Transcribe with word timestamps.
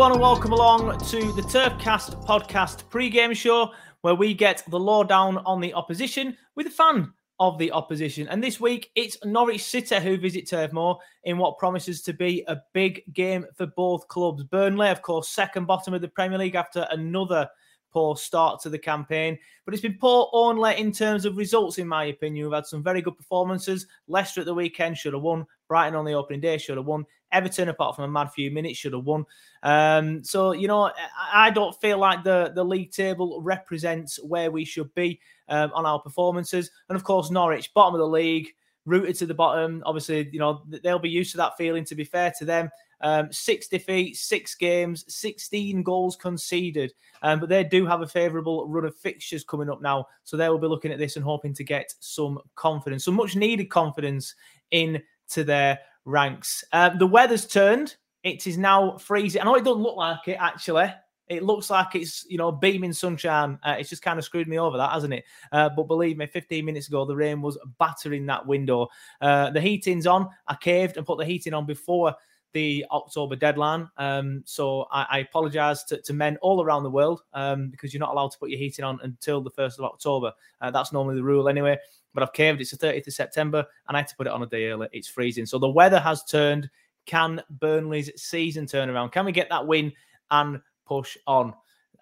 Everyone, 0.00 0.12
and 0.12 0.22
welcome 0.22 0.52
along 0.52 0.98
to 0.98 1.30
the 1.34 1.42
Turfcast 1.42 2.24
podcast 2.24 2.88
pre-game 2.88 3.34
show, 3.34 3.70
where 4.00 4.14
we 4.14 4.32
get 4.32 4.64
the 4.68 4.80
lowdown 4.80 5.36
on 5.44 5.60
the 5.60 5.74
opposition 5.74 6.34
with 6.56 6.66
a 6.66 6.70
fan 6.70 7.12
of 7.38 7.58
the 7.58 7.70
opposition. 7.72 8.26
And 8.28 8.42
this 8.42 8.58
week, 8.58 8.90
it's 8.94 9.22
Norwich 9.26 9.62
City 9.62 10.00
who 10.00 10.16
visit 10.16 10.48
Turf 10.48 10.72
Moor 10.72 10.98
in 11.24 11.36
what 11.36 11.58
promises 11.58 12.00
to 12.04 12.14
be 12.14 12.42
a 12.48 12.62
big 12.72 13.02
game 13.12 13.44
for 13.54 13.66
both 13.66 14.08
clubs. 14.08 14.42
Burnley, 14.42 14.88
of 14.88 15.02
course, 15.02 15.28
second 15.28 15.66
bottom 15.66 15.92
of 15.92 16.00
the 16.00 16.08
Premier 16.08 16.38
League 16.38 16.54
after 16.54 16.88
another 16.90 17.46
poor 17.92 18.16
start 18.16 18.62
to 18.62 18.70
the 18.70 18.78
campaign. 18.78 19.38
But 19.66 19.74
it's 19.74 19.82
been 19.82 19.98
poor 20.00 20.30
only 20.32 20.78
in 20.78 20.92
terms 20.92 21.26
of 21.26 21.36
results, 21.36 21.76
in 21.76 21.86
my 21.86 22.04
opinion. 22.04 22.46
We've 22.46 22.54
had 22.54 22.64
some 22.64 22.82
very 22.82 23.02
good 23.02 23.18
performances. 23.18 23.86
Leicester 24.08 24.40
at 24.40 24.46
the 24.46 24.54
weekend 24.54 24.96
should 24.96 25.12
have 25.12 25.22
won. 25.22 25.44
Brighton 25.68 25.94
on 25.94 26.06
the 26.06 26.14
opening 26.14 26.40
day 26.40 26.56
should 26.56 26.78
have 26.78 26.86
won. 26.86 27.04
Everton, 27.32 27.68
apart 27.68 27.96
from 27.96 28.04
a 28.04 28.08
mad 28.08 28.30
few 28.32 28.50
minutes, 28.50 28.78
should 28.78 28.92
have 28.92 29.04
won. 29.04 29.24
Um, 29.62 30.24
so, 30.24 30.52
you 30.52 30.68
know, 30.68 30.90
I- 31.32 31.50
don't 31.50 31.78
feel 31.80 31.98
like 31.98 32.22
the, 32.22 32.52
the 32.54 32.64
league 32.64 32.92
table 32.92 33.40
represents 33.42 34.22
where 34.22 34.50
we 34.50 34.64
should 34.64 34.94
be 34.94 35.20
um, 35.48 35.70
on 35.74 35.84
our 35.84 35.98
performances. 36.00 36.70
And 36.88 36.96
of 36.96 37.04
course, 37.04 37.30
Norwich, 37.30 37.74
bottom 37.74 37.94
of 37.94 37.98
the 38.00 38.06
league, 38.06 38.48
rooted 38.86 39.16
to 39.16 39.26
the 39.26 39.34
bottom. 39.34 39.82
Obviously, 39.84 40.28
you 40.32 40.38
know, 40.38 40.62
they'll 40.82 40.98
be 40.98 41.10
used 41.10 41.32
to 41.32 41.36
that 41.38 41.56
feeling, 41.56 41.84
to 41.84 41.94
be 41.94 42.04
fair 42.04 42.32
to 42.38 42.44
them. 42.44 42.70
Um, 43.02 43.32
six 43.32 43.66
defeats, 43.66 44.20
six 44.20 44.54
games, 44.54 45.04
16 45.08 45.82
goals 45.82 46.16
conceded. 46.16 46.92
Um, 47.22 47.40
but 47.40 47.48
they 47.48 47.64
do 47.64 47.86
have 47.86 48.02
a 48.02 48.06
favourable 48.06 48.68
run 48.68 48.84
of 48.84 48.96
fixtures 48.96 49.44
coming 49.44 49.70
up 49.70 49.80
now. 49.80 50.06
So 50.24 50.36
they 50.36 50.48
will 50.48 50.58
be 50.58 50.66
looking 50.66 50.92
at 50.92 50.98
this 50.98 51.16
and 51.16 51.24
hoping 51.24 51.54
to 51.54 51.64
get 51.64 51.94
some 52.00 52.38
confidence, 52.56 53.04
some 53.04 53.14
much 53.14 53.36
needed 53.36 53.70
confidence 53.70 54.34
into 54.70 55.02
their 55.44 55.78
ranks. 56.04 56.64
Um, 56.72 56.98
the 56.98 57.06
weather's 57.06 57.46
turned. 57.46 57.96
It 58.22 58.46
is 58.46 58.58
now 58.58 58.98
freezing. 58.98 59.40
I 59.40 59.44
know 59.44 59.54
it 59.54 59.64
doesn't 59.64 59.82
look 59.82 59.96
like 59.96 60.28
it, 60.28 60.36
actually. 60.40 60.92
It 61.28 61.44
looks 61.44 61.70
like 61.70 61.94
it's, 61.94 62.26
you 62.28 62.38
know, 62.38 62.50
beaming 62.50 62.92
sunshine. 62.92 63.58
Uh, 63.62 63.76
it's 63.78 63.88
just 63.88 64.02
kind 64.02 64.18
of 64.18 64.24
screwed 64.24 64.48
me 64.48 64.58
over 64.58 64.76
that, 64.76 64.90
hasn't 64.90 65.14
it? 65.14 65.24
Uh, 65.52 65.68
but 65.68 65.86
believe 65.86 66.18
me, 66.18 66.26
15 66.26 66.64
minutes 66.64 66.88
ago, 66.88 67.04
the 67.04 67.14
rain 67.14 67.40
was 67.40 67.56
battering 67.78 68.26
that 68.26 68.46
window. 68.46 68.88
Uh, 69.20 69.50
the 69.50 69.60
heating's 69.60 70.08
on. 70.08 70.28
I 70.48 70.56
caved 70.56 70.96
and 70.96 71.06
put 71.06 71.18
the 71.18 71.24
heating 71.24 71.54
on 71.54 71.66
before 71.66 72.16
the 72.52 72.84
October 72.90 73.36
deadline. 73.36 73.88
Um, 73.96 74.42
so 74.44 74.86
I, 74.90 75.06
I 75.10 75.18
apologise 75.18 75.84
to, 75.84 76.00
to 76.02 76.12
men 76.12 76.36
all 76.42 76.62
around 76.62 76.82
the 76.82 76.90
world 76.90 77.22
um, 77.32 77.68
because 77.68 77.92
you're 77.92 78.00
not 78.00 78.10
allowed 78.10 78.32
to 78.32 78.38
put 78.38 78.50
your 78.50 78.58
heating 78.58 78.84
on 78.84 78.98
until 79.02 79.40
the 79.40 79.50
1st 79.50 79.78
of 79.78 79.84
October. 79.84 80.32
Uh, 80.60 80.70
that's 80.70 80.92
normally 80.92 81.16
the 81.16 81.22
rule 81.22 81.48
anyway. 81.48 81.78
But 82.12 82.24
I've 82.24 82.32
caved. 82.32 82.60
It's 82.60 82.72
the 82.72 82.86
30th 82.86 83.06
of 83.06 83.12
September 83.12 83.64
and 83.88 83.96
I 83.96 84.00
had 84.00 84.08
to 84.08 84.16
put 84.16 84.26
it 84.26 84.32
on 84.32 84.42
a 84.42 84.46
day 84.46 84.66
early. 84.66 84.88
It's 84.92 85.08
freezing. 85.08 85.46
So 85.46 85.58
the 85.58 85.68
weather 85.68 86.00
has 86.00 86.24
turned. 86.24 86.68
Can 87.06 87.42
Burnley's 87.50 88.10
season 88.20 88.66
turn 88.66 88.90
around? 88.90 89.10
Can 89.10 89.24
we 89.24 89.32
get 89.32 89.48
that 89.50 89.66
win 89.66 89.92
and 90.30 90.60
push 90.86 91.16
on? 91.26 91.54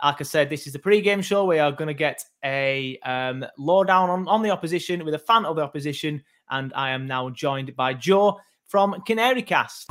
Like 0.02 0.20
I 0.20 0.24
said, 0.24 0.48
this 0.48 0.66
is 0.66 0.72
the 0.72 0.78
pre-game 0.78 1.22
show. 1.22 1.44
We 1.44 1.58
are 1.58 1.72
going 1.72 1.88
to 1.88 1.94
get 1.94 2.24
a 2.44 2.98
um, 3.04 3.44
lowdown 3.58 4.10
on, 4.10 4.28
on 4.28 4.42
the 4.42 4.50
opposition 4.50 5.04
with 5.04 5.14
a 5.14 5.18
fan 5.18 5.44
of 5.44 5.56
the 5.56 5.62
opposition. 5.62 6.22
And 6.50 6.72
I 6.74 6.90
am 6.90 7.06
now 7.06 7.30
joined 7.30 7.74
by 7.76 7.94
Joe 7.94 8.38
from 8.68 9.00
Canary 9.06 9.42
Cast. 9.42 9.88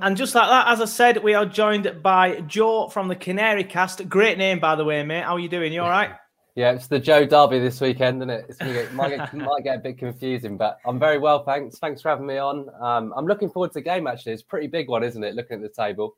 And 0.00 0.16
just 0.16 0.34
like 0.34 0.48
that, 0.48 0.68
as 0.68 0.80
I 0.80 0.86
said, 0.86 1.22
we 1.22 1.34
are 1.34 1.46
joined 1.46 2.02
by 2.02 2.40
Joe 2.40 2.88
from 2.88 3.08
the 3.08 3.16
Canary 3.16 3.64
Cast. 3.64 4.06
Great 4.08 4.36
name, 4.36 4.58
by 4.58 4.74
the 4.74 4.84
way, 4.84 5.02
mate. 5.02 5.24
How 5.24 5.36
are 5.36 5.38
you 5.38 5.48
doing? 5.48 5.72
You 5.72 5.82
all 5.82 5.88
right? 5.88 6.10
Yeah, 6.56 6.72
it's 6.72 6.86
the 6.86 7.00
Joe 7.00 7.26
Derby 7.26 7.58
this 7.58 7.80
weekend, 7.80 8.18
isn't 8.18 8.30
it? 8.30 8.46
It's 8.48 8.58
gonna 8.58 8.72
get, 8.72 8.94
might, 8.94 9.08
get, 9.10 9.34
might 9.34 9.64
get 9.64 9.76
a 9.76 9.80
bit 9.80 9.98
confusing, 9.98 10.56
but 10.56 10.78
I'm 10.86 10.98
very 10.98 11.18
well, 11.18 11.42
thanks. 11.44 11.78
Thanks 11.78 12.00
for 12.00 12.10
having 12.10 12.26
me 12.26 12.38
on. 12.38 12.68
Um, 12.80 13.12
I'm 13.16 13.26
looking 13.26 13.50
forward 13.50 13.70
to 13.70 13.74
the 13.74 13.82
game, 13.82 14.06
actually. 14.06 14.32
It's 14.32 14.42
a 14.42 14.46
pretty 14.46 14.68
big 14.68 14.88
one, 14.88 15.02
isn't 15.02 15.22
it? 15.22 15.34
Looking 15.34 15.56
at 15.56 15.62
the 15.62 15.82
table. 15.82 16.16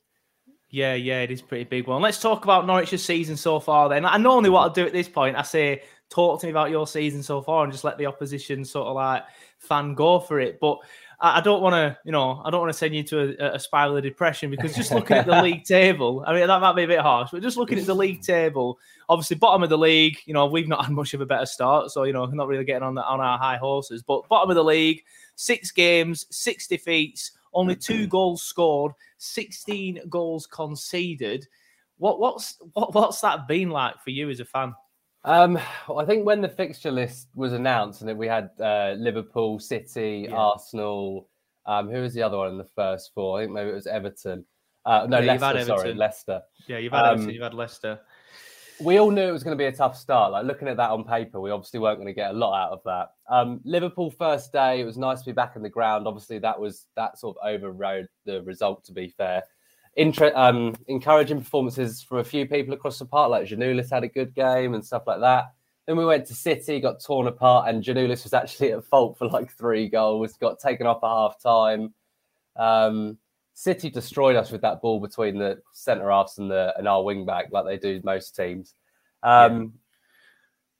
Yeah, 0.68 0.94
yeah, 0.94 1.20
it 1.22 1.30
is 1.30 1.40
a 1.40 1.44
pretty 1.44 1.64
big 1.64 1.86
one. 1.86 2.02
Let's 2.02 2.20
talk 2.20 2.44
about 2.44 2.66
Norwich's 2.66 3.04
season 3.04 3.36
so 3.36 3.60
far 3.60 3.88
then. 3.88 4.04
I 4.04 4.18
normally 4.18 4.50
what 4.50 4.62
I'll 4.62 4.70
do 4.70 4.84
at 4.84 4.92
this 4.92 5.08
point, 5.08 5.36
I 5.36 5.42
say, 5.42 5.82
talk 6.10 6.40
to 6.40 6.46
me 6.46 6.50
about 6.50 6.70
your 6.70 6.86
season 6.86 7.22
so 7.22 7.40
far 7.40 7.64
and 7.64 7.72
just 7.72 7.84
let 7.84 7.98
the 7.98 8.06
opposition 8.06 8.64
sort 8.64 8.88
of 8.88 8.96
like 8.96 9.22
fan 9.58 9.94
go 9.94 10.20
for 10.20 10.40
it. 10.40 10.58
But 10.60 10.78
I 11.18 11.40
don't 11.40 11.62
want 11.62 11.74
to, 11.74 11.96
you 12.04 12.12
know, 12.12 12.42
I 12.44 12.50
don't 12.50 12.60
want 12.60 12.72
to 12.72 12.78
send 12.78 12.94
you 12.94 13.02
to 13.04 13.42
a, 13.42 13.54
a 13.54 13.58
spiral 13.58 13.96
of 13.96 14.02
depression 14.02 14.50
because 14.50 14.74
just 14.74 14.92
looking 14.92 15.16
at 15.16 15.26
the 15.26 15.42
league 15.42 15.64
table, 15.64 16.22
I 16.26 16.34
mean, 16.34 16.46
that 16.46 16.60
might 16.60 16.76
be 16.76 16.82
a 16.84 16.88
bit 16.88 17.00
harsh, 17.00 17.30
but 17.32 17.42
just 17.42 17.56
looking 17.56 17.78
at 17.78 17.86
the 17.86 17.94
league 17.94 18.20
table, 18.20 18.78
obviously 19.08 19.36
bottom 19.36 19.62
of 19.62 19.70
the 19.70 19.78
league, 19.78 20.18
you 20.26 20.34
know, 20.34 20.46
we've 20.46 20.68
not 20.68 20.84
had 20.84 20.92
much 20.92 21.14
of 21.14 21.22
a 21.22 21.26
better 21.26 21.46
start, 21.46 21.90
so 21.90 22.02
you 22.02 22.12
know, 22.12 22.26
not 22.26 22.48
really 22.48 22.64
getting 22.64 22.82
on 22.82 22.94
the, 22.94 23.04
on 23.04 23.20
our 23.20 23.38
high 23.38 23.56
horses. 23.56 24.02
But 24.02 24.28
bottom 24.28 24.50
of 24.50 24.56
the 24.56 24.64
league, 24.64 25.02
six 25.36 25.70
games, 25.70 26.26
six 26.30 26.66
defeats, 26.66 27.32
only 27.54 27.76
two 27.76 28.06
goals 28.08 28.42
scored, 28.42 28.92
sixteen 29.16 30.00
goals 30.10 30.46
conceded. 30.46 31.46
What 31.96 32.20
what's 32.20 32.58
what, 32.74 32.94
what's 32.94 33.22
that 33.22 33.48
been 33.48 33.70
like 33.70 34.02
for 34.02 34.10
you 34.10 34.28
as 34.28 34.40
a 34.40 34.44
fan? 34.44 34.74
Um, 35.26 35.58
well, 35.88 35.98
I 36.00 36.04
think 36.06 36.24
when 36.24 36.40
the 36.40 36.48
fixture 36.48 36.90
list 36.92 37.28
was 37.34 37.52
announced 37.52 38.00
and 38.00 38.08
then 38.08 38.16
we 38.16 38.28
had 38.28 38.50
uh, 38.60 38.94
Liverpool, 38.96 39.58
City, 39.58 40.26
Yeah. 40.30 40.36
Arsenal, 40.36 41.28
um, 41.66 41.90
who 41.90 42.00
was 42.00 42.14
the 42.14 42.22
other 42.22 42.36
one 42.38 42.48
in 42.50 42.58
the 42.58 42.64
first 42.76 43.12
four? 43.12 43.38
I 43.38 43.42
think 43.42 43.52
maybe 43.52 43.70
it 43.70 43.74
was 43.74 43.88
Everton. 43.88 44.44
Uh, 44.84 45.06
no, 45.08 45.18
Yeah, 45.18 45.32
you've 45.32 45.42
had 45.42 45.54
Leicester, 45.56 45.66
sorry, 45.66 45.80
Everton. 45.80 45.98
Leicester. 45.98 46.42
Yeah, 46.68 46.78
you've 46.78 46.92
had 46.92 47.04
Um, 47.06 47.14
Everton, 47.14 47.30
you've 47.34 47.42
had 47.42 47.54
Leicester. 47.54 48.00
we 48.80 48.98
all 48.98 49.10
knew 49.10 49.22
it 49.28 49.32
was 49.32 49.42
going 49.42 49.56
to 49.56 49.60
be 49.60 49.66
a 49.66 49.72
tough 49.72 49.96
start. 49.96 50.30
Like 50.30 50.44
looking 50.44 50.68
at 50.68 50.76
that 50.76 50.90
on 50.90 51.02
paper, 51.02 51.40
we 51.40 51.50
obviously 51.50 51.80
weren't 51.80 51.96
going 51.98 52.06
to 52.06 52.12
get 52.14 52.30
a 52.30 52.34
lot 52.38 52.54
out 52.64 52.70
of 52.70 52.80
that. 52.84 53.08
Um, 53.28 53.60
Liverpool 53.64 54.12
first 54.12 54.52
day, 54.52 54.80
it 54.80 54.84
was 54.84 54.96
nice 54.96 55.18
to 55.20 55.26
be 55.26 55.32
back 55.32 55.56
in 55.56 55.62
the 55.62 55.68
ground. 55.68 56.06
Obviously, 56.06 56.38
that 56.38 56.60
was 56.60 56.86
that 56.94 57.18
sort 57.18 57.36
of 57.42 57.48
overrode 57.48 58.06
the 58.26 58.42
result. 58.44 58.84
To 58.84 58.92
be 58.92 59.08
fair, 59.08 59.42
inter- 59.96 60.32
um, 60.34 60.74
encouraging 60.86 61.40
performances 61.40 62.02
from 62.02 62.18
a 62.18 62.24
few 62.24 62.46
people 62.46 62.74
across 62.74 62.98
the 62.98 63.06
park, 63.06 63.30
like 63.30 63.48
Giannoulis 63.48 63.90
had 63.90 64.04
a 64.04 64.08
good 64.08 64.34
game 64.34 64.74
and 64.74 64.84
stuff 64.84 65.02
like 65.06 65.20
that. 65.20 65.52
Then 65.86 65.96
we 65.96 66.04
went 66.04 66.26
to 66.26 66.34
City, 66.34 66.80
got 66.80 67.02
torn 67.02 67.26
apart, 67.26 67.68
and 67.68 67.82
Giannoulis 67.82 68.24
was 68.24 68.34
actually 68.34 68.72
at 68.72 68.84
fault 68.84 69.18
for 69.18 69.28
like 69.28 69.50
three 69.52 69.88
goals, 69.88 70.34
got 70.34 70.58
taken 70.58 70.86
off 70.86 71.02
at 71.02 71.08
half 71.08 71.40
time. 71.40 71.94
Um, 72.56 73.18
City 73.54 73.88
destroyed 73.88 74.36
us 74.36 74.50
with 74.50 74.60
that 74.62 74.82
ball 74.82 75.00
between 75.00 75.38
the 75.38 75.62
centre 75.72 76.10
halves 76.10 76.38
and 76.38 76.50
the 76.50 76.74
and 76.76 76.86
our 76.86 77.02
wing 77.02 77.24
back, 77.24 77.46
like 77.52 77.64
they 77.64 77.78
do 77.78 78.00
most 78.04 78.36
teams. 78.36 78.74
Um, 79.22 79.74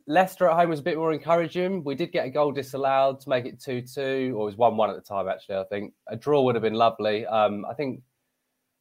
Leicester 0.06 0.48
at 0.48 0.56
home 0.56 0.70
was 0.70 0.80
a 0.80 0.84
bit 0.84 0.98
more 0.98 1.12
encouraging. 1.12 1.82
We 1.82 1.94
did 1.94 2.12
get 2.12 2.26
a 2.26 2.30
goal 2.30 2.52
disallowed 2.52 3.20
to 3.20 3.28
make 3.28 3.44
it 3.44 3.60
2 3.60 3.82
2, 3.82 4.34
or 4.36 4.42
it 4.42 4.44
was 4.44 4.56
1 4.56 4.76
1 4.76 4.90
at 4.90 4.96
the 4.96 5.02
time, 5.02 5.26
actually. 5.26 5.56
I 5.56 5.64
think 5.64 5.94
a 6.06 6.16
draw 6.16 6.42
would 6.42 6.54
have 6.54 6.62
been 6.62 6.74
lovely. 6.74 7.26
Um, 7.26 7.64
I 7.64 7.74
think 7.74 8.02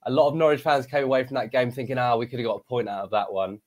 a 0.05 0.11
lot 0.11 0.29
of 0.29 0.35
Norwich 0.35 0.61
fans 0.61 0.85
came 0.85 1.03
away 1.03 1.23
from 1.23 1.35
that 1.35 1.51
game 1.51 1.71
thinking, 1.71 1.97
ah, 1.97 2.15
we 2.15 2.27
could 2.27 2.39
have 2.39 2.47
got 2.47 2.61
a 2.61 2.69
point 2.69 2.89
out 2.89 3.03
of 3.03 3.11
that 3.11 3.31
one. 3.31 3.59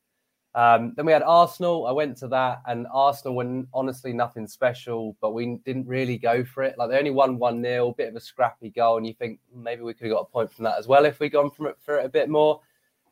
Um, 0.54 0.94
then 0.96 1.06
we 1.06 1.12
had 1.12 1.22
Arsenal. 1.22 1.86
I 1.86 1.92
went 1.92 2.16
to 2.18 2.28
that, 2.28 2.62
and 2.66 2.86
Arsenal 2.92 3.36
were 3.36 3.64
honestly 3.74 4.12
nothing 4.12 4.46
special, 4.46 5.16
but 5.20 5.32
we 5.34 5.60
didn't 5.64 5.86
really 5.86 6.16
go 6.16 6.44
for 6.44 6.62
it. 6.62 6.76
Like 6.78 6.90
they 6.90 6.98
only 6.98 7.10
won 7.10 7.38
1 7.38 7.62
0, 7.62 7.94
bit 7.96 8.08
of 8.08 8.16
a 8.16 8.20
scrappy 8.20 8.70
goal, 8.70 8.96
and 8.96 9.06
you 9.06 9.14
think 9.14 9.40
maybe 9.54 9.82
we 9.82 9.94
could 9.94 10.06
have 10.06 10.16
got 10.16 10.22
a 10.28 10.32
point 10.32 10.52
from 10.52 10.64
that 10.64 10.78
as 10.78 10.88
well 10.88 11.04
if 11.04 11.20
we'd 11.20 11.32
gone 11.32 11.50
from 11.50 11.66
it 11.66 11.76
for 11.80 11.98
it 11.98 12.06
a 12.06 12.08
bit 12.08 12.28
more. 12.28 12.60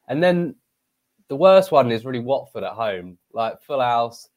And 0.08 0.23
then 0.23 0.55
the 1.28 1.37
worst 1.37 1.73
one 1.73 1.90
is 1.93 2.05
really 2.05 2.20
Watford 2.20 2.64
at 2.64 2.73
home, 2.73 3.19
like 3.32 3.61
full 3.62 3.81
house 3.81 4.28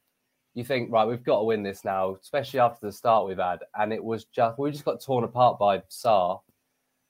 you 0.54 0.64
think, 0.64 0.90
right, 0.90 1.06
we've 1.06 1.22
got 1.22 1.38
to 1.38 1.44
win 1.44 1.62
this 1.62 1.84
now, 1.84 2.16
especially 2.20 2.60
after 2.60 2.86
the 2.86 2.92
start 2.92 3.26
we've 3.26 3.38
had. 3.38 3.60
And 3.78 3.92
it 3.92 4.02
was 4.02 4.24
just, 4.24 4.58
we 4.58 4.70
just 4.70 4.84
got 4.84 5.02
torn 5.02 5.24
apart 5.24 5.58
by 5.58 5.78
Sarr. 5.90 6.40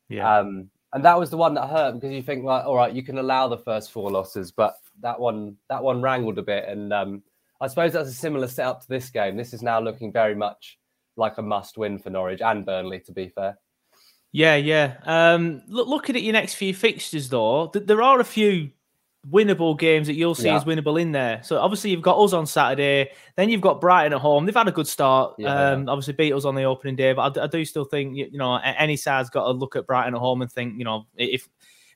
Yeah. 0.08 0.38
Um, 0.38 0.70
and 0.92 1.04
that 1.04 1.18
was 1.18 1.30
the 1.30 1.36
one 1.36 1.54
that 1.54 1.68
hurt 1.68 1.94
because 1.94 2.12
you 2.12 2.22
think, 2.22 2.44
like, 2.44 2.64
all 2.64 2.76
right, 2.76 2.92
you 2.92 3.02
can 3.02 3.18
allow 3.18 3.48
the 3.48 3.58
first 3.58 3.92
four 3.92 4.10
losses, 4.10 4.50
but 4.50 4.74
that 5.00 5.18
one, 5.18 5.56
that 5.68 5.82
one 5.82 6.02
wrangled 6.02 6.38
a 6.38 6.42
bit. 6.42 6.66
And 6.68 6.92
um, 6.92 7.22
I 7.60 7.68
suppose 7.68 7.92
that's 7.92 8.08
a 8.08 8.14
similar 8.14 8.48
setup 8.48 8.82
to 8.82 8.88
this 8.88 9.08
game. 9.10 9.36
This 9.36 9.54
is 9.54 9.62
now 9.62 9.80
looking 9.80 10.12
very 10.12 10.34
much 10.34 10.78
like 11.16 11.38
a 11.38 11.42
must 11.42 11.78
win 11.78 11.98
for 11.98 12.10
Norwich 12.10 12.40
and 12.40 12.66
Burnley, 12.66 13.00
to 13.00 13.12
be 13.12 13.28
fair. 13.28 13.56
Yeah, 14.32 14.56
yeah. 14.56 14.96
Um, 15.04 15.62
look, 15.68 15.86
looking 15.86 16.16
at 16.16 16.22
your 16.22 16.32
next 16.32 16.54
few 16.54 16.74
fixtures, 16.74 17.28
though, 17.28 17.68
th- 17.68 17.86
there 17.86 18.02
are 18.02 18.20
a 18.20 18.24
few 18.24 18.70
winnable 19.28 19.78
games 19.78 20.06
that 20.06 20.14
you'll 20.14 20.34
see 20.34 20.46
Yeah. 20.46 20.56
as 20.56 20.64
winnable 20.64 21.00
in 21.00 21.12
there. 21.12 21.42
So 21.42 21.58
obviously 21.58 21.90
you've 21.90 22.00
got 22.02 22.18
us 22.18 22.32
on 22.32 22.46
Saturday, 22.46 23.10
then 23.36 23.50
you've 23.50 23.60
got 23.60 23.80
Brighton 23.80 24.14
at 24.14 24.20
home. 24.20 24.46
They've 24.46 24.54
had 24.54 24.68
a 24.68 24.72
good 24.72 24.86
start. 24.88 25.34
Yeah. 25.38 25.72
Um, 25.72 25.88
obviously 25.88 26.14
beat 26.14 26.32
us 26.32 26.44
on 26.46 26.54
the 26.54 26.62
opening 26.64 26.96
day, 26.96 27.12
but 27.12 27.36
I 27.36 27.46
do 27.46 27.64
still 27.64 27.84
think 27.84 28.16
you, 28.16 28.28
you 28.32 28.38
know 28.38 28.56
any 28.56 28.96
side's 28.96 29.28
got 29.28 29.44
to 29.44 29.50
look 29.50 29.76
at 29.76 29.86
Brighton 29.86 30.14
at 30.14 30.20
home 30.20 30.40
and 30.42 30.50
think 30.50 30.78
you 30.78 30.84
know 30.84 31.06
if 31.16 31.46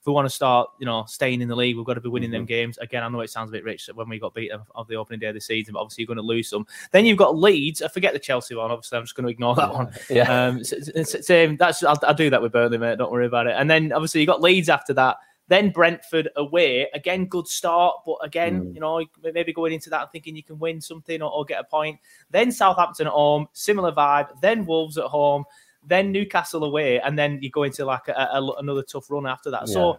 if 0.01 0.07
we 0.09 0.13
want 0.13 0.27
to 0.27 0.31
start 0.35 0.69
you 0.79 0.85
know 0.85 1.05
staying 1.09 1.41
in 1.41 1.49
the 1.49 1.57
league, 1.57 1.77
we've 1.79 1.87
got 1.87 1.95
to 1.95 2.01
be 2.03 2.11
winning 2.11 2.29
Mm-hmm. 2.29 2.41
them 2.41 2.45
games. 2.45 2.77
Again, 2.77 3.03
I 3.03 3.09
know 3.09 3.21
it 3.21 3.31
sounds 3.31 3.49
a 3.49 3.53
bit 3.53 3.65
rich 3.65 3.89
when 3.95 4.07
we 4.07 4.19
got 4.19 4.35
beaten 4.35 4.61
of 4.75 4.87
the 4.87 4.97
opening 4.97 5.19
day 5.19 5.29
of 5.29 5.35
the 5.35 5.41
season, 5.41 5.73
but 5.73 5.81
obviously 5.81 6.03
you're 6.03 6.09
going 6.15 6.19
to 6.19 6.23
lose 6.23 6.51
some. 6.51 6.67
Then 6.93 7.07
you've 7.07 7.17
got 7.17 7.39
Leeds. 7.39 7.81
I 7.81 7.89
forget 7.89 8.13
the 8.13 8.19
Chelsea 8.19 8.55
one. 8.55 8.71
Obviously, 8.71 8.99
I'm 8.99 9.05
just 9.05 9.15
going 9.17 9.25
to 9.25 9.31
ignore 9.33 9.55
that 9.55 9.73
one. 9.73 9.91
Yeah. 10.11 10.49
Um, 10.49 10.63
same. 10.63 11.57
That's 11.57 11.83
I'll, 11.83 11.99
I'll 12.03 12.13
do 12.13 12.29
that 12.29 12.43
with 12.43 12.53
Burnley, 12.53 12.77
mate. 12.77 12.99
Don't 12.99 13.11
worry 13.11 13.25
about 13.25 13.47
it. 13.47 13.55
And 13.57 13.71
then 13.71 13.93
obviously 13.93 14.21
you 14.21 14.27
got 14.27 14.43
Leeds 14.43 14.69
after 14.69 14.93
that. 14.93 15.17
Then 15.49 15.71
Brentford 15.71 16.31
away 16.37 16.89
again, 16.95 17.27
good 17.27 17.47
start, 17.47 17.97
but 18.07 18.17
again, 18.23 18.63
Mm. 18.63 18.75
you 18.75 18.81
know, 18.81 19.05
maybe 19.35 19.53
going 19.53 19.73
into 19.75 19.91
that 19.91 20.01
and 20.03 20.11
thinking 20.11 20.35
you 20.37 20.43
can 20.43 20.59
win 20.59 20.81
something 20.81 21.21
or, 21.21 21.31
or 21.31 21.45
get 21.45 21.61
a 21.61 21.65
point. 21.65 21.99
Then 22.31 22.51
Southampton 22.51 23.07
at 23.07 23.13
home, 23.13 23.49
similar 23.53 23.93
vibe. 23.93 24.41
Then 24.41 24.65
Wolves 24.65 24.97
at 24.97 25.05
home. 25.05 25.45
Then 25.87 26.13
Newcastle 26.13 26.65
away, 26.65 26.99
and 26.99 27.19
then 27.19 27.41
you 27.43 27.51
go 27.51 27.65
into 27.65 27.85
like 27.85 28.09
a, 28.09 28.13
a- 28.33 28.57
another 28.59 28.83
tough 28.83 29.11
run 29.11 29.27
after 29.27 29.51
that. 29.51 29.69
So 29.69 29.99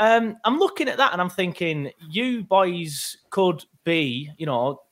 um, 0.00 0.36
I'm 0.44 0.58
looking 0.58 0.88
at 0.88 0.96
that 0.96 1.12
and 1.12 1.22
I'm 1.22 1.30
thinking, 1.30 1.92
you 2.10 2.42
boys 2.42 3.16
could 3.30 3.64
be, 3.84 4.28
you 4.36 4.46
know, 4.46 4.82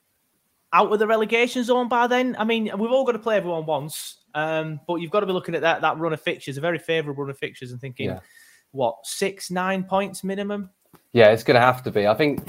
out 0.73 0.93
of 0.93 0.99
the 1.01 1.07
relegation 1.09 1.65
zone 1.65 1.89
by 1.89 2.07
then. 2.07 2.37
I 2.39 2.45
mean, 2.45 2.71
we've 2.79 2.93
all 2.93 3.05
got 3.05 3.13
to 3.13 3.19
play 3.19 3.37
everyone 3.37 3.67
once, 3.67 4.19
um, 4.35 4.79
but 4.87 4.97
you've 4.97 5.11
got 5.11 5.21
to 5.21 5.27
be 5.27 5.33
looking 5.33 5.55
at 5.57 5.63
that 5.63 5.81
that 5.83 5.99
run 5.99 6.13
of 6.13 6.21
fixtures, 6.21 6.57
a 6.59 6.61
very 6.61 6.79
favourable 6.79 7.25
run 7.25 7.31
of 7.31 7.39
fixtures, 7.39 7.73
and 7.73 7.81
thinking, 7.81 8.07
Yeah. 8.11 8.21
What 8.75 8.97
six, 9.05 9.51
nine 9.51 9.85
points 9.85 10.25
minimum? 10.25 10.71
Yeah, 11.13 11.31
it's 11.31 11.45
going 11.45 11.55
to 11.55 11.61
have 11.61 11.83
to 11.85 11.91
be. 11.91 12.07
I 12.07 12.15
think, 12.15 12.43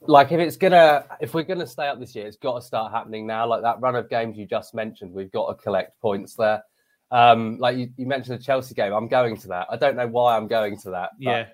like, 0.00 0.32
if 0.32 0.40
it's 0.40 0.56
gonna, 0.56 1.04
if 1.20 1.34
we're 1.34 1.42
gonna 1.42 1.66
stay 1.66 1.88
up 1.88 2.00
this 2.00 2.14
year, 2.14 2.26
it's 2.26 2.36
got 2.36 2.60
to 2.60 2.64
start 2.64 2.92
happening 2.92 3.26
now. 3.26 3.46
Like 3.46 3.62
that 3.62 3.80
run 3.80 3.96
of 3.96 4.08
games 4.08 4.38
you 4.38 4.46
just 4.46 4.74
mentioned, 4.74 5.12
we've 5.12 5.32
got 5.32 5.48
to 5.48 5.62
collect 5.62 6.00
points 6.00 6.34
there. 6.34 6.62
Um, 7.10 7.58
like 7.58 7.76
you, 7.76 7.90
you 7.96 8.06
mentioned 8.06 8.38
the 8.38 8.42
Chelsea 8.42 8.74
game, 8.74 8.92
I'm 8.92 9.08
going 9.08 9.36
to 9.36 9.48
that. 9.48 9.66
I 9.70 9.76
don't 9.76 9.96
know 9.96 10.08
why 10.08 10.36
I'm 10.36 10.48
going 10.48 10.78
to 10.78 10.90
that. 10.90 11.10
Yeah, 11.18 11.46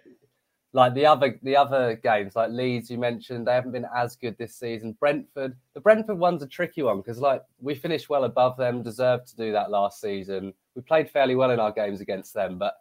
Like 0.73 0.95
the 0.95 1.05
other, 1.05 1.39
the 1.43 1.57
other 1.57 1.97
games, 1.97 2.37
like 2.37 2.51
Leeds, 2.51 2.91
you 2.91 2.99
mentioned, 2.99 3.47
they 3.47 3.53
haven't 3.53 3.73
been 3.73 3.87
as 3.95 4.15
good 4.15 4.39
this 4.39 4.55
season. 4.55 4.97
Brentford, 5.01 5.57
the 5.75 5.81
Brentford 5.81 6.19
one's 6.19 6.43
a 6.43 6.47
tricky 6.47 6.83
one 6.83 6.99
because, 6.99 7.19
like, 7.19 7.43
we 7.61 7.75
finished 7.75 8.09
well 8.09 8.25
above 8.25 8.57
them, 8.57 8.83
deserved 8.83 9.27
to 9.29 9.37
do 9.37 9.53
that 9.53 9.71
last 9.71 10.01
season. 10.01 10.55
We 10.77 10.83
played 10.83 11.11
fairly 11.11 11.35
well 11.35 11.51
in 11.51 11.59
our 11.59 11.73
games 11.73 12.01
against 12.01 12.35
them, 12.35 12.57
but 12.57 12.75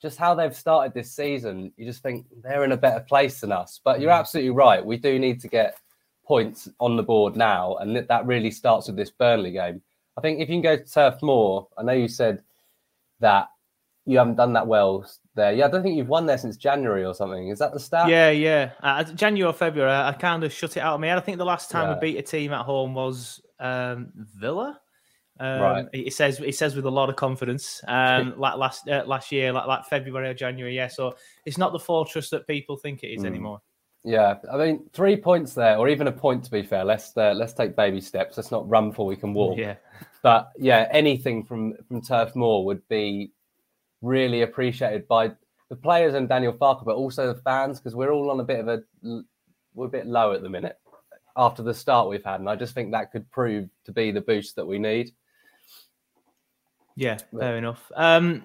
just 0.00 0.18
how 0.18 0.34
they've 0.34 0.54
started 0.56 0.94
this 0.94 1.10
season, 1.12 1.72
you 1.76 1.84
just 1.84 2.02
think 2.02 2.26
they're 2.42 2.64
in 2.64 2.72
a 2.72 2.76
better 2.76 3.00
place 3.00 3.40
than 3.40 3.52
us. 3.52 3.80
But 3.82 4.00
you're 4.00 4.10
absolutely 4.10 4.50
right. 4.50 4.84
We 4.84 4.96
do 4.96 5.18
need 5.18 5.40
to 5.40 5.48
get 5.48 5.76
points 6.26 6.68
on 6.78 6.96
the 6.96 7.02
board 7.02 7.36
now, 7.36 7.76
and 7.76 7.96
that- 7.96 8.26
really 8.26 8.50
starts 8.50 8.86
with 8.86 8.96
this 8.96 9.10
Burnley 9.10 9.50
game. 9.52 9.82
I 10.16 10.20
think 10.20 10.40
if 10.40 10.48
you 10.48 10.54
can 10.56 10.62
go 10.62 10.76
to 10.76 10.84
Turf 10.84 11.22
Moor, 11.22 11.68
I 11.78 11.82
know 11.82 11.92
you 11.92 12.08
said 12.08 12.42
that 13.20 13.48
you 14.04 14.18
haven't 14.18 14.36
done 14.36 14.52
that 14.54 14.66
well 14.66 15.08
there. 15.34 15.52
Yeah, 15.52 15.66
I 15.66 15.68
don't 15.70 15.82
think 15.82 15.96
you've 15.96 16.08
won 16.08 16.26
there 16.26 16.38
since 16.38 16.56
January 16.56 17.04
or 17.04 17.14
something. 17.14 17.48
Is 17.48 17.58
that 17.58 17.72
the 17.72 17.80
stat? 17.80 18.08
yeah, 18.08 18.30
yeah. 18.30 18.70
Uh, 18.82 19.04
January 19.04 19.48
or 19.50 19.52
February, 19.52 19.90
I, 19.92 20.08
I 20.08 20.12
kind 20.12 20.42
of 20.44 20.52
shut 20.52 20.76
it 20.76 20.80
out 20.80 20.94
of 20.94 21.00
my 21.00 21.08
head. 21.08 21.18
I 21.18 21.20
think 21.20 21.38
the 21.38 21.44
last 21.44 21.70
time 21.70 21.88
Yeah. 21.88 21.94
we 21.94 22.12
beat 22.12 22.18
a 22.18 22.22
team 22.22 22.52
at 22.52 22.64
home 22.64 22.94
was 22.94 23.40
um, 23.60 24.12
Villa. 24.14 24.80
Um, 25.40 25.60
Right. 25.60 25.86
It 25.92 26.12
says 26.12 26.40
it 26.40 26.54
says 26.56 26.74
with 26.74 26.84
a 26.86 26.90
lot 26.90 27.08
of 27.08 27.16
confidence. 27.16 27.80
Um, 27.86 28.34
like 28.36 28.56
last 28.56 28.88
uh, 28.88 29.04
last 29.06 29.30
year, 29.32 29.52
like 29.52 29.66
like 29.66 29.84
February 29.86 30.28
or 30.28 30.34
January. 30.34 30.74
Yeah, 30.74 30.88
so 30.88 31.16
it's 31.44 31.58
not 31.58 31.72
the 31.72 31.78
fortress 31.78 32.30
that 32.30 32.46
people 32.46 32.76
think 32.76 33.02
it 33.04 33.08
is 33.08 33.22
Mm. 33.22 33.26
anymore. 33.26 33.60
Yeah, 34.04 34.36
I 34.52 34.56
mean, 34.56 34.88
three 34.92 35.16
points 35.16 35.54
there, 35.54 35.76
or 35.76 35.88
even 35.88 36.06
a 36.06 36.12
point 36.12 36.44
to 36.44 36.50
be 36.50 36.62
fair. 36.62 36.84
Let's 36.84 37.16
uh, 37.16 37.32
let's 37.34 37.52
take 37.52 37.76
baby 37.76 38.00
steps. 38.00 38.36
Let's 38.36 38.50
not 38.50 38.68
run 38.68 38.90
before 38.90 39.06
we 39.06 39.16
can 39.16 39.34
walk. 39.34 39.58
Yeah. 39.58 39.74
But 40.22 40.50
yeah, 40.56 40.88
anything 40.92 41.44
from 41.44 41.74
from 41.88 42.00
Turf 42.02 42.34
Moor 42.36 42.64
would 42.64 42.86
be 42.88 43.32
really 44.00 44.42
appreciated 44.42 45.06
by 45.08 45.32
the 45.68 45.76
players 45.76 46.14
and 46.14 46.28
Daniel 46.28 46.52
Farke, 46.52 46.84
but 46.84 46.94
also 46.94 47.32
the 47.32 47.40
fans 47.42 47.78
because 47.78 47.94
we're 47.94 48.12
all 48.12 48.30
on 48.30 48.40
a 48.40 48.44
bit 48.44 48.60
of 48.60 48.68
a 48.68 48.82
we're 49.74 49.86
a 49.86 49.90
bit 49.90 50.06
low 50.06 50.32
at 50.32 50.42
the 50.42 50.48
minute 50.48 50.78
after 51.36 51.62
the 51.62 51.74
start 51.74 52.08
we've 52.08 52.24
had, 52.24 52.40
and 52.40 52.48
I 52.48 52.56
just 52.56 52.74
think 52.74 52.90
that 52.92 53.12
could 53.12 53.30
prove 53.30 53.68
to 53.84 53.92
be 53.92 54.10
the 54.10 54.20
boost 54.20 54.56
that 54.56 54.66
we 54.66 54.78
need. 54.78 55.12
Yeah, 56.98 57.18
fair 57.38 57.56
enough. 57.56 57.90
Um, 57.94 58.42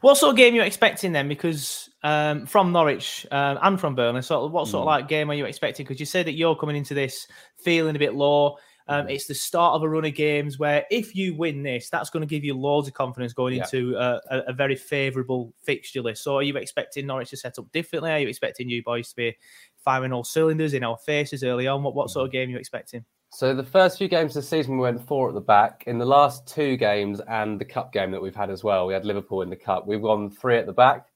what 0.00 0.16
sort 0.16 0.30
of 0.30 0.36
game 0.36 0.54
are 0.54 0.58
you 0.58 0.62
expecting 0.62 1.12
then? 1.12 1.26
Because 1.28 1.90
um, 2.04 2.46
from 2.46 2.70
Norwich 2.70 3.26
um, 3.32 3.58
and 3.62 3.80
from 3.80 3.96
Burnley, 3.96 4.22
so 4.22 4.46
what 4.46 4.68
sort 4.68 4.82
of 4.82 4.84
Mm. 4.84 5.00
like 5.00 5.08
game 5.08 5.28
are 5.30 5.34
you 5.34 5.44
expecting? 5.44 5.84
Because 5.84 5.98
you 5.98 6.06
said 6.06 6.26
that 6.26 6.34
you're 6.34 6.54
coming 6.54 6.76
into 6.76 6.94
this 6.94 7.26
feeling 7.56 7.96
a 7.96 7.98
bit 7.98 8.14
low. 8.14 8.58
Um, 8.86 9.06
Mm. 9.06 9.10
It's 9.10 9.26
the 9.26 9.34
start 9.34 9.74
of 9.74 9.82
a 9.82 9.88
run 9.88 10.04
of 10.04 10.14
games 10.14 10.58
where 10.60 10.84
if 10.90 11.16
you 11.16 11.34
win 11.34 11.64
this, 11.64 11.90
that's 11.90 12.10
going 12.10 12.20
to 12.20 12.26
give 12.32 12.44
you 12.44 12.54
loads 12.56 12.86
of 12.86 12.94
confidence 12.94 13.32
going 13.32 13.54
Yeah. 13.56 13.64
into 13.64 13.96
a, 13.96 14.20
a, 14.30 14.38
a 14.48 14.52
very 14.52 14.76
favourable 14.76 15.52
fixture 15.64 16.00
list. 16.00 16.22
So 16.22 16.36
are 16.36 16.42
you 16.44 16.56
expecting 16.56 17.06
Norwich 17.06 17.30
to 17.30 17.36
set 17.36 17.58
up 17.58 17.70
differently? 17.72 18.12
Are 18.12 18.20
you 18.20 18.28
expecting 18.28 18.68
you 18.68 18.84
boys 18.84 19.08
to 19.10 19.16
be 19.16 19.36
firing 19.84 20.12
all 20.12 20.24
cylinders 20.24 20.74
in 20.74 20.84
our 20.84 20.96
faces 20.98 21.42
early 21.42 21.66
on? 21.66 21.82
What, 21.82 21.94
what 21.96 22.10
sort 22.10 22.26
of 22.26 22.32
game 22.32 22.48
are 22.50 22.52
you 22.52 22.58
expecting? 22.58 23.04
So 23.30 23.54
the 23.54 23.62
first 23.62 23.98
few 23.98 24.08
games 24.08 24.34
this 24.34 24.48
season, 24.48 24.78
we 24.78 24.82
went 24.82 25.06
four 25.06 25.28
at 25.28 25.34
the 25.34 25.40
back. 25.40 25.84
In 25.86 25.98
the 25.98 26.06
last 26.06 26.46
two 26.46 26.76
games 26.76 27.20
and 27.28 27.60
the 27.60 27.64
cup 27.64 27.92
game 27.92 28.10
that 28.10 28.22
we've 28.22 28.34
had 28.34 28.50
as 28.50 28.64
well, 28.64 28.86
we 28.86 28.94
had 28.94 29.04
Liverpool 29.04 29.42
in 29.42 29.50
the 29.50 29.56
cup. 29.56 29.86
We've 29.86 30.02
gone 30.02 30.30
three 30.30 30.56
at 30.56 30.66
the 30.66 30.72
back. 30.72 31.06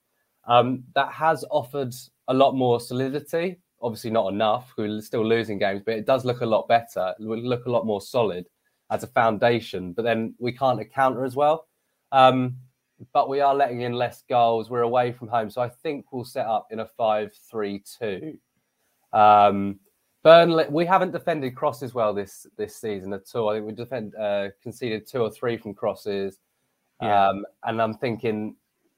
Um, 0.47 0.83
that 0.93 1.11
has 1.11 1.43
offered 1.49 1.93
a 2.27 2.33
lot 2.33 2.53
more 2.53 2.79
solidity. 2.79 3.59
Obviously, 3.81 4.11
not 4.11 4.31
enough. 4.31 4.73
We're 4.77 5.01
still 5.01 5.25
losing 5.25 5.57
games, 5.57 5.81
but 5.85 5.95
it 5.95 6.05
does 6.05 6.23
look 6.23 6.41
a 6.41 6.45
lot 6.45 6.67
better. 6.67 7.13
It 7.19 7.25
will 7.25 7.39
look 7.39 7.65
a 7.65 7.71
lot 7.71 7.85
more 7.85 7.99
solid 7.99 8.45
as 8.91 9.03
a 9.03 9.07
foundation. 9.07 9.91
But 9.91 10.03
then 10.03 10.35
we 10.39 10.51
can't 10.51 10.79
counter 10.93 11.25
as 11.25 11.35
well. 11.35 11.67
Um, 12.11 12.57
but 13.11 13.27
we 13.27 13.41
are 13.41 13.55
letting 13.55 13.81
in 13.81 13.93
less 13.93 14.23
goals. 14.29 14.69
We're 14.69 14.81
away 14.81 15.11
from 15.11 15.27
home, 15.27 15.49
so 15.49 15.61
I 15.61 15.67
think 15.67 16.05
we'll 16.13 16.23
set 16.23 16.45
up 16.45 16.67
in 16.69 16.79
a 16.79 16.85
five-three-two. 16.85 18.37
Um, 19.11 19.79
Burnley, 20.23 20.65
we 20.69 20.85
haven't 20.85 21.11
defended 21.11 21.55
crosses 21.55 21.93
well 21.93 22.13
this 22.13 22.47
this 22.57 22.75
season 22.77 23.13
at 23.13 23.23
all. 23.35 23.49
I 23.49 23.55
think 23.55 23.65
we 23.67 23.73
defend 23.73 24.15
uh, 24.15 24.49
conceded 24.61 25.05
two 25.05 25.21
or 25.21 25.29
three 25.29 25.57
from 25.57 25.73
crosses, 25.73 26.39
Yeah. 27.01 27.29
um, 27.29 27.45
and 27.65 27.81
I'm 27.81 27.93
thinking 27.95 28.55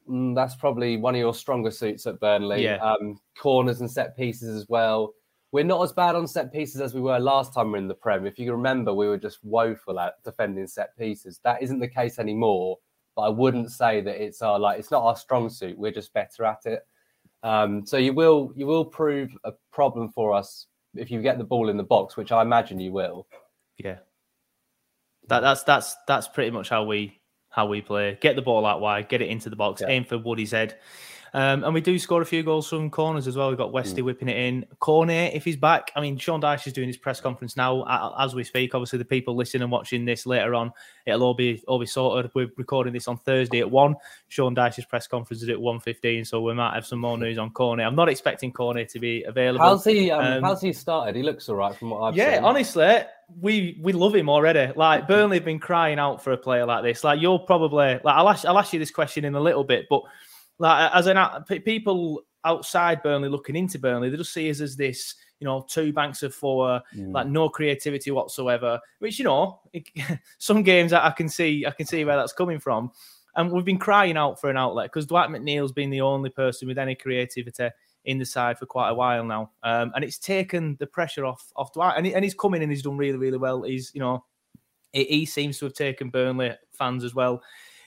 mm, 0.09 0.35
that's 0.35 0.55
probably 0.55 0.97
one 0.97 1.15
of 1.15 1.19
your 1.19 1.33
stronger 1.33 1.71
suits 1.71 2.05
at 2.05 2.19
Burnley. 2.19 2.63
Yeah. 2.63 2.77
Um, 2.77 3.19
corners 3.37 3.81
and 3.81 3.89
set 3.91 4.15
pieces 4.15 4.55
as 4.55 4.69
well. 4.69 5.13
We're 5.51 5.63
not 5.63 5.81
as 5.81 5.93
bad 5.93 6.15
on 6.15 6.27
set 6.27 6.51
pieces 6.51 6.81
as 6.81 6.93
we 6.93 7.01
were 7.01 7.17
last 7.17 7.53
time 7.53 7.71
we 7.71 7.79
are 7.79 7.81
in 7.81 7.87
the 7.87 7.95
Prem. 7.95 8.25
If 8.25 8.37
you 8.37 8.51
remember, 8.51 8.93
we 8.93 9.07
were 9.07 9.17
just 9.17 9.39
woeful 9.43 9.99
at 9.99 10.21
defending 10.23 10.67
set 10.67 10.95
pieces. 10.97 11.39
That 11.43 11.63
isn't 11.63 11.79
the 11.79 11.87
case 11.87 12.19
anymore. 12.19 12.77
but 13.15 13.21
I 13.23 13.29
wouldn't 13.29 13.71
say 13.71 14.01
that 14.01 14.21
it's 14.23 14.41
our 14.43 14.59
like 14.59 14.77
it's 14.79 14.91
not 14.91 15.03
our 15.03 15.15
strong 15.15 15.49
suit. 15.49 15.77
We're 15.77 15.91
just 15.91 16.13
better 16.13 16.45
at 16.45 16.65
it. 16.65 16.85
Um, 17.41 17.83
so 17.85 17.97
you 17.97 18.13
will 18.13 18.51
you 18.55 18.67
will 18.67 18.85
prove 18.85 19.31
a 19.43 19.53
problem 19.71 20.09
for 20.11 20.33
us 20.33 20.67
if 20.95 21.11
you 21.11 21.21
get 21.21 21.37
the 21.37 21.43
ball 21.43 21.69
in 21.69 21.77
the 21.77 21.83
box, 21.83 22.17
which 22.17 22.31
I 22.31 22.41
imagine 22.41 22.79
you 22.79 22.91
will. 22.91 23.27
Yeah, 23.77 23.97
that, 25.27 25.41
that's 25.41 25.63
that's 25.63 25.95
that's 26.07 26.27
pretty 26.27 26.51
much 26.51 26.69
how 26.69 26.83
we 26.83 27.19
how 27.49 27.65
we 27.67 27.81
play. 27.81 28.17
Get 28.21 28.35
the 28.35 28.41
ball 28.41 28.65
out 28.65 28.81
wide, 28.81 29.09
get 29.09 29.21
it 29.21 29.29
into 29.29 29.49
the 29.49 29.55
box, 29.55 29.81
Yeah. 29.81 29.87
aim 29.89 30.05
for 30.05 30.17
Woody's 30.17 30.51
head. 30.51 30.77
Um, 31.35 31.65
and 31.65 31.73
we 31.73 31.81
do 31.81 31.99
score 31.99 32.21
a 32.21 32.25
few 32.25 32.43
goals 32.43 32.69
from 32.69 32.89
corners 32.89 33.27
as 33.27 33.35
well. 33.35 33.49
We've 33.49 33.57
got 33.57 33.73
Westy 33.73 34.01
Mm. 34.01 34.05
whipping 34.05 34.29
it 34.29 34.37
in. 34.37 34.65
Cornet, 34.79 35.33
if 35.33 35.43
he's 35.43 35.57
back, 35.57 35.91
I 35.93 35.99
mean, 35.99 36.17
Sean 36.17 36.41
Dyche 36.41 36.65
is 36.65 36.71
doing 36.71 36.87
his 36.87 36.95
press 36.95 37.19
conference 37.19 37.57
now 37.57 37.83
as 38.17 38.33
we 38.33 38.45
speak. 38.45 38.73
Obviously, 38.73 38.99
the 38.99 39.03
people 39.03 39.35
listening 39.35 39.63
and 39.63 39.71
watching 39.71 40.05
this 40.05 40.25
later 40.25 40.55
on, 40.55 40.71
it'll 41.05 41.23
all 41.23 41.33
be 41.33 41.61
all 41.67 41.77
be 41.77 41.85
sorted. 41.85 42.31
We're 42.33 42.47
recording 42.55 42.93
this 42.93 43.09
on 43.09 43.17
Thursday 43.17 43.59
at 43.59 43.69
one. 43.69 43.97
Sean 44.29 44.55
Dyche's 44.55 44.85
press 44.85 45.07
conference 45.07 45.43
is 45.43 45.49
at 45.49 45.59
one 45.59 45.81
fifteen, 45.81 46.23
so 46.23 46.39
we 46.39 46.53
might 46.53 46.73
have 46.73 46.85
some 46.85 46.99
more 46.99 47.17
news 47.17 47.37
on 47.37 47.49
Cornet. 47.49 47.85
I'm 47.85 47.95
not 47.95 48.07
expecting 48.07 48.53
Cornet 48.53 48.87
to 48.91 48.99
be 48.99 49.23
available. 49.23 49.65
How's 49.65 49.83
he? 49.83 50.11
Um, 50.11 50.37
Um, 50.37 50.43
how's 50.43 50.61
he 50.61 50.71
started? 50.71 51.17
He 51.17 51.23
looks 51.23 51.49
all 51.49 51.57
right 51.57 51.75
from 51.75 51.89
what 51.89 51.99
I've 52.03 52.15
yeah, 52.15 52.35
seen. 52.35 52.43
Yeah, 52.43 52.47
honestly, 52.47 52.99
we 53.41 53.77
we 53.81 53.91
love 53.91 54.15
him 54.15 54.29
already. 54.29 54.71
Like 54.73 55.05
Burnley 55.05 55.35
have 55.35 55.45
been 55.45 55.59
crying 55.59 55.99
out 55.99 56.23
for 56.23 56.31
a 56.31 56.37
player 56.37 56.65
like 56.65 56.83
this. 56.83 57.03
Like 57.03 57.19
you're 57.19 57.39
probably 57.39 57.99
like 58.01 58.15
I'll 58.15 58.29
ask, 58.29 58.45
I'll 58.45 58.57
ask 58.57 58.71
you 58.71 58.79
this 58.79 58.91
question 58.91 59.25
in 59.25 59.35
a 59.35 59.41
little 59.41 59.65
bit, 59.65 59.87
but 59.89 60.03
like 60.59 60.91
as 60.93 61.07
an 61.07 61.17
people 61.63 62.23
outside 62.43 63.01
Burnley 63.03 63.29
looking 63.29 63.55
into 63.55 63.79
Burnley, 63.79 64.09
they 64.09 64.17
just 64.17 64.33
see 64.33 64.49
us 64.49 64.61
as 64.61 64.75
this, 64.75 65.15
you 65.39 65.45
know, 65.45 65.65
two 65.67 65.91
banks 65.91 66.23
of 66.23 66.33
four, 66.33 66.81
Mm. 66.95 67.13
like 67.13 67.27
no 67.27 67.49
creativity 67.49 68.11
whatsoever. 68.11 68.79
Which 68.99 69.19
you 69.19 69.25
know, 69.25 69.59
it, 69.73 69.89
some 70.37 70.63
games 70.63 70.93
I, 70.93 71.07
I 71.07 71.11
can 71.11 71.27
see, 71.27 71.65
I 71.65 71.71
can 71.71 71.85
see 71.85 72.05
where 72.05 72.15
that's 72.15 72.33
coming 72.33 72.59
from. 72.59 72.91
And 73.35 73.51
we've 73.51 73.65
been 73.65 73.79
crying 73.79 74.15
out 74.15 74.39
for 74.39 74.49
an 74.49 74.55
outlet 74.55 74.91
because 74.91 75.05
Dwight 75.05 75.29
McNeil's 75.29 75.73
been 75.73 75.89
the 75.89 75.99
only 76.01 76.29
person 76.29 76.69
with 76.69 76.77
any 76.77 76.95
creativity 76.95 77.69
in 78.05 78.17
the 78.17 78.25
side 78.25 78.57
for 78.57 78.65
quite 78.65 78.89
a 78.91 78.93
while 78.93 79.25
now, 79.25 79.51
um, 79.63 79.91
and 79.95 80.03
it's 80.05 80.19
taken 80.19 80.77
the 80.79 80.87
pressure 80.87 81.25
off 81.25 81.51
off 81.55 81.73
Dwight. 81.73 81.95
And, 81.97 82.05
he, 82.05 82.13
and 82.13 82.23
he's 82.23 82.35
come 82.35 82.53
in 82.53 82.61
and 82.61 82.71
he's 82.71 82.83
done 82.83 82.95
really, 82.97 83.17
really 83.17 83.37
well. 83.39 83.63
He's 83.63 83.91
you 83.93 83.99
know, 83.99 84.23
he, 84.93 85.03
he 85.05 85.25
seems 85.25 85.57
to 85.59 85.65
have 85.65 85.73
taken 85.73 86.11
Burnley 86.11 86.53
fans 86.71 87.03
as 87.03 87.15
well 87.15 87.41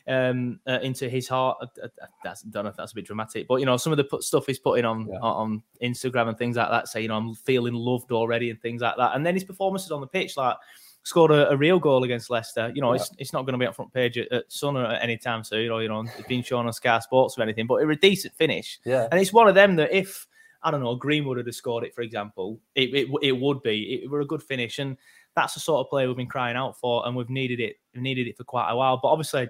um, 0.08 0.60
uh, 0.66 0.78
into 0.82 1.08
his 1.08 1.28
heart. 1.28 1.58
I, 1.60 1.84
I, 1.84 2.06
that's, 2.24 2.42
don't 2.42 2.64
know 2.64 2.70
if 2.70 2.76
that's 2.76 2.92
a 2.92 2.94
bit 2.94 3.06
dramatic, 3.06 3.46
but 3.46 3.56
you 3.56 3.66
know, 3.66 3.76
some 3.76 3.92
of 3.92 3.96
the 3.96 4.04
put, 4.04 4.22
stuff 4.22 4.46
he's 4.46 4.58
putting 4.58 4.84
on 4.84 5.08
Yeah. 5.08 5.18
on 5.20 5.62
Instagram 5.82 6.28
and 6.28 6.38
things 6.38 6.56
like 6.56 6.70
that, 6.70 6.88
saying 6.88 7.04
you 7.04 7.08
know, 7.08 7.16
I'm 7.16 7.34
feeling 7.34 7.74
loved 7.74 8.12
already 8.12 8.50
and 8.50 8.60
things 8.60 8.82
like 8.82 8.96
that. 8.96 9.14
And 9.14 9.24
then 9.24 9.34
his 9.34 9.44
performances 9.44 9.90
on 9.90 10.00
the 10.00 10.06
pitch, 10.06 10.36
like 10.36 10.56
scored 11.04 11.30
a, 11.30 11.50
a 11.50 11.56
real 11.56 11.78
goal 11.78 12.04
against 12.04 12.30
Leicester. 12.30 12.70
You 12.74 12.82
know, 12.82 12.92
it's 12.92 13.10
it's 13.18 13.32
not 13.32 13.42
going 13.42 13.54
to 13.54 13.58
be 13.58 13.66
on 13.66 13.72
front 13.72 13.92
page 13.92 14.18
at, 14.18 14.30
at 14.32 14.52
Sun 14.52 14.76
or 14.76 14.84
at 14.86 15.02
any 15.02 15.16
time 15.16 15.44
soon, 15.44 15.70
or 15.70 15.82
you 15.82 15.88
know, 15.88 16.00
it's 16.00 16.28
been 16.28 16.42
shown 16.42 16.66
on 16.66 16.72
Sky 16.72 16.98
Sports 17.00 17.38
or 17.38 17.42
anything. 17.42 17.66
But 17.66 17.76
it 17.76 17.86
was 17.86 17.96
a 17.96 18.00
decent 18.00 18.34
finish. 18.34 18.78
Yeah. 18.84 19.08
And 19.10 19.20
it's 19.20 19.32
one 19.32 19.48
of 19.48 19.54
them 19.54 19.76
that 19.76 19.92
if 19.92 20.26
I 20.62 20.70
don't 20.70 20.82
know 20.82 20.96
Greenwood 20.96 21.36
had 21.38 21.46
have 21.46 21.54
scored 21.54 21.84
it, 21.84 21.94
for 21.94 22.02
example, 22.02 22.60
it 22.74 22.94
it, 22.94 23.08
it 23.22 23.32
would 23.32 23.62
be 23.62 24.02
it 24.02 24.10
were 24.10 24.20
a 24.20 24.26
good 24.26 24.42
finish, 24.42 24.78
and 24.78 24.96
that's 25.34 25.54
the 25.54 25.60
sort 25.60 25.84
of 25.84 25.90
play 25.90 26.06
we've 26.06 26.16
been 26.16 26.26
crying 26.26 26.56
out 26.56 26.78
for, 26.78 27.06
and 27.06 27.16
we've 27.16 27.30
needed 27.30 27.60
it 27.60 27.76
we've 27.94 28.02
needed 28.02 28.26
it 28.26 28.36
for 28.36 28.44
quite 28.44 28.70
a 28.70 28.76
while. 28.76 28.98
But 29.02 29.08
obviously, 29.08 29.48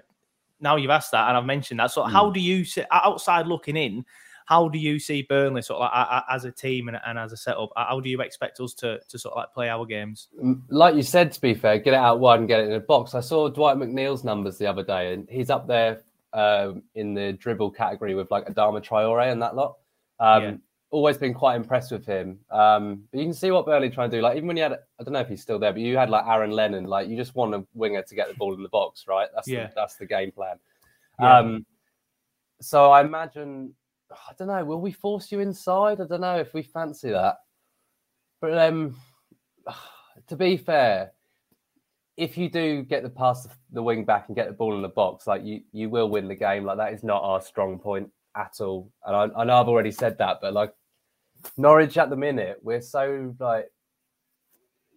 now 0.59 0.75
you've 0.75 0.91
asked 0.91 1.11
that, 1.11 1.27
and 1.27 1.37
I've 1.37 1.45
mentioned 1.45 1.79
that. 1.79 1.91
So 1.91 2.03
how 2.03 2.29
do 2.29 2.39
you 2.39 2.65
see 2.65 2.83
outside 2.91 3.47
looking 3.47 3.77
in? 3.77 4.05
How 4.45 4.67
do 4.67 4.79
you 4.79 4.97
see 4.97 5.21
Burnley 5.21 5.61
sort 5.61 5.81
of 5.81 5.91
like 5.93 6.23
as 6.27 6.43
a 6.43 6.51
team 6.51 6.87
and, 6.87 6.99
and 7.05 7.19
as 7.19 7.31
a 7.31 7.37
setup? 7.37 7.69
How 7.75 7.99
do 7.99 8.09
you 8.09 8.19
expect 8.21 8.59
us 8.59 8.73
to 8.75 8.99
to 9.07 9.19
sort 9.19 9.33
of 9.33 9.37
like 9.37 9.53
play 9.53 9.69
our 9.69 9.85
games? 9.85 10.27
Like 10.69 10.95
you 10.95 11.03
said, 11.03 11.31
to 11.33 11.41
be 11.41 11.53
fair, 11.53 11.77
get 11.77 11.93
it 11.93 11.97
out 11.97 12.19
wide 12.19 12.39
and 12.39 12.47
get 12.47 12.61
it 12.61 12.67
in 12.67 12.73
a 12.73 12.79
box. 12.79 13.13
I 13.13 13.19
saw 13.19 13.47
Dwight 13.47 13.77
McNeil's 13.77 14.23
numbers 14.23 14.57
the 14.57 14.65
other 14.65 14.83
day, 14.83 15.13
and 15.13 15.27
he's 15.29 15.49
up 15.49 15.67
there 15.67 16.01
um, 16.33 16.81
in 16.95 17.13
the 17.13 17.33
dribble 17.33 17.71
category 17.71 18.15
with 18.15 18.31
like 18.31 18.47
Adama 18.47 18.83
Traore 18.83 19.31
and 19.31 19.41
that 19.41 19.55
lot. 19.55 19.77
Um, 20.19 20.43
Yeah. 20.43 20.53
Always 20.91 21.17
been 21.17 21.35
quite 21.35 21.55
impressed 21.55 21.91
with 21.91 22.05
him. 22.05 22.39
Um, 22.49 23.03
but 23.11 23.19
you 23.19 23.25
can 23.25 23.33
see 23.33 23.51
what 23.51 23.65
Burnley 23.65 23.91
trying 23.91 24.09
to 24.09 24.17
do. 24.17 24.21
Like 24.23 24.37
even 24.37 24.47
when 24.47 24.57
you 24.57 24.63
had, 24.63 24.73
I 24.73 25.03
don't 25.03 25.13
know 25.13 25.19
if 25.19 25.27
he's 25.27 25.41
still 25.41 25.59
there, 25.59 25.71
but 25.71 25.81
you 25.81 25.97
had 25.97 26.09
like 26.09 26.25
Aaron 26.25 26.51
Lennon. 26.51 26.85
Like 26.85 27.07
you 27.07 27.15
just 27.15 27.35
want 27.35 27.53
a 27.53 27.63
winger 27.75 28.01
to 28.01 28.15
get 28.15 28.27
the 28.27 28.33
ball 28.33 28.55
in 28.55 28.63
the 28.63 28.69
box, 28.69 29.05
right? 29.07 29.27
That's 29.35 29.47
Yeah. 29.47 29.67
the, 29.67 29.73
that's 29.75 29.95
the 29.97 30.07
game 30.07 30.31
plan. 30.31 30.57
Yeah. 31.19 31.37
Um, 31.37 31.65
so 32.59 32.91
I 32.91 33.01
imagine, 33.01 33.75
I 34.11 34.33
don't 34.37 34.47
know, 34.47 34.65
will 34.65 34.81
we 34.81 34.91
force 34.91 35.31
you 35.31 35.41
inside? 35.41 36.01
I 36.01 36.05
don't 36.05 36.21
know 36.21 36.37
if 36.39 36.53
we 36.55 36.63
fancy 36.63 37.11
that. 37.11 37.37
But 38.41 38.57
um, 38.57 38.95
to 40.27 40.35
be 40.35 40.57
fair, 40.57 41.11
if 42.17 42.37
you 42.37 42.49
do 42.49 42.81
get 42.83 43.03
the 43.03 43.09
pass 43.09 43.47
the 43.71 43.83
wing 43.83 44.05
back 44.05 44.27
and 44.27 44.35
get 44.35 44.47
the 44.47 44.53
ball 44.53 44.75
in 44.75 44.81
the 44.81 44.89
box, 44.89 45.27
like 45.27 45.43
you, 45.43 45.61
you 45.71 45.89
will 45.89 46.09
win 46.09 46.27
the 46.27 46.35
game. 46.35 46.65
Like 46.65 46.77
that 46.77 46.93
is 46.93 47.03
not 47.03 47.21
our 47.21 47.41
strong 47.41 47.77
point 47.79 48.09
at 48.35 48.55
all. 48.59 48.91
And 49.05 49.15
I, 49.15 49.41
I 49.41 49.43
know 49.43 49.61
I've 49.61 49.67
already 49.67 49.91
said 49.91 50.17
that, 50.17 50.39
but 50.41 50.53
like 50.53 50.73
Norwich 51.57 51.97
at 51.97 52.09
the 52.09 52.15
minute, 52.15 52.57
we're 52.61 52.81
so 52.81 53.33
like 53.39 53.69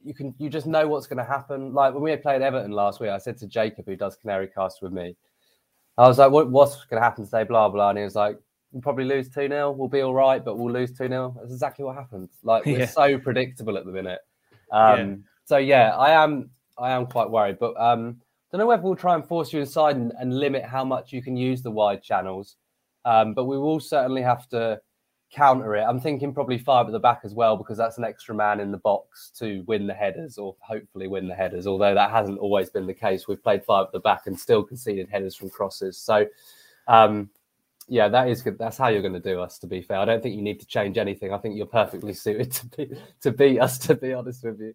you 0.04 0.14
can 0.14 0.34
you 0.38 0.48
just 0.50 0.66
know 0.66 0.88
what's 0.88 1.06
going 1.06 1.18
to 1.18 1.24
happen. 1.24 1.72
Like 1.72 1.94
when 1.94 2.02
we 2.02 2.16
played 2.16 2.42
Everton 2.42 2.72
last 2.72 3.00
week, 3.00 3.10
I 3.10 3.18
said 3.18 3.36
to 3.38 3.46
Jacob, 3.46 3.86
who 3.86 3.96
does 3.96 4.16
Canary 4.16 4.48
Cast 4.48 4.82
with 4.82 4.92
me, 4.92 5.16
I 5.98 6.08
was 6.08 6.18
like, 6.18 6.30
what, 6.32 6.50
what's 6.50 6.84
going 6.86 7.00
to 7.00 7.04
happen 7.04 7.24
today? 7.24 7.44
Blah 7.44 7.68
blah, 7.68 7.90
and 7.90 7.98
he 7.98 8.04
was 8.04 8.14
like, 8.16 8.36
we'll 8.72 8.82
probably 8.82 9.04
lose 9.04 9.28
two 9.28 9.46
0 9.48 9.72
We'll 9.72 9.88
be 9.88 10.00
all 10.00 10.14
right, 10.14 10.44
but 10.44 10.58
we'll 10.58 10.72
lose 10.72 10.90
two 10.92 11.08
0 11.08 11.36
That's 11.38 11.52
exactly 11.52 11.84
what 11.84 11.94
happened. 11.96 12.28
Like 12.42 12.64
we're 12.66 12.78
Yeah. 12.80 12.86
so 12.86 13.18
predictable 13.18 13.76
at 13.78 13.84
the 13.84 13.92
minute. 13.92 14.20
Um, 14.72 14.98
Yeah. 14.98 15.14
So 15.44 15.56
yeah, 15.58 15.96
I 15.96 16.10
am 16.24 16.50
I 16.78 16.90
am 16.92 17.06
quite 17.06 17.30
worried, 17.30 17.58
but 17.60 17.76
um, 17.80 18.16
don't 18.50 18.58
know 18.58 18.66
whether 18.66 18.82
we'll 18.82 18.96
try 18.96 19.14
and 19.14 19.24
force 19.26 19.52
you 19.52 19.60
inside 19.60 19.96
and, 19.96 20.12
and 20.18 20.38
limit 20.38 20.64
how 20.64 20.84
much 20.84 21.12
you 21.12 21.22
can 21.22 21.36
use 21.36 21.62
the 21.62 21.70
wide 21.70 22.02
channels. 22.02 22.56
Um, 23.04 23.34
but 23.34 23.44
we 23.44 23.58
will 23.58 23.80
certainly 23.80 24.22
have 24.22 24.48
to 24.50 24.80
counter 25.32 25.74
it. 25.74 25.82
I'm 25.82 26.00
thinking 26.00 26.32
probably 26.32 26.58
five 26.58 26.86
at 26.86 26.92
the 26.92 26.98
back 26.98 27.20
as 27.24 27.34
well 27.34 27.56
because 27.56 27.78
that's 27.78 27.98
an 27.98 28.04
extra 28.04 28.34
man 28.34 28.60
in 28.60 28.70
the 28.70 28.78
box 28.78 29.30
to 29.38 29.64
win 29.66 29.86
the 29.86 29.94
headers 29.94 30.38
or 30.38 30.54
hopefully 30.60 31.08
win 31.08 31.26
the 31.26 31.34
headers. 31.34 31.66
Although 31.66 31.94
that 31.94 32.10
hasn't 32.10 32.38
always 32.38 32.70
been 32.70 32.86
the 32.86 32.94
case, 32.94 33.26
we've 33.26 33.42
played 33.42 33.64
five 33.64 33.86
at 33.86 33.92
the 33.92 34.00
back 34.00 34.26
and 34.26 34.38
still 34.38 34.62
conceded 34.62 35.08
headers 35.08 35.34
from 35.34 35.50
crosses. 35.50 35.98
So, 35.98 36.26
um, 36.86 37.30
yeah, 37.88 38.08
that 38.08 38.28
is 38.28 38.42
good. 38.42 38.58
That's 38.58 38.76
how 38.76 38.88
you're 38.88 39.02
going 39.02 39.14
to 39.14 39.20
do 39.20 39.40
us. 39.40 39.58
To 39.60 39.66
be 39.66 39.82
fair, 39.82 39.98
I 39.98 40.04
don't 40.04 40.22
think 40.22 40.36
you 40.36 40.42
need 40.42 40.60
to 40.60 40.66
change 40.66 40.98
anything. 40.98 41.32
I 41.32 41.38
think 41.38 41.56
you're 41.56 41.66
perfectly 41.66 42.12
suited 42.14 42.52
to 42.52 42.66
be, 42.66 42.90
to 43.22 43.32
beat 43.32 43.58
us. 43.58 43.78
To 43.78 43.94
be 43.94 44.12
honest 44.12 44.44
with 44.44 44.60
you. 44.60 44.74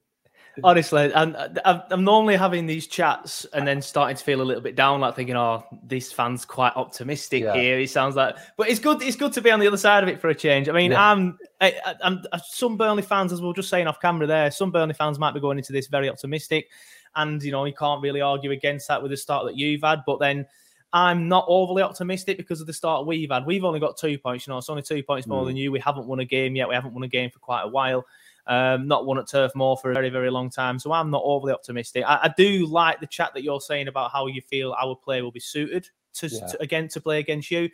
Honestly, 0.63 1.11
and 1.13 1.35
uh, 1.35 1.49
I'm, 1.65 1.81
I'm 1.89 2.03
normally 2.03 2.35
having 2.35 2.65
these 2.65 2.87
chats 2.87 3.45
and 3.53 3.67
then 3.67 3.81
starting 3.81 4.15
to 4.17 4.23
feel 4.23 4.41
a 4.41 4.43
little 4.43 4.61
bit 4.61 4.75
down, 4.75 4.99
like 5.01 5.15
thinking, 5.15 5.35
"Oh, 5.35 5.63
this 5.83 6.11
fan's 6.11 6.45
quite 6.45 6.73
optimistic 6.75 7.43
Yeah. 7.43 7.53
here." 7.55 7.79
He 7.79 7.87
sounds 7.87 8.15
like, 8.15 8.35
but 8.57 8.69
it's 8.69 8.79
good. 8.79 9.01
It's 9.01 9.15
good 9.15 9.33
to 9.33 9.41
be 9.41 9.51
on 9.51 9.59
the 9.59 9.67
other 9.67 9.77
side 9.77 10.03
of 10.03 10.09
it 10.09 10.19
for 10.19 10.29
a 10.29 10.35
change. 10.35 10.67
I 10.69 10.71
mean, 10.71 10.91
Yeah. 10.91 11.11
I'm, 11.11 11.37
I, 11.61 11.73
I- 11.85 11.95
I'm 12.03 12.21
uh, 12.31 12.39
some 12.47 12.77
Burnley 12.77 13.03
fans, 13.03 13.31
as 13.31 13.41
we 13.41 13.47
are 13.49 13.53
just 13.53 13.69
saying 13.69 13.87
off 13.87 13.99
camera 14.01 14.27
there. 14.27 14.49
Some 14.51 14.71
Burnley 14.71 14.93
fans 14.95 15.19
might 15.19 15.33
be 15.33 15.39
going 15.39 15.57
into 15.57 15.73
this 15.73 15.87
very 15.87 16.09
optimistic, 16.09 16.69
and 17.15 17.41
you 17.43 17.51
know, 17.51 17.65
you 17.65 17.73
can't 17.73 18.01
really 18.01 18.21
argue 18.21 18.51
against 18.51 18.87
that 18.87 19.01
with 19.01 19.11
the 19.11 19.17
start 19.17 19.45
that 19.45 19.55
you've 19.57 19.81
had. 19.83 20.03
But 20.05 20.19
then. 20.19 20.45
I'm 20.93 21.27
not 21.27 21.43
overly 21.49 21.81
optimistic 21.83 22.37
because 22.37 22.61
of 22.61 22.65
the 22.65 22.71
start 22.71 23.05
we've 23.05 23.29
had. 23.29 23.45
We've 23.45 23.65
only 23.65 23.81
got 23.81 23.97
two 23.97 24.17
points, 24.17 24.47
you 24.47 24.53
know, 24.53 24.57
it's 24.57 24.69
only 24.69 24.81
two 24.81 25.03
points 25.03 25.27
more 25.27 25.43
Mm. 25.43 25.47
than 25.47 25.57
you. 25.57 25.69
We 25.69 25.81
haven't 25.81 26.07
won 26.07 26.21
a 26.21 26.25
game 26.25 26.55
yet. 26.55 26.69
We 26.69 26.75
haven't 26.75 26.93
won 26.93 27.03
a 27.03 27.09
game 27.09 27.29
for 27.29 27.39
quite 27.39 27.63
a 27.63 27.67
while. 27.67 28.05
Um, 28.47 28.87
not 28.87 29.05
won 29.05 29.19
at 29.19 29.27
Turf 29.27 29.51
Moor 29.55 29.75
for 29.75 29.91
a 29.91 29.93
very, 29.93 30.09
very 30.09 30.31
long 30.31 30.49
time. 30.49 30.79
So 30.79 30.91
I'm 30.93 31.11
not 31.11 31.21
overly 31.25 31.51
optimistic. 31.53 32.05
I, 32.07 32.19
I 32.23 32.33
do 32.37 32.65
like 32.65 33.01
the 33.01 33.07
chat 33.07 33.33
that 33.33 33.43
you're 33.43 33.59
saying 33.59 33.89
about 33.89 34.11
how 34.11 34.27
you 34.27 34.41
feel 34.41 34.73
our 34.81 34.95
play 34.95 35.21
will 35.21 35.33
be 35.33 35.39
suited 35.41 35.89
to, 36.13 36.27
Yeah. 36.27 36.47
to 36.47 36.61
again 36.61 36.87
to 36.89 37.01
play 37.01 37.19
against 37.19 37.51
you. 37.51 37.69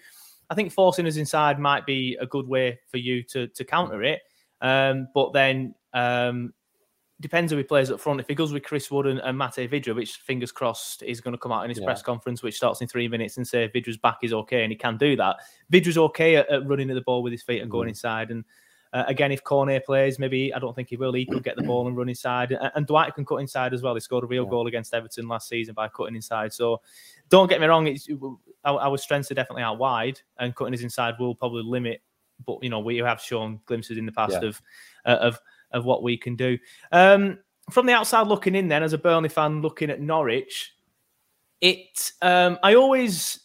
I 0.49 0.55
think 0.55 0.71
forcing 0.71 1.05
us 1.05 1.17
inside 1.17 1.59
might 1.59 1.85
be 1.85 2.17
a 2.19 2.25
good 2.25 2.47
way 2.47 2.79
for 2.89 2.97
you 2.97 3.21
to 3.23 3.47
to 3.47 3.63
counter 3.63 4.01
it. 4.03 4.21
Um, 4.61 5.07
but 5.13 5.31
then 5.33 5.75
um, 5.93 6.53
depends 7.21 7.51
who 7.51 7.57
he 7.57 7.63
plays 7.63 7.91
up 7.91 7.99
front. 7.99 8.19
If 8.19 8.27
he 8.27 8.35
goes 8.35 8.51
with 8.51 8.63
Chris 8.63 8.89
Wood 8.89 9.05
and, 9.07 9.19
and 9.19 9.37
Mate 9.37 9.69
Vydra, 9.69 9.95
which 9.95 10.15
fingers 10.17 10.51
crossed 10.51 11.03
is 11.03 11.21
going 11.21 11.33
to 11.33 11.37
come 11.37 11.51
out 11.51 11.63
in 11.63 11.69
his 11.69 11.79
Yeah. 11.79 11.85
press 11.85 12.01
conference, 12.01 12.41
which 12.43 12.57
starts 12.57 12.81
in 12.81 12.87
three 12.87 13.07
minutes, 13.07 13.37
and 13.37 13.47
say 13.47 13.69
Vydra's 13.69 13.97
back 13.97 14.17
is 14.23 14.33
okay, 14.33 14.63
and 14.63 14.71
he 14.71 14.75
can 14.77 14.97
do 14.97 15.15
that. 15.17 15.37
Vydra's 15.71 15.97
okay 15.97 16.35
at, 16.37 16.49
at 16.49 16.67
running 16.67 16.89
at 16.89 16.95
the 16.95 17.01
ball 17.01 17.21
with 17.23 17.31
his 17.31 17.43
feet 17.43 17.61
and 17.61 17.69
going 17.71 17.85
Mhm. 17.85 17.91
inside. 17.91 18.31
And 18.31 18.43
uh, 18.93 19.03
again, 19.07 19.31
if 19.31 19.43
Cornet 19.43 19.85
plays, 19.85 20.19
maybe 20.19 20.53
I 20.53 20.59
don't 20.59 20.75
think 20.75 20.89
he 20.89 20.97
will. 20.97 21.13
He 21.13 21.25
could 21.25 21.43
get 21.43 21.55
the 21.55 21.63
ball 21.63 21.87
and 21.87 21.97
run 21.97 22.09
inside, 22.09 22.51
and, 22.51 22.71
and 22.75 22.85
Dwight 22.85 23.15
can 23.15 23.25
cut 23.25 23.37
inside 23.37 23.73
as 23.73 23.81
well. 23.81 23.95
He 23.95 23.99
scored 23.99 24.23
a 24.23 24.27
real 24.27 24.43
Yeah. 24.43 24.49
goal 24.51 24.67
against 24.67 24.93
Everton 24.93 25.27
last 25.27 25.49
season 25.49 25.73
by 25.73 25.87
cutting 25.87 26.15
inside. 26.15 26.53
So 26.53 26.79
don't 27.29 27.49
get 27.49 27.59
me 27.59 27.67
wrong, 27.67 27.87
it's 27.87 28.07
our, 28.63 28.79
our 28.79 28.97
strengths 28.97 29.31
are 29.31 29.35
definitely 29.35 29.63
out 29.63 29.79
wide, 29.79 30.21
and 30.37 30.55
cutting 30.55 30.73
his 30.73 30.83
inside 30.83 31.15
will 31.19 31.33
probably 31.35 31.63
limit. 31.63 32.01
But 32.45 32.63
you 32.63 32.69
know, 32.69 32.79
we 32.79 32.97
have 32.97 33.19
shown 33.19 33.59
glimpses 33.65 33.97
in 33.97 34.05
the 34.05 34.11
past 34.11 34.37
Yeah. 34.41 34.49
of 34.49 34.61
uh, 35.05 35.17
of 35.21 35.39
of 35.71 35.85
what 35.85 36.03
we 36.03 36.15
can 36.15 36.35
do. 36.35 36.57
Um, 36.91 37.39
from 37.71 37.87
the 37.87 37.93
outside 37.93 38.27
looking 38.27 38.53
in, 38.55 38.67
then 38.67 38.83
as 38.83 38.93
a 38.93 38.97
Burnley 38.97 39.29
fan 39.29 39.61
looking 39.61 39.89
at 39.89 40.01
Norwich, 40.01 40.75
it 41.61 42.11
um, 42.21 42.59
I 42.61 42.75
always 42.75 43.39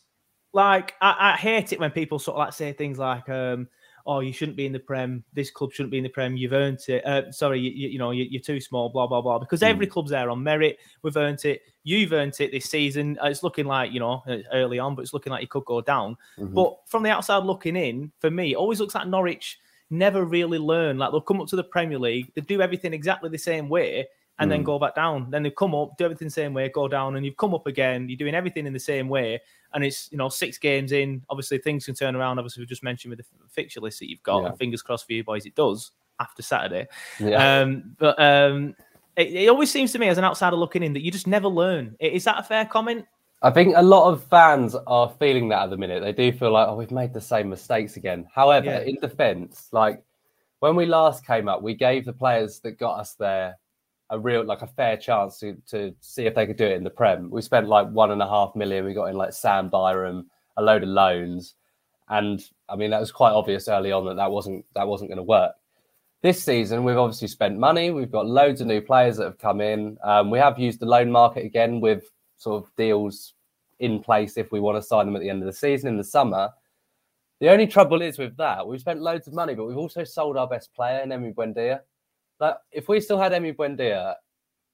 like 0.53 0.95
I, 1.01 1.33
I 1.33 1.37
hate 1.37 1.73
it 1.73 1.81
when 1.81 1.91
people 1.91 2.19
sort 2.19 2.35
of 2.35 2.41
like 2.41 2.53
say 2.53 2.73
things 2.73 2.99
like 2.99 3.29
um, 3.29 3.69
oh, 4.09 4.21
you 4.21 4.33
shouldn't 4.33 4.57
be 4.57 4.67
in 4.67 4.73
the 4.73 4.79
Prem. 4.79 5.23
This 5.35 5.51
club 5.51 5.73
shouldn't 5.73 5.91
be 5.91 5.99
in 5.99 6.03
the 6.03 6.09
Prem. 6.09 6.37
You've 6.37 6.55
earned 6.55 6.81
it. 6.89 7.05
Uh, 7.05 7.31
sorry, 7.31 7.61
you, 7.61 7.89
you 7.91 7.99
know, 7.99 8.11
you, 8.11 8.39
are 8.39 8.43
too 8.43 8.61
small. 8.61 8.89
Blah 8.89 9.07
blah 9.07 9.21
blah. 9.21 9.39
Because 9.39 9.63
every 9.63 9.87
club's 9.87 10.11
there 10.11 10.31
on 10.31 10.43
merit. 10.43 10.79
We've 11.03 11.17
earned 11.17 11.45
it. 11.45 11.63
You've 11.85 12.13
earned 12.13 12.35
it 12.41 12.51
this 12.51 12.65
season. 12.65 13.19
Uh, 13.23 13.27
it's 13.29 13.43
looking 13.43 13.67
like 13.67 13.93
you 13.93 14.01
know 14.01 14.25
early 14.53 14.79
on, 14.79 14.95
but 14.95 15.03
it's 15.03 15.13
looking 15.13 15.31
like 15.31 15.43
you 15.43 15.49
could 15.49 15.67
go 15.67 15.81
down. 15.83 16.17
Mm-hmm. 16.39 16.55
But 16.55 16.79
from 16.89 17.03
the 17.03 17.11
outside 17.11 17.45
looking 17.45 17.77
in, 17.77 18.11
for 18.19 18.31
me, 18.31 18.53
it 18.53 18.57
always 18.57 18.81
looks 18.81 18.95
like 18.95 19.07
Norwich 19.07 19.61
never 19.91 20.25
really 20.25 20.59
learn. 20.59 20.99
Like 20.99 21.11
they'll 21.11 21.21
come 21.21 21.41
up 21.41 21.49
to 21.49 21.57
the 21.57 21.65
Premier 21.65 21.99
League, 21.99 22.33
they 22.35 22.41
do 22.41 22.61
everything 22.61 22.93
exactly 22.93 23.31
the 23.31 23.39
same 23.39 23.69
way, 23.69 24.07
and 24.39 24.49
mm. 24.49 24.53
then 24.53 24.63
go 24.63 24.79
back 24.79 24.95
down. 24.95 25.31
Then 25.31 25.43
they 25.43 25.51
come 25.51 25.75
up, 25.75 25.97
do 25.97 26.05
everything 26.05 26.29
the 26.29 26.33
same 26.33 26.55
way, 26.55 26.69
go 26.69 26.89
down, 26.89 27.17
and 27.17 27.25
you've 27.25 27.37
come 27.37 27.55
up 27.55 27.67
again. 27.67 28.09
You're 28.09 28.19
doing 28.19 28.35
everything 28.35 28.67
in 28.67 28.73
the 28.73 28.79
same 28.79 29.09
way, 29.09 29.41
and 29.75 29.85
it's 29.85 30.11
you 30.13 30.19
know 30.19 30.29
six 30.29 30.59
games 30.59 30.93
in. 30.93 31.23
Obviously, 31.29 31.59
things 31.59 31.87
can 31.87 31.95
turn 31.95 32.17
around. 32.17 32.39
Obviously, 32.39 32.63
we 32.63 32.67
just 32.67 32.83
mentioned 32.83 33.11
with 33.11 33.19
the 33.19 33.25
fixture 33.51 33.81
list 33.81 33.99
that 34.01 34.11
you've 34.11 34.23
got. 34.23 34.43
Yeah. 34.43 34.53
fingers 34.53 34.83
crossed 34.83 35.07
for 35.07 35.13
you 35.13 35.25
boys, 35.25 35.47
it 35.47 35.55
does 35.55 35.93
after 36.21 36.43
Saturday. 36.43 36.89
Yeah. 37.21 37.61
Um, 37.61 37.97
but 37.99 38.21
um, 38.21 38.75
it, 39.17 39.33
it, 39.33 39.49
always 39.49 39.71
seems 39.71 39.93
to 39.93 39.99
me 39.99 40.09
as 40.09 40.19
an 40.19 40.25
outsider 40.25 40.57
looking 40.57 40.83
in 40.83 40.93
that 40.95 41.03
you 41.03 41.11
just 41.11 41.27
never 41.27 41.49
learn. 41.49 41.97
Is 42.01 42.25
that 42.25 42.39
a 42.39 42.43
fair 42.43 42.65
comment? 42.65 43.07
I 43.41 43.51
think 43.51 43.75
a 43.77 43.83
lot 43.83 44.11
of 44.11 44.25
fans 44.25 44.75
are 44.87 45.15
feeling 45.21 45.49
that 45.51 45.65
at 45.65 45.71
the 45.71 45.77
minute. 45.77 46.03
They 46.03 46.13
do 46.13 46.37
feel 46.37 46.51
like, 46.51 46.67
oh, 46.67 46.75
we've 46.75 46.91
made 46.91 47.13
the 47.13 47.21
same 47.21 47.49
mistakes 47.49 47.97
again. 47.97 48.27
However, 48.35 48.67
yeah. 48.67 48.81
in 48.81 48.97
defence, 48.97 49.69
like 49.71 50.03
when 50.59 50.75
we 50.75 50.87
last 50.87 51.25
came 51.25 51.49
up, 51.49 51.63
we 51.63 51.75
gave 51.75 52.05
the 52.05 52.13
players 52.13 52.59
that 52.61 52.73
got 52.73 52.99
us 52.99 53.15
there 53.15 53.57
a 54.11 54.19
real 54.19 54.45
like 54.45 54.63
a 54.63 54.67
fair 54.67 54.97
chance 54.97 55.39
to 55.39 55.55
to 55.69 55.95
see 56.01 56.27
if 56.27 56.35
they 56.35 56.47
could 56.47 56.57
do 56.57 56.67
it 56.67 56.77
in 56.77 56.85
the 56.85 56.91
Prem. 56.91 57.31
We 57.31 57.43
spent 57.43 57.69
like 57.69 57.89
one 57.91 58.11
and 58.11 58.23
a 58.23 58.29
half 58.29 58.55
million. 58.57 58.85
We 58.85 58.95
got 58.95 59.07
in 59.07 59.17
like 59.17 59.33
Sam 59.33 59.69
Byram, 59.69 60.31
a 60.57 60.63
load 60.63 60.83
of 60.83 60.89
loans, 60.89 61.55
and 62.09 62.43
I 62.69 62.77
mean 62.77 62.91
that 62.91 63.01
was 63.01 63.13
quite 63.13 63.33
obvious 63.33 63.69
early 63.69 63.93
on 63.93 64.07
that 64.07 64.17
that 64.17 64.31
wasn't 64.31 64.65
that 64.75 64.89
wasn't 64.89 65.11
going 65.11 65.19
to 65.19 65.23
work. 65.23 65.53
This 66.21 66.43
season, 66.43 66.83
we've 66.83 66.97
obviously 66.97 67.29
spent 67.29 67.59
money. 67.59 67.91
We've 67.91 68.11
got 68.11 68.27
loads 68.27 68.61
of 68.61 68.67
new 68.67 68.81
players 68.81 69.19
that 69.19 69.25
have 69.25 69.39
come 69.39 69.61
in. 69.61 69.99
Um, 70.03 70.31
we 70.31 70.39
have 70.41 70.59
used 70.59 70.81
the 70.81 70.87
loan 70.87 71.13
market 71.13 71.45
again 71.45 71.81
with 71.81 72.11
sort 72.37 72.65
of 72.65 72.75
deals 72.77 73.35
in 73.79 74.01
place 74.01 74.37
if 74.37 74.51
we 74.51 74.59
want 74.59 74.77
to 74.77 74.83
sign 74.83 75.07
them 75.07 75.15
at 75.15 75.23
the 75.23 75.31
end 75.31 75.43
of 75.43 75.47
the 75.47 75.53
season 75.53 75.89
in 75.89 75.97
the 75.97 76.03
summer. 76.03 76.51
The 77.41 77.51
only 77.51 77.69
trouble 77.69 78.03
is 78.03 78.19
with 78.19 78.37
that, 78.39 78.67
we've 78.67 78.81
spent 78.81 79.01
loads 79.01 79.29
of 79.29 79.35
money, 79.35 79.55
but 79.55 79.67
we've 79.67 79.77
also 79.77 80.03
sold 80.03 80.37
our 80.37 80.49
best 80.49 80.75
player, 80.75 81.05
Emi 81.07 81.33
Buendia. 81.33 81.81
Like, 82.41 82.57
if 82.71 82.89
we 82.89 83.01
still 83.01 83.19
had 83.19 83.33
Emi 83.33 83.55
Buendia, 83.55 84.15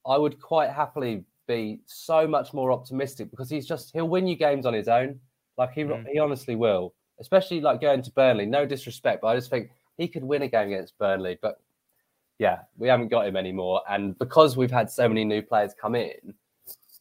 I 0.07 0.19
would 0.19 0.41
quite 0.41 0.71
happily 0.71 1.25
be 1.47 1.81
so 1.87 2.27
much 2.27 2.55
more 2.55 2.73
optimistic 2.73 3.31
because 3.31 3.51
he's 3.51 3.67
just 3.67 3.93
he'll 3.93 4.09
win 4.09 4.27
you 4.27 4.37
games 4.37 4.67
on 4.67 4.75
his 4.75 4.89
own. 4.89 5.19
Like 5.57 5.73
he 5.73 5.83
mm. 5.83 6.05
he 6.11 6.19
honestly 6.19 6.57
will. 6.57 6.95
Especially 7.21 7.61
like 7.61 7.81
going 7.81 8.03
to 8.03 8.11
Burnley. 8.11 8.45
No 8.45 8.67
disrespect, 8.67 9.23
but 9.23 9.29
I 9.29 9.37
just 9.37 9.49
think 9.49 9.71
he 9.97 10.09
could 10.09 10.25
win 10.25 10.43
a 10.43 10.49
game 10.49 10.69
against 10.69 10.99
Burnley. 10.99 11.39
But 11.41 11.61
yeah, 12.39 12.61
we 12.77 12.89
haven't 12.89 13.09
got 13.09 13.27
him 13.27 13.37
anymore. 13.37 13.83
And 13.89 14.19
because 14.19 14.57
we've 14.57 14.71
had 14.71 14.91
so 14.91 15.09
many 15.09 15.25
new 15.25 15.41
players 15.41 15.75
come 15.81 15.95
in, 15.95 16.35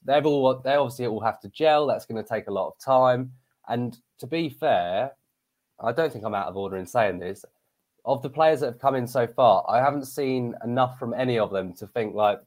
they've 0.06 0.26
all 0.26 0.62
they 0.64 0.76
obviously 0.76 1.08
all 1.08 1.20
have 1.20 1.40
to 1.42 1.50
gel. 1.50 1.88
That's 1.88 2.06
going 2.06 2.24
to 2.24 2.30
take 2.30 2.48
a 2.48 2.54
lot 2.54 2.68
of 2.68 2.78
time. 2.80 3.32
And 3.68 3.98
to 4.20 4.28
be 4.28 4.50
fair, 4.50 5.14
I 5.80 5.92
don't 5.92 6.14
think 6.14 6.26
I'm 6.26 6.36
out 6.36 6.48
of 6.48 6.58
order 6.58 6.78
in 6.78 6.86
saying 6.86 7.20
this. 7.20 7.44
Of 8.06 8.22
the 8.22 8.30
players 8.30 8.60
that 8.60 8.66
have 8.66 8.80
come 8.80 8.96
in 8.96 9.08
so 9.08 9.26
far, 9.28 9.64
I 9.70 9.80
haven't 9.80 10.06
seen 10.06 10.56
enough 10.64 11.00
from 11.00 11.14
any 11.14 11.40
of 11.40 11.52
them 11.52 11.74
to 11.76 11.88
think 11.88 12.14
like, 12.16 12.40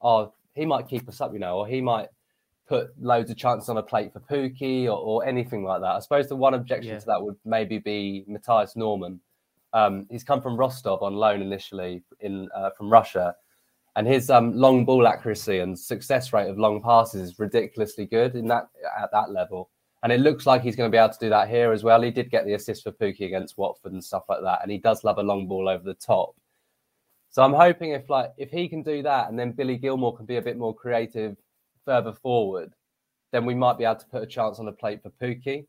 oh, 0.00 0.32
he 0.54 0.64
might 0.64 0.88
keep 0.88 1.06
us 1.08 1.20
up, 1.20 1.32
you 1.32 1.38
know, 1.38 1.58
or 1.58 1.66
he 1.66 1.80
might 1.82 2.08
put 2.66 2.90
loads 3.00 3.30
of 3.30 3.36
chances 3.36 3.68
on 3.68 3.76
a 3.76 3.82
plate 3.82 4.12
for 4.12 4.20
Pukki 4.20 4.86
or, 4.86 4.98
or 4.98 5.24
anything 5.24 5.64
like 5.64 5.80
that. 5.82 5.94
I 5.94 6.00
suppose 6.00 6.28
the 6.28 6.36
one 6.36 6.54
objection 6.54 6.92
yeah. 6.92 6.98
to 6.98 7.06
that 7.06 7.22
would 7.22 7.36
maybe 7.44 7.78
be 7.78 8.24
Mathias 8.26 8.74
Normann. 8.74 9.20
Um, 9.72 10.06
he's 10.10 10.24
come 10.24 10.40
from 10.40 10.56
Rostov 10.56 11.02
on 11.02 11.14
loan 11.14 11.42
initially 11.42 12.02
in 12.20 12.48
uh, 12.54 12.70
from 12.70 12.88
Russia, 12.88 13.34
and 13.94 14.06
his 14.06 14.30
um, 14.30 14.56
long 14.56 14.84
ball 14.84 15.06
accuracy 15.06 15.58
and 15.58 15.78
success 15.78 16.32
rate 16.32 16.48
of 16.48 16.58
long 16.58 16.82
passes 16.82 17.20
is 17.30 17.38
ridiculously 17.38 18.06
good 18.06 18.34
in 18.34 18.48
that 18.48 18.68
at 18.98 19.10
that 19.12 19.30
level. 19.30 19.70
And 20.06 20.12
it 20.12 20.20
looks 20.20 20.46
like 20.46 20.62
he's 20.62 20.76
going 20.76 20.88
to 20.88 20.94
be 20.94 21.00
able 21.00 21.12
to 21.12 21.18
do 21.18 21.30
that 21.30 21.48
here 21.48 21.72
as 21.72 21.82
well. 21.82 22.00
He 22.00 22.12
did 22.12 22.30
get 22.30 22.46
the 22.46 22.54
assist 22.54 22.84
for 22.84 22.92
Pukki 22.92 23.26
against 23.26 23.58
Watford 23.58 23.90
and 23.90 24.04
stuff 24.04 24.22
like 24.28 24.40
that, 24.40 24.60
and 24.62 24.70
he 24.70 24.78
does 24.78 25.02
love 25.02 25.18
a 25.18 25.22
long 25.24 25.48
ball 25.48 25.68
over 25.68 25.82
the 25.82 25.94
top. 25.94 26.36
So 27.30 27.42
I'm 27.42 27.52
hoping 27.52 27.90
if 27.90 28.08
like 28.08 28.30
if 28.36 28.52
he 28.52 28.68
can 28.68 28.84
do 28.84 29.02
that, 29.02 29.28
and 29.28 29.36
then 29.36 29.50
Billy 29.50 29.76
Gilmour 29.76 30.16
can 30.16 30.24
be 30.24 30.36
a 30.36 30.42
bit 30.42 30.58
more 30.58 30.72
creative 30.72 31.36
further 31.84 32.12
forward, 32.12 32.72
then 33.32 33.44
we 33.44 33.56
might 33.56 33.78
be 33.78 33.84
able 33.84 33.96
to 33.96 34.06
put 34.06 34.22
a 34.22 34.26
chance 34.26 34.60
on 34.60 34.66
the 34.66 34.70
plate 34.70 35.02
for 35.02 35.10
Pukki 35.10 35.66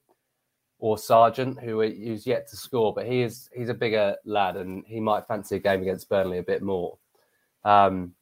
or 0.78 1.00
Sargent, 1.00 1.60
who's 1.60 2.28
yet 2.28 2.48
to 2.50 2.58
score, 2.58 2.94
but 2.94 3.08
he 3.08 3.24
is 3.24 3.50
he's 3.56 3.70
a 3.70 3.74
bigger 3.74 4.18
lad 4.24 4.56
and 4.56 4.84
he 4.86 5.00
might 5.00 5.26
fancy 5.26 5.56
a 5.56 5.60
game 5.60 5.82
against 5.82 6.10
Burnley 6.10 6.38
a 6.38 6.44
bit 6.44 6.62
more. 6.62 7.00
Um, 7.64 8.14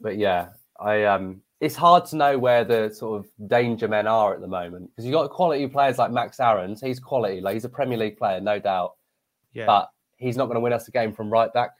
but 0.00 0.16
yeah, 0.16 0.50
I 0.78 1.02
um, 1.06 1.42
it's 1.60 1.74
hard 1.74 2.04
to 2.06 2.16
know 2.16 2.38
where 2.38 2.64
the 2.64 2.90
sort 2.90 3.18
of 3.18 3.48
danger 3.48 3.88
men 3.88 4.06
are 4.06 4.34
at 4.34 4.40
the 4.40 4.46
moment 4.46 4.90
because 4.90 5.06
you've 5.06 5.14
got 5.14 5.30
quality 5.30 5.66
players 5.66 5.98
like 5.98 6.10
Max 6.10 6.38
Aarons. 6.38 6.80
He's 6.80 7.00
quality, 7.00 7.40
like 7.40 7.54
he's 7.54 7.64
a 7.64 7.68
Premier 7.68 7.96
League 7.96 8.18
player, 8.18 8.40
no 8.40 8.58
doubt. 8.58 8.94
Yeah. 9.54 9.66
But 9.66 9.90
he's 10.16 10.36
not 10.36 10.46
going 10.46 10.56
to 10.56 10.60
win 10.60 10.72
us 10.72 10.86
a 10.88 10.90
game 10.90 11.12
from 11.12 11.30
right 11.30 11.52
back. 11.52 11.70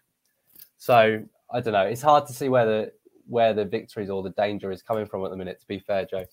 So 0.78 1.22
I 1.50 1.60
don't 1.60 1.74
know. 1.74 1.82
It's 1.82 2.02
hard 2.02 2.26
to 2.26 2.32
see 2.32 2.48
where 2.48 2.64
the 2.64 2.92
where 3.28 3.52
the 3.52 3.64
victories 3.64 4.08
or 4.08 4.22
the 4.22 4.30
danger 4.30 4.70
is 4.70 4.82
coming 4.82 5.04
from 5.04 5.24
at 5.24 5.30
the 5.30 5.36
minute. 5.36 5.60
To 5.60 5.66
be 5.66 5.78
fair, 5.78 6.06
Joe. 6.06 6.24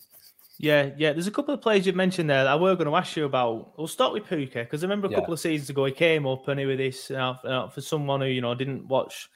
Yeah, 0.58 0.91
yeah. 0.97 1.12
There's 1.12 1.27
a 1.27 1.32
couple 1.32 1.53
of 1.53 1.62
players 1.62 1.86
you've 1.86 1.95
mentioned 1.95 2.29
there 2.29 2.43
that 2.43 2.51
I 2.51 2.56
were 2.56 2.75
going 2.75 2.88
to 2.88 2.95
ask 2.95 3.17
you 3.17 3.25
about. 3.25 3.77
We'll 3.77 3.88
start 3.88 4.13
with 4.13 4.23
Pukki 4.23 4.53
because 4.53 4.84
I 4.84 4.86
remember 4.86 5.08
a 5.08 5.12
yeah. 5.12 5.17
couple 5.17 5.34
of 5.34 5.39
seasons 5.39 5.69
ago 5.69 5.84
he 5.86 5.91
came 5.91 6.25
up 6.25 6.47
and 6.47 6.60
he 6.60 6.65
was 6.65 6.77
this 6.77 7.12
uh, 7.12 7.36
uh, 7.43 7.67
for 7.69 7.82
someone 7.82 8.21
who 8.21 8.27
you 8.27 8.41
know 8.41 8.56
didn't 8.56 8.88
watch 8.88 9.29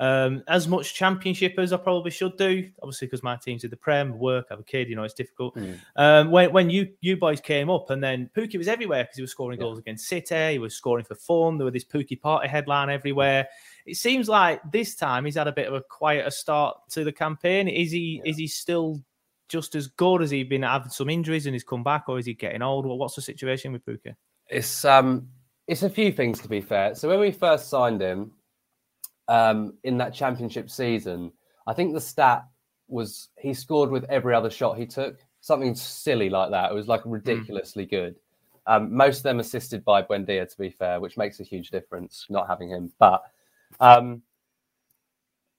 um, 0.00 0.42
as 0.46 0.68
much 0.68 0.94
championship 0.94 1.54
as 1.58 1.72
I 1.72 1.76
probably 1.76 2.10
should 2.10 2.36
do, 2.36 2.70
obviously 2.82 3.06
because 3.06 3.22
my 3.22 3.36
team's 3.36 3.64
in 3.64 3.70
the 3.70 3.76
Prem, 3.76 4.18
work, 4.18 4.46
have 4.50 4.60
a 4.60 4.64
kid, 4.64 4.88
you 4.88 4.96
know, 4.96 5.02
it's 5.02 5.14
difficult. 5.14 5.56
Mm. 5.56 5.80
Um, 5.96 6.30
when 6.30 6.52
when 6.52 6.70
you 6.70 6.88
you 7.00 7.16
boys 7.16 7.40
came 7.40 7.68
up, 7.68 7.90
and 7.90 8.02
then 8.02 8.30
Pukki 8.36 8.58
was 8.58 8.68
everywhere 8.68 9.04
because 9.04 9.16
he 9.16 9.22
was 9.22 9.30
scoring 9.30 9.58
yeah. 9.58 9.64
goals 9.64 9.78
against 9.78 10.06
City, 10.06 10.52
he 10.52 10.58
was 10.58 10.74
scoring 10.74 11.04
for 11.04 11.14
fun. 11.14 11.58
There 11.58 11.64
was 11.64 11.74
this 11.74 11.84
Pukki 11.84 12.20
party 12.20 12.48
headline 12.48 12.90
everywhere. 12.90 13.48
It 13.86 13.96
seems 13.96 14.28
like 14.28 14.60
this 14.70 14.94
time 14.94 15.24
he's 15.24 15.36
had 15.36 15.48
a 15.48 15.52
bit 15.52 15.66
of 15.66 15.74
a 15.74 15.82
quieter 15.82 16.30
start 16.30 16.76
to 16.90 17.04
the 17.04 17.12
campaign. 17.12 17.68
Is 17.68 17.90
he 17.90 18.20
yeah. 18.24 18.30
is 18.30 18.36
he 18.36 18.46
still 18.46 19.02
just 19.48 19.74
as 19.74 19.88
good? 19.88 20.20
Has 20.20 20.30
he 20.30 20.44
been 20.44 20.62
having 20.62 20.90
some 20.90 21.10
injuries 21.10 21.46
and 21.46 21.54
he's 21.54 21.64
come 21.64 21.82
back, 21.82 22.04
or 22.08 22.18
is 22.18 22.26
he 22.26 22.34
getting 22.34 22.62
old? 22.62 22.86
What's 22.86 23.16
the 23.16 23.22
situation 23.22 23.72
with 23.72 23.84
Pukki? 23.84 24.14
It's 24.48 24.84
um, 24.84 25.28
it's 25.66 25.82
a 25.82 25.90
few 25.90 26.12
things 26.12 26.40
to 26.42 26.48
be 26.48 26.60
fair. 26.60 26.94
So 26.94 27.08
when 27.08 27.20
we 27.20 27.32
first 27.32 27.68
signed 27.68 28.00
him, 28.00 28.32
um, 29.28 29.74
in 29.84 29.98
that 29.98 30.14
championship 30.14 30.70
season, 30.70 31.32
I 31.66 31.74
think 31.74 31.94
the 31.94 32.00
stat 32.00 32.44
was 32.88 33.28
he 33.38 33.52
scored 33.52 33.90
with 33.90 34.04
every 34.04 34.34
other 34.34 34.50
shot 34.50 34.78
he 34.78 34.86
took. 34.86 35.18
Something 35.40 35.74
silly 35.74 36.30
like 36.30 36.50
that. 36.50 36.70
It 36.70 36.74
was 36.74 36.88
like 36.88 37.02
hmm. 37.02 37.10
ridiculously 37.10 37.86
mm. 37.86 37.90
good. 37.90 38.16
Um, 38.66 38.94
most 38.94 39.18
of 39.18 39.22
them 39.22 39.40
assisted 39.40 39.84
by 39.84 40.02
Buendia, 40.02 40.50
to 40.50 40.58
be 40.58 40.68
fair, 40.68 41.00
which 41.00 41.16
makes 41.16 41.40
a 41.40 41.42
huge 41.42 41.70
difference 41.70 42.26
not 42.28 42.48
having 42.48 42.68
him. 42.68 42.92
But 42.98 43.22
um, 43.80 44.22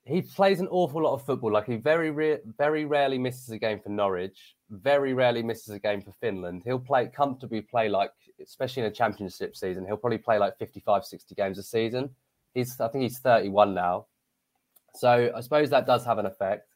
he 0.05 0.21
plays 0.21 0.59
an 0.59 0.67
awful 0.67 1.01
lot 1.01 1.13
of 1.13 1.25
football. 1.25 1.51
Like 1.51 1.65
he 1.65 1.77
very, 1.77 2.11
re- 2.11 2.39
very 2.57 2.85
rarely 2.85 3.17
misses 3.17 3.49
a 3.49 3.57
game 3.57 3.79
for 3.79 3.89
Norwich. 3.89 4.55
Very 4.69 5.13
rarely 5.13 5.41
misses 5.41 5.73
a 5.73 5.79
game 5.79 6.01
for 6.03 6.11
Finland. 6.19 6.61
He'll 6.65 6.77
play 6.77 7.07
comfortably. 7.07 7.61
Play 7.61 7.89
like, 7.89 8.11
especially 8.43 8.83
in 8.83 8.89
a 8.89 8.93
championship 8.93 9.55
season, 9.55 9.85
he'll 9.87 9.97
probably 9.97 10.19
play 10.19 10.37
like 10.37 10.57
55, 10.59 11.03
60 11.03 11.33
games 11.33 11.57
a 11.57 11.63
season. 11.63 12.11
He's 12.53 12.79
I 12.79 12.87
think 12.87 13.03
he's 13.03 13.19
31 13.19 13.73
now. 13.73 14.07
So 14.95 15.31
I 15.35 15.41
suppose 15.41 15.69
that 15.69 15.85
does 15.85 16.05
have 16.05 16.17
an 16.17 16.25
effect. 16.25 16.67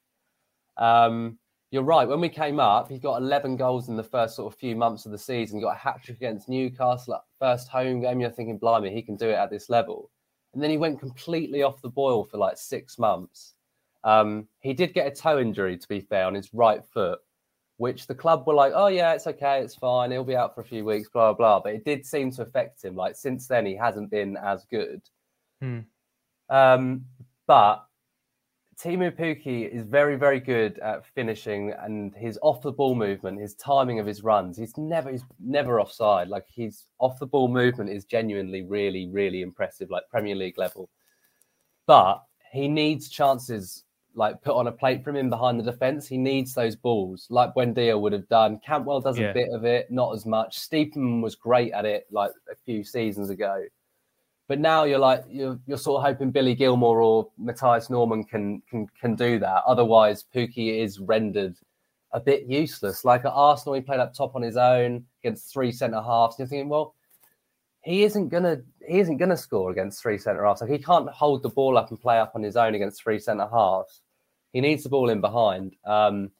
Um, 0.77 1.37
you're 1.71 1.83
right. 1.83 2.07
When 2.07 2.21
we 2.21 2.29
came 2.29 2.59
up, 2.59 2.89
he 2.89 2.99
got 2.99 3.21
11 3.21 3.55
goals 3.55 3.89
in 3.89 3.97
the 3.97 4.03
first 4.03 4.35
sort 4.35 4.53
of 4.53 4.59
few 4.59 4.75
months 4.75 5.07
of 5.07 5.11
the 5.11 5.17
season. 5.17 5.59
Got 5.59 5.75
a 5.75 5.79
hat 5.79 6.03
trick 6.03 6.17
against 6.17 6.47
Newcastle, 6.47 7.19
first 7.39 7.67
home 7.67 8.01
game. 8.01 8.19
You're 8.19 8.29
thinking, 8.29 8.59
blimey, 8.59 8.93
he 8.93 9.01
can 9.01 9.15
do 9.15 9.29
it 9.29 9.33
at 9.33 9.49
this 9.49 9.71
level. 9.71 10.11
And 10.53 10.61
then 10.61 10.69
he 10.69 10.77
went 10.77 10.99
completely 10.99 11.63
off 11.63 11.81
the 11.81 11.89
boil 11.89 12.25
for 12.25 12.37
like 12.37 12.57
six 12.57 12.99
months. 12.99 13.55
Um, 14.03 14.47
he 14.59 14.73
did 14.73 14.93
get 14.93 15.07
a 15.07 15.11
toe 15.11 15.39
injury, 15.39 15.77
to 15.77 15.87
be 15.87 15.99
fair, 15.99 16.25
on 16.25 16.35
his 16.35 16.53
right 16.53 16.85
foot, 16.85 17.19
which 17.77 18.05
the 18.05 18.13
club 18.13 18.45
were 18.45 18.53
like, 18.53 18.73
oh, 18.75 18.87
yeah, 18.87 19.13
it's 19.13 19.25
okay, 19.25 19.61
it's 19.61 19.75
fine. 19.75 20.11
He'll 20.11 20.23
be 20.23 20.35
out 20.35 20.53
for 20.53 20.61
a 20.61 20.65
few 20.65 20.85
weeks, 20.85 21.09
blah, 21.09 21.33
blah, 21.33 21.59
blah. 21.59 21.59
But 21.61 21.73
it 21.73 21.85
did 21.85 22.05
seem 22.05 22.29
to 22.33 22.43
affect 22.43 22.83
him. 22.83 22.95
Like, 22.95 23.15
since 23.15 23.47
then, 23.47 23.65
he 23.65 23.75
hasn't 23.75 24.11
been 24.11 24.37
as 24.37 24.63
good. 24.65 25.01
Hmm. 25.63 25.79
Um, 26.49 27.05
but 27.47 27.85
Teemu 28.77 29.17
Pukki 29.17 29.69
is 29.69 29.85
very, 29.85 30.17
very 30.17 30.41
good 30.41 30.77
at 30.79 31.05
finishing 31.15 31.71
and 31.79 32.13
his 32.15 32.37
off 32.41 32.61
the 32.61 32.71
ball 32.71 32.95
movement, 32.95 33.39
his 33.39 33.55
timing 33.55 33.99
of 33.99 34.05
his 34.05 34.23
runs. 34.23 34.57
He's 34.57 34.77
never, 34.77 35.09
he's 35.09 35.23
never 35.39 35.79
offside. 35.79 36.27
Like 36.27 36.45
his 36.53 36.83
off 36.99 37.17
the 37.17 37.25
ball 37.25 37.47
movement 37.47 37.89
is 37.89 38.03
genuinely 38.03 38.63
really, 38.63 39.07
really 39.07 39.41
impressive, 39.41 39.89
like 39.89 40.03
Premier 40.09 40.35
League 40.35 40.57
level. 40.57 40.89
But 41.87 42.23
he 42.51 42.67
needs 42.67 43.09
chances 43.09 43.85
like 44.15 44.41
put 44.41 44.55
on 44.55 44.67
a 44.67 44.71
plate 44.71 45.03
from 45.03 45.15
him 45.15 45.29
behind 45.29 45.59
the 45.59 45.71
defense. 45.71 46.05
He 46.05 46.17
needs 46.17 46.53
those 46.53 46.75
balls, 46.75 47.25
like 47.29 47.53
Buendia 47.53 47.99
would 47.99 48.13
have 48.13 48.27
done. 48.27 48.59
Cantwell 48.65 48.99
does 48.99 49.17
yeah. 49.17 49.29
a 49.29 49.33
bit 49.33 49.49
of 49.53 49.63
it, 49.63 49.89
not 49.91 50.13
as 50.13 50.25
much. 50.25 50.59
Stiepermann 50.59 51.21
was 51.21 51.35
great 51.35 51.71
at 51.71 51.85
it 51.85 52.05
like 52.11 52.31
a 52.51 52.55
few 52.65 52.83
seasons 52.83 53.29
ago. 53.29 53.63
But 54.47 54.59
now 54.59 54.83
you're 54.83 54.99
like 54.99 55.23
you're 55.29 55.59
you're 55.65 55.77
sort 55.77 56.01
of 56.01 56.05
hoping 56.05 56.31
Billy 56.31 56.55
Gilmour 56.55 57.01
or 57.01 57.29
Mathias 57.37 57.89
Normann 57.89 58.23
can 58.23 58.61
can 58.69 58.87
can 58.99 59.15
do 59.15 59.39
that. 59.39 59.63
Otherwise, 59.65 60.25
Pukki 60.35 60.81
is 60.81 60.99
rendered 60.99 61.55
a 62.11 62.19
bit 62.19 62.45
useless. 62.45 63.05
Like 63.05 63.25
at 63.25 63.31
Arsenal, 63.31 63.73
he 63.73 63.81
played 63.81 63.99
up 63.99 64.13
top 64.13 64.35
on 64.35 64.41
his 64.41 64.57
own 64.57 65.05
against 65.23 65.51
three 65.51 65.71
centre 65.71 66.01
halves. 66.01 66.35
You're 66.37 66.47
thinking, 66.47 66.69
well, 66.69 66.93
he 67.83 68.03
isn't 68.03 68.29
gonna 68.29 68.61
he 68.87 68.99
isn't 68.99 69.17
gonna 69.17 69.37
score 69.37 69.71
against 69.71 70.01
three 70.01 70.17
centre 70.17 70.45
halves. 70.45 70.61
Like 70.61 70.69
he 70.69 70.77
can't 70.77 71.09
hold 71.09 71.41
the 71.43 71.49
ball 71.49 71.77
up 71.77 71.89
and 71.89 71.99
play 71.99 72.19
up 72.19 72.33
on 72.35 72.43
his 72.43 72.57
own 72.57 72.75
against 72.75 73.01
three 73.01 73.19
centre 73.19 73.47
halves. 73.51 74.01
He 74.51 74.61
needs 74.61 74.83
the 74.83 74.89
ball 74.89 75.09
in 75.09 75.21
behind. 75.21 75.75
Um, 75.85 76.31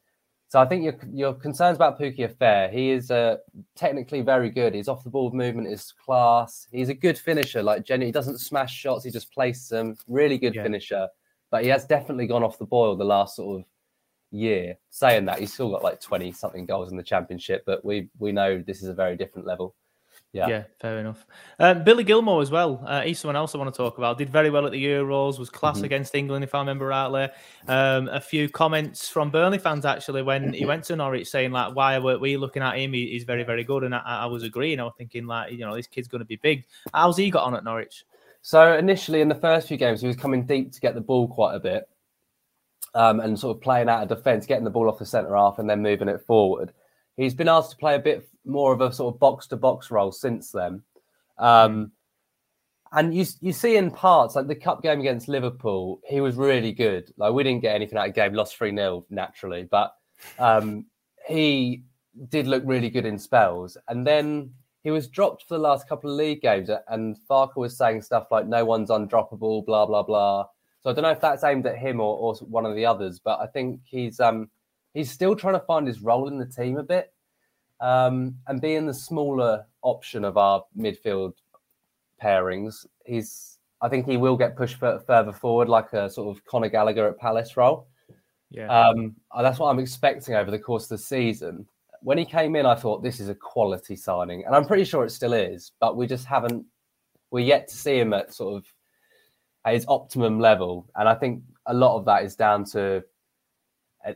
so 0.54 0.60
I 0.60 0.68
think 0.68 0.84
your 0.84 0.94
your 1.12 1.34
concerns 1.34 1.78
about 1.78 2.00
Pukki 2.00 2.20
are 2.26 2.30
fair. 2.30 2.70
He 2.70 2.92
is 2.92 3.10
uh, 3.10 3.38
technically 3.76 4.22
very 4.22 4.52
good. 4.52 4.76
His 4.76 4.88
off 4.88 5.04
the 5.04 5.10
ball 5.10 5.32
movement 5.32 5.68
is 5.68 5.92
class. 6.06 6.68
He's 6.72 6.90
a 6.90 6.94
good 6.94 7.18
finisher. 7.18 7.64
Like 7.64 7.84
Jenny, 7.84 8.06
he 8.06 8.12
doesn't 8.12 8.38
smash 8.38 8.72
shots. 8.72 9.04
He 9.04 9.10
just 9.10 9.34
places 9.34 9.70
them. 9.70 9.96
Really 10.08 10.38
good 10.38 10.54
Yeah. 10.54 10.62
finisher. 10.62 11.08
But 11.50 11.64
he 11.64 11.70
has 11.70 11.86
definitely 11.88 12.28
gone 12.28 12.44
off 12.44 12.60
the 12.60 12.68
boil 12.68 12.96
the 12.96 13.04
last 13.04 13.38
sort 13.38 13.62
of 13.62 13.66
year. 14.30 14.78
Saying 14.92 15.26
that, 15.26 15.40
he's 15.40 15.52
still 15.52 15.72
got 15.72 15.82
like 15.82 16.00
twenty 16.00 16.32
something 16.32 16.68
goals 16.68 16.92
in 16.92 16.98
the 16.98 17.04
championship. 17.04 17.64
But 17.66 17.84
we 17.84 18.10
we 18.20 18.32
know 18.32 18.62
this 18.62 18.84
is 18.84 18.90
a 18.90 18.94
very 18.94 19.18
different 19.18 19.48
level. 19.48 19.74
Yeah. 20.34 20.48
Yeah, 20.48 20.64
fair 20.82 20.98
enough. 20.98 21.28
Um, 21.60 21.84
Billy 21.84 22.04
Gilmour 22.04 22.42
as 22.42 22.50
well. 22.50 22.84
Uh, 22.88 23.02
he's 23.02 23.20
someone 23.20 23.36
else 23.36 23.54
I 23.54 23.60
want 23.60 23.72
to 23.72 23.78
talk 23.78 24.00
about. 24.00 24.18
Did 24.18 24.32
very 24.32 24.50
well 24.50 24.66
at 24.66 24.72
the 24.72 24.84
Euros. 24.84 25.38
Was 25.38 25.52
class 25.52 25.80
Mhm. 25.82 25.84
against 25.84 26.16
England, 26.16 26.44
if 26.44 26.56
I 26.56 26.60
remember 26.60 26.88
rightly. 26.88 27.30
Um, 27.68 28.10
a 28.10 28.20
few 28.20 28.50
comments 28.50 29.08
from 29.08 29.30
Burnley 29.30 29.60
fans 29.60 29.86
actually 29.86 30.24
when 30.24 30.52
he 30.52 30.66
went 30.66 30.86
to 30.86 30.96
Norwich, 30.96 31.30
saying 31.30 31.52
like, 31.52 31.76
"Why 31.76 32.00
were 32.00 32.18
we 32.18 32.36
looking 32.36 32.64
at 32.64 32.80
him? 32.80 32.94
He- 32.94 33.12
He's 33.12 33.26
very, 33.26 33.44
very 33.44 33.64
good." 33.64 33.84
And 33.84 33.94
I, 33.94 34.00
I 34.00 34.26
was 34.26 34.42
agreeing. 34.42 34.80
I 34.80 34.86
was 34.86 34.94
thinking 34.98 35.28
like, 35.28 35.52
you 35.52 35.60
know, 35.60 35.76
this 35.76 35.86
kid's 35.86 36.08
going 36.08 36.20
to 36.20 36.26
be 36.26 36.38
big. 36.38 36.66
How's 36.92 37.16
he 37.16 37.30
got 37.30 37.44
on 37.44 37.56
at 37.56 37.64
Norwich? 37.64 38.04
So 38.42 38.74
initially 38.76 39.22
in 39.22 39.30
the 39.30 39.36
first 39.36 39.68
few 39.68 39.78
games, 39.78 40.02
he 40.02 40.08
was 40.08 40.18
coming 40.18 40.48
deep 40.48 40.72
to 40.72 40.82
get 40.82 40.96
the 40.96 41.02
ball 41.02 41.28
quite 41.28 41.54
a 41.54 41.60
bit, 41.60 41.88
um, 42.96 43.20
and 43.20 43.40
sort 43.40 43.56
of 43.56 43.62
playing 43.62 43.88
out 43.88 44.02
of 44.02 44.10
defence, 44.10 44.48
getting 44.48 44.64
the 44.64 44.72
ball 44.72 44.90
off 44.90 44.98
the 44.98 45.06
centre 45.06 45.36
half, 45.36 45.60
and 45.60 45.70
then 45.70 45.84
moving 45.84 46.08
it 46.08 46.22
forward. 46.26 46.74
He's 47.18 47.36
been 47.36 47.48
asked 47.48 47.70
to 47.72 47.78
play 47.78 47.94
a 47.94 48.00
bit 48.00 48.28
more 48.46 48.74
of 48.74 48.82
a 48.82 48.92
sort 48.92 49.14
of 49.14 49.20
box 49.20 49.48
to 49.48 49.58
box 49.58 49.92
role 49.92 50.12
since 50.12 50.52
then, 50.52 50.84
um, 51.38 51.92
and 52.92 53.14
you 53.14 53.26
you 53.42 53.54
see 53.54 53.76
in 53.76 53.92
parts 53.92 54.36
like 54.36 54.48
the 54.48 54.56
cup 54.56 54.84
game 54.84 55.00
against 55.00 55.28
Liverpool, 55.28 56.00
he 56.08 56.22
was 56.22 56.36
really 56.36 56.72
good. 56.72 57.12
Like 57.18 57.34
we 57.34 57.44
didn't 57.44 57.62
get 57.62 57.76
anything 57.76 57.98
out 57.98 58.10
of 58.10 58.14
the 58.14 58.22
game, 58.22 58.34
lost 58.34 58.56
three 58.56 58.76
0 58.76 59.06
naturally, 59.10 59.68
but 59.70 59.94
um, 60.40 60.86
he 61.28 61.84
did 62.30 62.48
look 62.48 62.64
really 62.66 62.90
good 62.90 63.06
in 63.06 63.18
spells, 63.18 63.78
and 63.88 64.06
then 64.06 64.52
he 64.84 64.92
was 64.92 65.08
dropped 65.08 65.44
for 65.48 65.56
the 65.56 65.62
last 65.62 65.88
couple 65.88 66.12
of 66.12 66.18
league 66.18 66.42
games, 66.42 66.70
and 66.90 67.18
Farke 67.30 67.56
was 67.56 67.78
saying 67.78 68.02
stuff 68.02 68.28
like 68.30 68.48
"no 68.48 68.66
one's 68.66 68.90
undroppable," 68.90 69.66
blah 69.66 69.86
blah 69.86 70.04
blah. 70.04 70.46
So 70.82 70.90
I 70.90 70.94
don't 70.94 71.04
know 71.04 71.12
if 71.12 71.22
that's 71.22 71.46
aimed 71.46 71.66
at 71.66 71.78
him 71.78 72.02
or, 72.02 72.18
or 72.18 72.36
one 72.48 72.66
of 72.66 72.76
the 72.76 72.86
others, 72.86 73.20
but 73.20 73.40
I 73.40 73.48
think 73.48 73.80
he's 73.86 74.20
um 74.20 74.50
he's 74.94 75.10
still 75.10 75.36
trying 75.36 75.54
to 75.54 75.66
find 75.66 75.88
his 75.88 76.02
role 76.02 76.28
in 76.28 76.38
the 76.38 76.46
team 76.46 76.78
a 76.78 76.84
bit, 76.84 77.13
um, 77.84 78.38
and 78.48 78.62
being 78.62 78.86
the 78.86 78.94
smaller 78.94 79.66
option 79.82 80.24
of 80.24 80.38
our 80.38 80.64
midfield 80.78 81.34
pairings, 82.22 82.86
he's 83.06 83.60
I 83.82 83.90
think 83.90 84.08
he 84.08 84.16
will 84.16 84.38
get 84.38 84.56
pushed 84.56 84.78
further 84.78 85.34
forward, 85.34 85.68
like 85.68 85.92
a 85.92 86.10
sort 86.10 86.36
of 86.36 86.44
Conor 86.46 86.70
Gallagher 86.70 87.10
at 87.10 87.20
Palace 87.20 87.58
role. 87.58 87.88
Yeah, 88.50 88.68
Um, 88.68 89.18
and 89.34 89.46
that's 89.46 89.60
what 89.60 89.68
I'm 89.68 89.80
expecting 89.80 90.36
over 90.36 90.50
the 90.50 90.60
course 90.60 90.84
of 90.84 90.90
the 90.90 90.98
season. 91.00 91.68
When 92.02 92.18
he 92.18 92.24
came 92.24 92.56
in, 92.56 92.66
I 92.66 92.76
thought 92.76 93.04
this 93.04 93.20
is 93.20 93.28
a 93.28 93.36
quality 93.36 93.98
signing, 93.98 94.46
and 94.46 94.56
I'm 94.56 94.66
pretty 94.66 94.86
sure 94.86 95.04
it 95.04 95.10
still 95.10 95.34
is. 95.34 95.74
But 95.82 95.98
we 95.98 96.08
just 96.08 96.26
haven't, 96.26 96.66
we're 97.32 97.42
yet 97.46 97.68
to 97.68 97.76
see 97.76 98.00
him 98.00 98.14
at 98.14 98.34
sort 98.34 98.56
of 98.56 98.66
at 99.66 99.74
his 99.74 99.86
optimum 99.90 100.40
level, 100.40 100.88
and 100.96 101.10
I 101.10 101.16
think 101.16 101.44
a 101.66 101.74
lot 101.74 101.98
of 101.98 102.06
that 102.06 102.24
is 102.24 102.38
down 102.38 102.64
to 102.66 102.98
uh, 102.98 103.02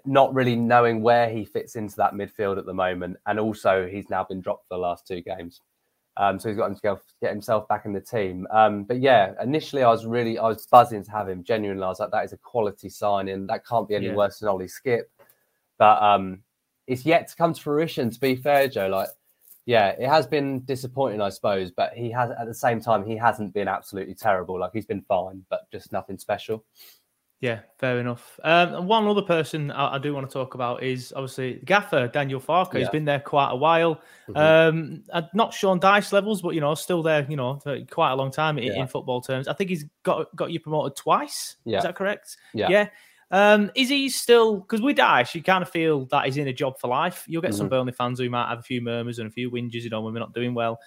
not 0.06 0.34
really 0.34 0.56
knowing 0.56 1.02
where 1.02 1.30
he 1.30 1.45
fits 1.45 1.76
into 1.76 1.95
that 1.97 2.13
midfield 2.13 2.58
at 2.58 2.65
the 2.65 2.73
moment, 2.73 3.17
and 3.26 3.39
also 3.39 3.88
he's 3.88 4.10
now 4.10 4.23
been 4.23 4.41
dropped 4.41 4.67
for 4.67 4.76
the 4.76 4.82
last 4.82 5.08
two 5.08 5.21
games. 5.21 5.62
Um, 6.17 6.39
so 6.39 6.50
he's 6.50 6.58
got 6.58 6.73
to 6.73 6.82
go 6.82 7.00
get 7.21 7.30
himself 7.32 7.67
back 7.67 7.86
in 7.86 7.93
the 7.93 8.02
team. 8.02 8.47
Um, 8.52 8.84
but 8.86 9.00
yeah, 9.00 9.34
initially 9.41 9.84
I 9.84 9.89
was 9.89 10.06
really 10.06 10.39
I 10.39 10.47
was 10.47 10.65
buzzing 10.65 11.04
to 11.04 11.12
have 11.12 11.30
him. 11.30 11.43
Genuinely, 11.43 11.84
I 11.84 11.88
was 11.89 12.00
like, 12.00 12.10
that 12.12 12.26
is 12.26 12.34
a 12.34 12.38
quality 12.38 12.89
signing. 12.89 13.45
That 13.47 13.65
can't 13.67 13.88
be 13.88 13.95
any 13.95 14.08
Yeah. 14.08 14.15
worse 14.15 14.39
than 14.39 14.50
Ollie 14.50 14.65
Skipp. 14.65 15.04
But 15.78 16.02
um, 16.02 16.41
it's 16.88 17.06
yet 17.06 17.28
to 17.28 17.36
come 17.36 17.54
to 17.54 17.62
fruition. 17.62 18.10
To 18.10 18.19
be 18.19 18.36
fair, 18.36 18.67
Joe, 18.67 18.88
like 18.88 19.10
yeah, 19.67 19.89
it 19.89 20.08
has 20.08 20.26
been 20.26 20.62
disappointing, 20.62 21.21
I 21.21 21.30
suppose. 21.30 21.69
But 21.69 21.93
he 21.93 22.10
has 22.12 22.32
at 22.32 22.47
the 22.47 22.54
same 22.54 22.82
time 22.82 23.06
he 23.06 23.15
hasn't 23.15 23.54
been 23.54 23.67
absolutely 23.67 24.15
terrible. 24.15 24.60
Like 24.60 24.71
he's 24.73 24.86
been 24.88 25.04
fine, 25.04 25.45
but 25.52 25.69
just 25.71 25.91
nothing 25.91 26.17
special. 26.17 26.63
Yeah, 27.39 27.60
fair 27.78 28.00
enough. 28.00 28.39
Um, 28.43 28.88
one 28.88 29.06
other 29.06 29.21
person 29.21 29.69
I, 29.69 29.95
I 29.95 29.97
do 30.00 30.12
want 30.12 30.28
to 30.28 30.34
talk 30.34 30.56
about 30.56 30.82
is 30.82 31.13
obviously 31.15 31.62
Gaffer 31.65 32.08
Daniel 32.08 32.39
Farke. 32.41 32.73
He's 32.73 32.86
Yeah. 32.86 32.89
been 32.91 33.06
there 33.06 33.19
quite 33.19 33.52
a 33.52 33.56
while. 33.56 34.02
Mhm. 34.28 34.38
Um, 34.69 35.04
uh, 35.13 35.21
not 35.36 35.54
Sean 35.54 35.80
Dyche 35.80 36.12
levels, 36.12 36.41
but 36.41 36.56
you 36.56 36.62
know, 36.62 36.73
still 36.73 37.04
there. 37.04 37.28
You 37.30 37.36
know, 37.38 37.60
for 37.60 37.80
quite 37.91 38.12
a 38.12 38.15
long 38.15 38.32
time 38.32 38.58
in, 38.58 38.63
Yeah. 38.73 38.82
in 38.82 38.88
football 38.88 39.21
terms. 39.21 39.47
I 39.47 39.54
think 39.54 39.69
he's 39.69 39.86
got 40.02 40.36
got 40.36 40.50
you 40.52 40.60
promoted 40.60 40.95
twice. 40.95 41.58
Yeah. 41.63 41.78
Is 41.78 41.84
that 41.84 41.95
correct? 41.95 42.38
Yeah. 42.56 42.69
Yeah. 42.69 42.89
Um, 43.30 43.69
is 43.76 43.89
he 43.89 44.10
still 44.10 44.58
because 44.62 44.82
with 44.82 44.97
Dyche, 44.97 45.36
you 45.36 45.43
kind 45.43 45.62
of 45.62 45.69
feel 45.69 46.06
that 46.08 46.26
he's 46.26 46.38
in 46.38 46.47
a 46.47 46.54
job 46.54 46.80
for 46.80 46.88
life. 46.88 47.23
You'll 47.28 47.41
get 47.43 47.54
some 47.54 47.67
Mhm. 47.67 47.71
Burnley 47.71 47.91
fans 47.91 48.19
who 48.19 48.30
might 48.32 48.47
have 48.50 48.60
a 48.60 48.63
few 48.63 48.82
murmurs 48.82 49.19
and 49.19 49.28
a 49.28 49.32
few 49.32 49.52
whinges, 49.52 49.84
you 49.84 49.89
know, 49.91 50.02
when 50.02 50.13
we're 50.13 50.19
not 50.21 50.34
doing 50.34 50.54
well. 50.56 50.80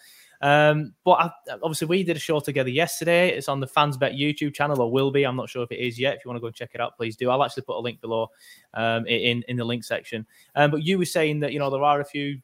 Um, 0.43 0.95
but 1.05 1.13
I, 1.13 1.31
obviously, 1.63 1.87
we 1.87 2.03
did 2.03 2.17
a 2.17 2.21
show 2.21 2.41
together 2.41 2.71
yesterday. 2.71 3.31
It's 3.31 3.49
on 3.49 3.61
the 3.61 3.67
Fans 3.67 3.97
Bet 3.97 4.13
YouTube 4.13 4.55
channel, 4.55 4.81
or 4.81 4.91
will 4.91 5.11
be. 5.11 5.25
I'm 5.25 5.37
not 5.37 5.51
sure 5.51 5.63
if 5.63 5.71
it 5.71 5.79
is 5.79 5.99
yet. 5.99 6.17
If 6.17 6.25
you 6.25 6.31
want 6.31 6.37
to 6.37 6.41
go 6.41 6.47
and 6.47 6.57
check 6.57 6.71
it 6.75 6.81
out, 6.81 6.97
please 6.97 7.17
do. 7.17 7.31
I'll 7.31 7.45
actually 7.45 7.65
put 7.65 7.77
a 7.77 7.81
link 7.81 8.01
below 8.01 8.31
um, 8.75 9.07
in 9.07 9.45
in 9.49 9.57
the 9.57 9.65
link 9.65 9.85
section. 9.85 10.27
Um, 10.55 10.71
but 10.71 10.83
you 10.83 10.99
were 10.99 11.05
saying 11.05 11.41
that 11.41 11.53
you 11.53 11.59
know 11.59 11.71
there 11.71 11.83
are 11.85 12.01
a 12.01 12.05
few 12.05 12.41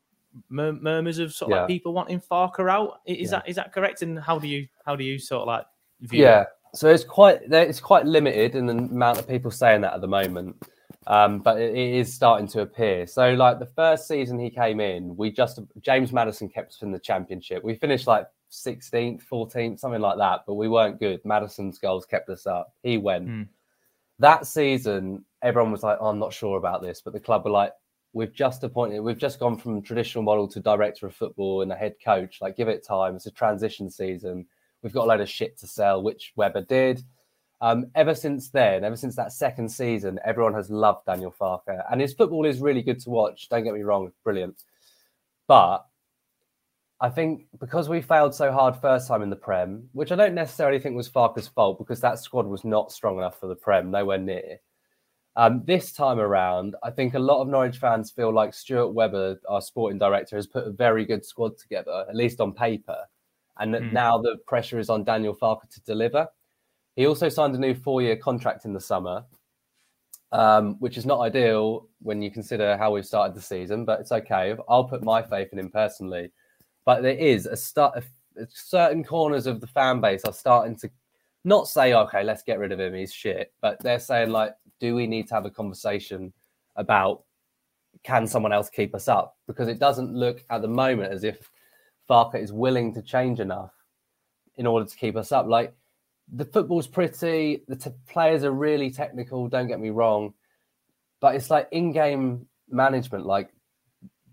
mur- 0.51 0.73
murmurs 0.73 1.19
of 1.19 1.33
sort 1.33 1.51
of 1.53 1.57
Yeah. 1.57 1.61
like 1.63 1.69
people 1.69 1.93
wanting 1.93 2.21
Farke 2.21 2.69
out. 2.71 3.01
Is 3.07 3.31
Yeah. 3.31 3.39
that 3.39 3.49
is 3.49 3.57
that 3.57 3.73
correct? 3.73 4.03
And 4.03 4.19
how 4.19 4.39
do 4.39 4.49
you 4.49 4.69
how 4.85 4.97
do 4.97 5.05
you 5.05 5.19
sort 5.19 5.43
of 5.43 5.47
like 5.49 5.65
view? 6.03 6.23
Yeah, 6.25 6.43
it? 6.43 6.49
so 6.75 6.89
it's 6.91 7.05
quite 7.05 7.41
it's 7.51 7.81
quite 7.81 8.05
limited 8.05 8.55
in 8.55 8.67
the 8.67 8.75
amount 8.75 9.19
of 9.19 9.27
people 9.29 9.51
saying 9.51 9.81
that 9.83 9.95
at 9.95 10.01
the 10.03 10.09
moment, 10.09 10.57
um, 11.07 11.39
but 11.39 11.61
it, 11.61 11.77
is 11.77 12.13
starting 12.13 12.49
to 12.49 12.63
appear. 12.63 13.07
So 13.07 13.33
like 13.35 13.59
the 13.59 13.67
first 13.67 14.09
season 14.09 14.39
he 14.39 14.51
came 14.51 14.81
in, 14.81 15.17
we 15.17 15.31
just 15.31 15.61
James 15.81 16.13
Maddison 16.13 16.49
kept 16.49 16.73
us 16.73 16.83
in 16.83 16.91
the 16.91 16.99
championship. 16.99 17.63
We 17.63 17.75
finished 17.75 18.07
like 18.07 18.27
16th, 18.51 19.23
14th, 19.31 19.79
something 19.79 20.01
like 20.01 20.19
that, 20.19 20.41
but 20.47 20.55
we 20.55 20.69
weren't 20.69 20.99
good. 20.99 21.25
Maddison's 21.25 21.79
goals 21.79 22.07
kept 22.07 22.29
us 22.29 22.47
up. 22.47 22.73
He 22.83 22.99
went. 22.99 23.27
Hmm. 23.27 23.43
That 24.19 24.47
season, 24.47 25.25
everyone 25.43 25.73
was 25.73 25.83
like, 25.83 25.99
oh, 26.01 26.07
"I'm 26.07 26.19
not 26.19 26.33
sure 26.33 26.57
about 26.57 26.83
this," 26.83 27.03
but 27.03 27.13
the 27.13 27.21
club 27.21 27.45
were 27.45 27.51
like, 27.51 27.73
"We've 28.15 28.33
just 28.33 28.65
appointed. 28.65 29.01
We've 29.01 29.19
just 29.19 29.39
gone 29.39 29.59
from 29.59 29.83
traditional 29.83 30.25
model 30.25 30.49
to 30.49 30.61
director 30.61 31.07
of 31.07 31.15
football 31.15 31.61
and 31.61 31.71
a 31.71 31.77
head 31.77 31.97
coach. 32.03 32.41
Like, 32.41 32.57
give 32.57 32.69
it 32.69 32.85
time. 32.85 33.17
It's 33.17 33.27
a 33.27 33.31
transition 33.31 33.91
season." 33.91 34.47
We've 34.83 34.93
got 34.93 35.05
a 35.05 35.09
load 35.09 35.21
of 35.21 35.29
shit 35.29 35.59
to 35.59 35.67
sell, 35.67 36.03
which 36.03 36.33
Webber 36.37 36.63
did. 36.63 37.03
Um, 37.61 37.87
ever 37.95 38.15
since 38.15 38.51
then, 38.51 38.85
ever 38.85 38.97
since 38.97 39.17
that 39.17 39.33
second 39.33 39.69
season, 39.71 40.21
everyone 40.25 40.55
has 40.55 40.71
loved 40.71 41.07
Daniel 41.07 41.35
Farke, 41.41 41.83
and 41.91 42.01
his 42.01 42.13
football 42.13 42.45
is 42.45 42.61
really 42.61 42.83
good 42.83 43.01
to 43.01 43.11
watch. 43.11 43.49
Don't 43.49 43.65
get 43.65 43.73
me 43.75 43.83
wrong, 43.83 44.13
brilliant. 44.25 44.63
But 45.49 45.87
I 47.01 47.09
think 47.09 47.47
because 47.59 47.89
we 47.89 48.01
failed 48.03 48.35
so 48.35 48.53
hard 48.53 48.77
first 48.77 49.09
time 49.09 49.23
in 49.23 49.31
the 49.31 49.37
Prem, 49.37 49.89
which 49.93 50.13
I 50.13 50.17
don't 50.17 50.35
necessarily 50.35 50.79
think 50.79 50.97
was 50.97 51.09
Farke's 51.09 51.47
fault, 51.49 51.79
because 51.79 52.01
that 52.01 52.19
squad 52.19 52.47
was 52.47 52.65
not 52.65 52.93
strong 52.93 53.17
enough 53.19 53.39
for 53.41 53.47
the 53.47 53.55
Prem, 53.57 53.91
nowhere 53.91 54.19
near. 54.19 54.59
Um, 55.37 55.63
this 55.67 55.93
time 55.93 56.19
around, 56.19 56.77
I 56.83 56.91
think 56.91 57.13
a 57.13 57.19
lot 57.19 57.43
of 57.43 57.49
Norwich 57.49 57.77
fans 57.77 58.11
feel 58.11 58.33
like 58.33 58.55
Stuart 58.55 58.93
Webber, 58.95 59.39
our 59.49 59.61
sporting 59.61 59.99
director, 59.99 60.37
has 60.37 60.47
put 60.47 60.67
a 60.67 60.71
very 60.71 61.05
good 61.05 61.25
squad 61.25 61.59
together, 61.59 62.07
at 62.09 62.17
least 62.17 62.41
on 62.41 62.53
paper, 62.53 62.99
and 63.59 63.73
that 63.75 63.83
Mm. 63.83 63.93
now 63.93 64.19
the 64.19 64.39
pressure 64.47 64.79
is 64.79 64.89
on 64.89 65.05
Daniel 65.05 65.35
Farke 65.35 65.69
to 65.71 65.81
deliver. 65.83 66.27
He 66.97 67.07
also 67.07 67.29
signed 67.29 67.55
a 67.55 67.59
new 67.59 67.75
four-year 67.75 68.17
contract 68.17 68.65
in 68.65 68.73
the 68.73 68.81
summer, 68.81 69.25
um, 70.33 70.77
which 70.81 70.97
is 70.97 71.05
not 71.05 71.21
ideal 71.21 71.87
when 72.01 72.23
you 72.23 72.31
consider 72.31 72.77
how 72.77 72.93
we've 72.93 73.07
started 73.07 73.37
the 73.37 73.43
season, 73.43 73.85
but 73.85 74.01
it's 74.01 74.13
okay. 74.13 74.57
I'll 74.69 74.85
put 74.85 75.05
my 75.05 75.23
faith 75.23 75.51
in 75.53 75.59
him 75.59 75.71
personally. 75.71 76.33
But 76.87 77.03
there 77.03 77.17
is 77.17 77.47
a 77.47 77.57
start. 77.57 78.03
Certain 78.49 79.05
corners 79.05 79.47
of 79.47 79.61
the 79.61 79.67
fan 79.67 80.01
base 80.01 80.25
are 80.25 80.33
starting 80.33 80.77
to 80.77 80.91
not 81.45 81.69
say, 81.69 81.95
"Okay, 81.95 82.25
let's 82.25 82.43
get 82.43 82.59
rid 82.59 82.73
of 82.73 82.81
him. 82.81 82.95
He's 82.95 83.13
shit," 83.13 83.53
but 83.61 83.79
they're 83.81 84.01
saying, 84.01 84.31
"Like, 84.31 84.55
do 84.81 84.95
we 84.95 85.07
need 85.07 85.29
to 85.29 85.35
have 85.35 85.47
a 85.47 85.51
conversation 85.51 86.33
about 86.77 87.25
can 88.03 88.27
someone 88.27 88.53
else 88.53 88.71
keep 88.71 88.95
us 88.95 89.07
up?" 89.07 89.37
Because 89.47 89.69
it 89.69 89.79
doesn't 89.79 90.15
look 90.15 90.45
at 90.49 90.63
the 90.63 90.69
moment 90.69 91.13
as 91.13 91.25
if 91.25 91.51
Farke 92.09 92.37
is 92.37 92.53
willing 92.53 92.95
to 92.95 93.03
change 93.03 93.41
enough 93.41 93.73
in 94.57 94.67
order 94.67 94.87
to 94.87 94.97
keep 94.97 95.17
us 95.17 95.33
up. 95.33 95.47
Like 95.47 95.75
the 96.33 96.45
football's 96.45 96.87
pretty, 96.87 97.63
the 97.69 97.77
t- 97.77 97.91
players 98.09 98.45
are 98.45 98.53
really 98.53 98.91
technical. 98.91 99.49
Don't 99.49 99.69
get 99.69 99.81
me 99.81 99.91
wrong, 99.91 100.35
but 101.21 101.35
it's 101.35 101.51
like 101.51 101.69
in-game 101.71 102.47
management. 102.69 103.27
Like 103.27 103.51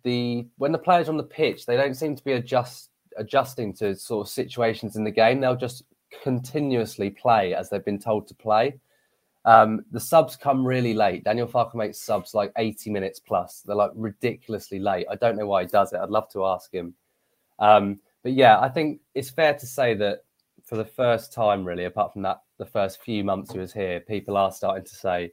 the 0.04 0.48
when 0.58 0.72
the 0.72 0.78
players 0.78 1.10
on 1.10 1.18
the 1.18 1.24
pitch, 1.24 1.66
they 1.66 1.78
don't 1.78 1.96
seem 1.96 2.16
to 2.16 2.24
be 2.24 2.34
adjust 2.34 2.90
adjusting 3.18 3.74
to 3.74 3.96
sort 3.96 4.28
of 4.28 4.32
situations 4.32 4.96
in 4.96 5.04
the 5.04 5.12
game. 5.12 5.40
They'll 5.40 5.56
just 5.56 5.84
continuously 6.24 7.10
play 7.10 7.54
as 7.54 7.70
they've 7.70 7.86
been 7.86 8.00
told 8.00 8.28
to 8.28 8.36
play. 8.36 8.80
Um, 9.46 9.84
the 9.92 10.00
subs 10.00 10.36
come 10.36 10.66
really 10.66 10.94
late. 10.94 11.24
Daniel 11.24 11.48
Farke 11.48 11.76
makes 11.76 12.00
subs 12.00 12.34
like 12.34 12.52
80 12.58 12.90
minutes 12.92 13.20
plus. 13.20 13.62
They're 13.66 13.76
like 13.76 13.92
ridiculously 13.94 14.80
late. 14.80 15.06
I 15.12 15.16
don't 15.16 15.36
know 15.36 15.48
why 15.48 15.64
he 15.64 15.68
does 15.68 15.92
it. 15.92 16.00
I'd 16.00 16.10
love 16.10 16.30
to 16.30 16.46
ask 16.46 16.74
him. 16.74 16.94
Um, 17.60 18.00
but 18.24 18.32
yeah, 18.34 18.60
I 18.60 18.70
think 18.70 19.02
it's 19.14 19.30
fair 19.30 19.54
to 19.54 19.66
say 19.66 19.96
that 19.96 20.24
for 20.66 20.76
the 20.78 20.86
first 20.86 21.34
time, 21.34 21.66
really, 21.66 21.86
apart 21.86 22.14
from 22.14 22.22
that, 22.24 22.42
the 22.58 22.66
first 22.66 23.02
few 23.02 23.24
months 23.24 23.52
he 23.52 23.60
was 23.60 23.74
here, 23.74 24.00
people 24.00 24.38
are 24.38 24.52
starting 24.52 24.86
to 24.86 24.96
say, 24.96 25.32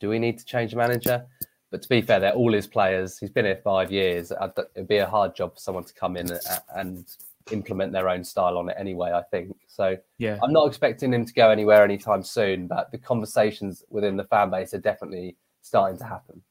do 0.00 0.08
we 0.08 0.18
need 0.18 0.38
to 0.38 0.44
change 0.44 0.72
the 0.72 0.76
manager? 0.76 1.26
But 1.70 1.82
to 1.82 1.88
be 1.88 2.02
fair, 2.02 2.20
they're 2.20 2.34
all 2.34 2.52
his 2.52 2.66
players. 2.66 3.18
He's 3.18 3.30
been 3.30 3.46
here 3.46 3.60
five 3.64 3.90
years. 3.90 4.32
It'd 4.76 4.88
be 4.88 4.98
a 4.98 5.06
hard 5.06 5.34
job 5.34 5.54
for 5.54 5.60
someone 5.60 5.84
to 5.84 5.94
come 5.94 6.16
in 6.16 6.30
and 6.76 7.06
implement 7.50 7.92
their 7.92 8.08
own 8.08 8.22
style 8.22 8.58
on 8.58 8.68
it 8.68 8.76
anyway, 8.78 9.12
I 9.12 9.22
think. 9.22 9.56
So 9.66 9.96
yeah, 10.18 10.38
I'm 10.42 10.52
not 10.52 10.66
expecting 10.66 11.12
him 11.12 11.24
to 11.24 11.32
go 11.32 11.50
anywhere 11.50 11.82
anytime 11.82 12.22
soon, 12.22 12.66
but 12.66 12.92
the 12.92 12.98
conversations 12.98 13.82
within 13.88 14.16
the 14.16 14.24
fan 14.24 14.50
base 14.50 14.72
are 14.74 14.78
definitely 14.78 15.36
starting 15.62 15.98
to 15.98 16.04
happen. 16.04 16.42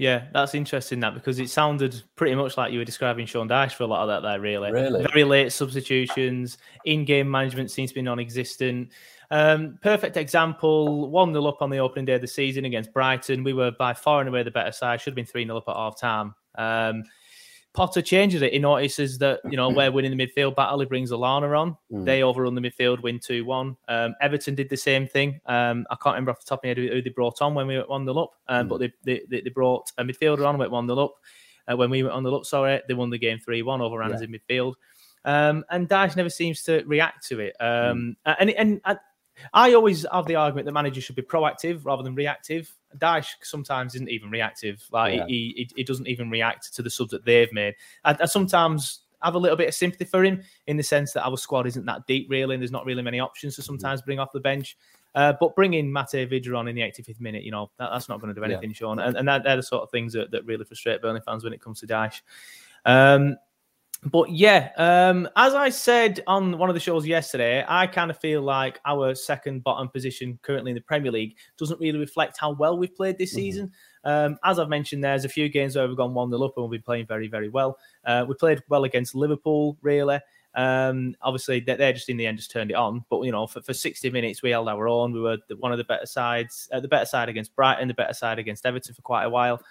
Yeah, 0.00 0.28
that's 0.32 0.54
interesting 0.54 0.98
that 1.00 1.12
because 1.12 1.38
it 1.38 1.50
sounded 1.50 2.02
pretty 2.16 2.34
much 2.34 2.56
like 2.56 2.72
you 2.72 2.78
were 2.78 2.86
describing 2.86 3.26
Sean 3.26 3.46
Dyche 3.46 3.72
for 3.72 3.82
a 3.82 3.86
lot 3.86 4.00
of 4.00 4.08
that 4.08 4.26
there, 4.26 4.40
really. 4.40 4.72
Really? 4.72 5.02
Very 5.02 5.24
late 5.24 5.52
substitutions, 5.52 6.56
in 6.86 7.04
game 7.04 7.30
management 7.30 7.70
seems 7.70 7.90
to 7.90 7.96
be 7.96 8.00
non 8.00 8.18
existent. 8.18 8.92
Um, 9.30 9.78
perfect 9.82 10.16
example 10.16 11.10
1 11.10 11.34
0 11.34 11.44
up 11.44 11.60
on 11.60 11.68
the 11.68 11.80
opening 11.80 12.06
day 12.06 12.14
of 12.14 12.22
the 12.22 12.26
season 12.26 12.64
against 12.64 12.94
Brighton. 12.94 13.44
We 13.44 13.52
were 13.52 13.72
by 13.72 13.92
far 13.92 14.20
and 14.20 14.28
away 14.30 14.42
the 14.42 14.50
better 14.50 14.72
side, 14.72 15.02
should 15.02 15.10
have 15.10 15.16
been 15.16 15.26
3 15.26 15.44
0 15.44 15.58
up 15.58 15.68
at 15.68 15.76
half 15.76 16.00
time. 16.00 16.34
Um, 16.54 17.04
Potter 17.72 18.02
changes 18.02 18.42
it. 18.42 18.52
He 18.52 18.58
notices 18.58 19.18
that 19.18 19.40
you 19.44 19.56
know 19.56 19.68
we're 19.68 19.92
winning 19.92 20.16
the 20.16 20.26
midfield 20.26 20.56
battle. 20.56 20.80
He 20.80 20.86
brings 20.86 21.12
Lallana 21.12 21.58
on. 21.58 21.76
Mm. 21.92 22.04
They 22.04 22.22
overrun 22.22 22.54
the 22.56 22.60
midfield, 22.60 23.00
win 23.00 23.20
two 23.20 23.44
one. 23.44 23.76
Um, 23.86 24.14
Everton 24.20 24.56
did 24.56 24.68
the 24.68 24.76
same 24.76 25.06
thing. 25.06 25.40
Um, 25.46 25.86
I 25.88 25.94
can't 25.94 26.14
remember 26.14 26.32
off 26.32 26.40
the 26.40 26.48
top 26.48 26.60
of 26.60 26.64
my 26.64 26.68
head 26.68 26.78
who, 26.78 27.00
they 27.00 27.10
brought 27.10 27.40
on 27.40 27.54
when 27.54 27.68
we 27.68 27.76
went 27.76 27.88
one 27.88 28.04
0 28.04 28.18
up, 28.18 28.32
um, 28.48 28.66
mm. 28.66 28.68
but 28.68 28.78
they, 28.78 28.92
they, 29.04 29.40
they 29.40 29.50
brought 29.50 29.92
a 29.98 30.04
midfielder 30.04 30.44
on 30.46 30.58
went 30.58 30.72
one 30.72 30.88
0 30.88 30.98
up. 30.98 31.14
Uh, 31.70 31.76
when 31.76 31.90
we 31.90 32.02
went 32.02 32.14
on 32.14 32.22
the 32.22 32.32
up, 32.32 32.44
sorry, 32.44 32.80
they 32.88 32.94
won 32.94 33.10
the 33.10 33.18
game 33.18 33.38
three 33.38 33.62
one 33.62 33.80
over 33.80 34.02
yeah. 34.02 34.20
in 34.20 34.32
midfield. 34.32 34.74
Um, 35.24 35.64
and 35.70 35.88
Dyche 35.88 36.16
never 36.16 36.30
seems 36.30 36.62
to 36.64 36.82
react 36.86 37.26
to 37.28 37.40
it. 37.40 37.56
Um, 37.60 38.16
mm. 38.26 38.34
And 38.38 38.50
and, 38.50 38.80
and 38.84 38.98
I 39.52 39.74
always 39.74 40.06
have 40.12 40.26
the 40.26 40.36
argument 40.36 40.66
that 40.66 40.72
managers 40.72 41.04
should 41.04 41.16
be 41.16 41.22
proactive 41.22 41.84
rather 41.84 42.02
than 42.02 42.14
reactive. 42.14 42.72
Dyche 42.98 43.36
sometimes 43.42 43.94
isn't 43.94 44.10
even 44.10 44.30
reactive. 44.30 44.82
Like 44.90 45.16
yeah. 45.16 45.26
he, 45.26 45.54
he, 45.56 45.70
he 45.76 45.84
doesn't 45.84 46.08
even 46.08 46.30
react 46.30 46.74
to 46.74 46.82
the 46.82 46.90
subs 46.90 47.10
that 47.10 47.24
they've 47.24 47.52
made. 47.52 47.74
I, 48.04 48.16
I, 48.20 48.24
sometimes 48.26 49.00
have 49.22 49.34
a 49.34 49.38
little 49.38 49.56
bit 49.56 49.68
of 49.68 49.74
sympathy 49.74 50.04
for 50.04 50.24
him 50.24 50.42
in 50.66 50.76
the 50.76 50.82
sense 50.82 51.12
that 51.12 51.24
our 51.24 51.36
squad 51.36 51.66
isn't 51.66 51.86
that 51.86 52.06
deep 52.06 52.28
really, 52.30 52.54
and 52.54 52.62
there's 52.62 52.70
not 52.70 52.86
really 52.86 53.02
many 53.02 53.20
options 53.20 53.56
to 53.56 53.62
sometimes 53.62 54.02
bring 54.02 54.18
off 54.18 54.32
the 54.32 54.40
bench. 54.40 54.76
Uh, 55.14 55.32
but 55.40 55.56
bringing 55.56 55.92
Mate 55.92 56.30
Vydra 56.30 56.56
on 56.56 56.68
in 56.68 56.76
the 56.76 56.82
85th 56.82 57.20
minute, 57.20 57.42
you 57.42 57.50
know, 57.50 57.70
that, 57.78 57.90
that's 57.92 58.08
not 58.08 58.20
going 58.20 58.32
to 58.32 58.40
do 58.40 58.44
anything, 58.44 58.70
yeah. 58.70 58.74
Sean. 58.74 59.00
And, 59.00 59.16
and 59.16 59.26
that, 59.26 59.42
they're 59.42 59.56
the 59.56 59.62
sort 59.62 59.82
of 59.82 59.90
things 59.90 60.12
that, 60.12 60.30
that 60.30 60.44
really 60.46 60.64
frustrate 60.64 61.02
Burnley 61.02 61.20
fans 61.20 61.42
when 61.42 61.52
it 61.52 61.60
comes 61.60 61.80
to 61.80 61.86
Dyche. 61.86 62.22
Um, 62.84 63.36
but 64.04 64.30
yeah, 64.30 64.70
um, 64.76 65.28
as 65.36 65.54
I 65.54 65.68
said 65.68 66.20
on 66.26 66.56
one 66.56 66.70
of 66.70 66.74
the 66.74 66.80
shows 66.80 67.06
yesterday, 67.06 67.64
I 67.68 67.86
kind 67.86 68.10
of 68.10 68.18
feel 68.18 68.40
like 68.40 68.80
our 68.86 69.14
second 69.14 69.62
bottom 69.62 69.88
position 69.88 70.38
currently 70.42 70.70
in 70.70 70.74
the 70.74 70.80
Premier 70.80 71.12
League 71.12 71.36
doesn't 71.58 71.80
really 71.80 71.98
reflect 71.98 72.38
how 72.40 72.52
well 72.52 72.78
we've 72.78 72.94
played 72.94 73.18
this 73.18 73.30
mm-hmm. 73.30 73.40
season. 73.40 73.72
Um, 74.04 74.38
as 74.42 74.58
I've 74.58 74.70
mentioned, 74.70 75.04
there's 75.04 75.26
a 75.26 75.28
few 75.28 75.50
games 75.50 75.76
where 75.76 75.86
we've 75.86 75.96
gone 75.96 76.14
1 76.14 76.30
0 76.30 76.42
up 76.42 76.54
and 76.56 76.70
we've 76.70 76.80
been 76.80 76.84
playing 76.84 77.06
very, 77.06 77.28
very 77.28 77.50
well. 77.50 77.76
Uh, 78.04 78.24
we 78.26 78.34
played 78.34 78.62
well 78.68 78.84
against 78.84 79.14
Liverpool, 79.14 79.76
really. 79.82 80.20
Um, 80.54 81.14
obviously, 81.22 81.60
they're 81.60 81.92
just 81.92 82.08
in 82.08 82.16
the 82.16 82.26
end 82.26 82.38
just 82.38 82.50
turned 82.50 82.70
it 82.70 82.74
on. 82.74 83.04
But 83.10 83.22
you 83.22 83.32
know, 83.32 83.46
for, 83.46 83.60
for 83.60 83.74
60 83.74 84.10
minutes, 84.10 84.42
we 84.42 84.50
held 84.50 84.68
our 84.68 84.88
own. 84.88 85.12
We 85.12 85.20
were 85.20 85.36
one 85.58 85.72
of 85.72 85.78
the 85.78 85.84
better 85.84 86.06
sides, 86.06 86.68
uh, 86.72 86.80
the 86.80 86.88
better 86.88 87.06
side 87.06 87.28
against 87.28 87.54
Brighton, 87.54 87.88
the 87.88 87.94
better 87.94 88.14
side 88.14 88.38
against 88.38 88.64
Everton 88.64 88.94
for 88.94 89.02
quite 89.02 89.24
a 89.24 89.30
while. 89.30 89.62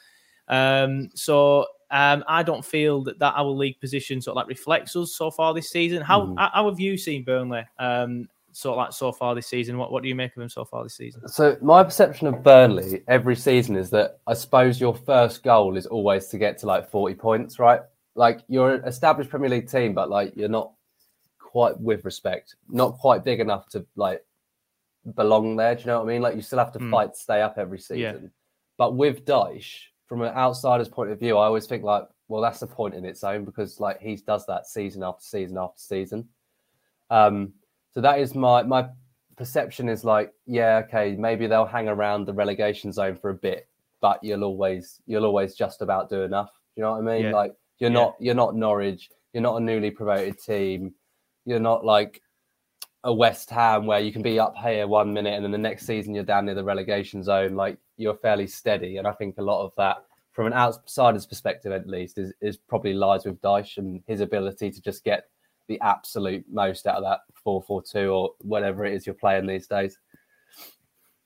Um, 0.49 1.09
so 1.13 1.67
um, 1.91 2.23
I 2.27 2.43
don't 2.43 2.63
feel 2.63 3.03
that, 3.03 3.19
that 3.19 3.33
our 3.35 3.45
league 3.45 3.79
position 3.79 4.21
sort 4.21 4.33
of 4.33 4.37
like 4.37 4.47
reflects 4.47 4.95
us 4.95 5.15
so 5.15 5.31
far 5.31 5.53
this 5.53 5.69
season. 5.69 6.01
How 6.01 6.21
mm. 6.21 6.49
how 6.53 6.69
have 6.69 6.79
you 6.79 6.97
seen 6.97 7.23
Burnley 7.23 7.63
um, 7.79 8.27
sort 8.51 8.73
of 8.73 8.77
like 8.77 8.93
so 8.93 9.11
far 9.11 9.33
this 9.35 9.47
season? 9.47 9.77
What 9.77 9.91
what 9.91 10.03
do 10.03 10.09
you 10.09 10.15
make 10.15 10.35
of 10.35 10.39
them 10.39 10.49
so 10.49 10.65
far 10.65 10.83
this 10.83 10.95
season? 10.95 11.27
So 11.27 11.57
my 11.61 11.83
perception 11.83 12.27
of 12.27 12.43
Burnley 12.43 13.03
every 13.07 13.35
season 13.35 13.75
is 13.75 13.89
that 13.91 14.19
I 14.27 14.33
suppose 14.33 14.79
your 14.79 14.95
first 14.95 15.43
goal 15.43 15.77
is 15.77 15.85
always 15.85 16.27
to 16.27 16.37
get 16.37 16.57
to 16.59 16.67
like 16.67 16.89
forty 16.89 17.15
points, 17.15 17.57
right? 17.57 17.81
Like 18.15 18.41
you're 18.47 18.75
an 18.75 18.83
established 18.85 19.29
Premier 19.29 19.49
League 19.49 19.69
team, 19.69 19.93
but 19.93 20.09
like 20.09 20.33
you're 20.35 20.49
not 20.49 20.71
quite 21.39 21.79
with 21.79 22.05
respect, 22.05 22.55
not 22.69 22.97
quite 22.99 23.23
big 23.23 23.39
enough 23.39 23.67
to 23.69 23.85
like 23.95 24.23
belong 25.15 25.55
there. 25.55 25.73
Do 25.73 25.81
you 25.81 25.87
know 25.87 25.99
what 25.99 26.09
I 26.09 26.13
mean? 26.13 26.21
Like 26.21 26.35
you 26.35 26.43
still 26.43 26.59
have 26.59 26.73
to 26.73 26.79
mm. 26.79 26.91
fight 26.91 27.13
to 27.13 27.19
stay 27.19 27.41
up 27.41 27.57
every 27.57 27.79
season. 27.79 27.99
Yeah. 28.23 28.29
But 28.77 28.95
with 28.95 29.25
Dyche, 29.25 29.88
from 30.09 30.23
an 30.23 30.33
outsider's 30.35 30.89
point 30.89 31.11
of 31.11 31.19
view, 31.19 31.37
I 31.37 31.45
always 31.45 31.67
think 31.67 31.83
like, 31.83 32.03
well, 32.27 32.41
that's 32.41 32.63
a 32.63 32.67
point 32.67 32.95
in 32.95 33.05
its 33.05 33.23
own 33.23 33.45
because 33.45 33.79
like 33.79 34.01
he 34.01 34.15
does 34.15 34.45
that 34.47 34.65
season 34.67 35.03
after 35.03 35.23
season 35.23 35.57
after 35.57 35.79
season. 35.79 36.27
Um, 37.11 37.53
so 37.93 38.01
that 38.01 38.19
is 38.19 38.33
my 38.33 38.63
my 38.63 38.89
perception 39.37 39.87
is 39.87 40.03
like, 40.03 40.33
yeah, 40.47 40.81
okay, 40.85 41.15
maybe 41.15 41.45
they'll 41.47 41.65
hang 41.65 41.87
around 41.87 42.25
the 42.25 42.33
relegation 42.33 42.91
zone 42.91 43.15
for 43.15 43.29
a 43.29 43.35
bit, 43.35 43.67
but 44.01 44.21
you'll 44.23 44.43
always 44.43 44.99
you'll 45.05 45.25
always 45.25 45.53
just 45.53 45.83
about 45.83 46.09
do 46.09 46.23
enough. 46.23 46.51
You 46.75 46.83
know 46.83 46.91
what 46.91 46.97
I 46.97 47.01
mean? 47.01 47.25
Yeah. 47.25 47.31
Like 47.31 47.55
you're 47.77 47.91
yeah. 47.91 47.93
not 47.93 48.15
you're 48.19 48.35
not 48.35 48.55
Norwich, 48.55 49.09
you're 49.33 49.43
not 49.43 49.61
a 49.61 49.63
newly 49.63 49.91
promoted 49.91 50.39
team, 50.39 50.93
you're 51.45 51.59
not 51.59 51.85
like 51.85 52.21
a 53.03 53.13
West 53.13 53.49
Ham 53.51 53.85
where 53.85 53.99
you 53.99 54.11
can 54.11 54.23
be 54.23 54.39
up 54.39 54.57
here 54.57 54.87
one 54.87 55.13
minute 55.13 55.33
and 55.33 55.43
then 55.43 55.51
the 55.51 55.57
next 55.57 55.85
season 55.85 56.15
you're 56.15 56.23
down 56.23 56.45
near 56.45 56.55
the 56.55 56.63
relegation 56.63 57.23
zone. 57.23 57.55
Like 57.55 57.77
you're 57.99 58.15
fairly 58.15 58.47
steady, 58.47 58.97
and 58.97 59.07
I 59.07 59.11
think 59.11 59.37
a 59.37 59.43
lot 59.43 59.63
of 59.63 59.71
that, 59.77 59.97
from 60.31 60.47
an 60.47 60.53
outsider's 60.53 61.25
perspective 61.25 61.71
at 61.71 61.87
least, 61.87 62.17
is, 62.17 62.33
is 62.41 62.57
probably 62.57 62.93
lies 62.93 63.25
with 63.25 63.41
Dyche 63.41 63.77
and 63.77 64.01
his 64.07 64.21
ability 64.21 64.71
to 64.71 64.81
just 64.81 65.03
get 65.03 65.25
the 65.67 65.79
absolute 65.81 66.43
most 66.51 66.87
out 66.87 66.95
of 66.95 67.03
that 67.03 67.19
four 67.43 67.61
four 67.61 67.83
two 67.83 68.09
or 68.09 68.31
whatever 68.41 68.85
it 68.85 68.93
is 68.93 69.05
you're 69.05 69.13
playing 69.13 69.45
these 69.45 69.67
days. 69.67 69.99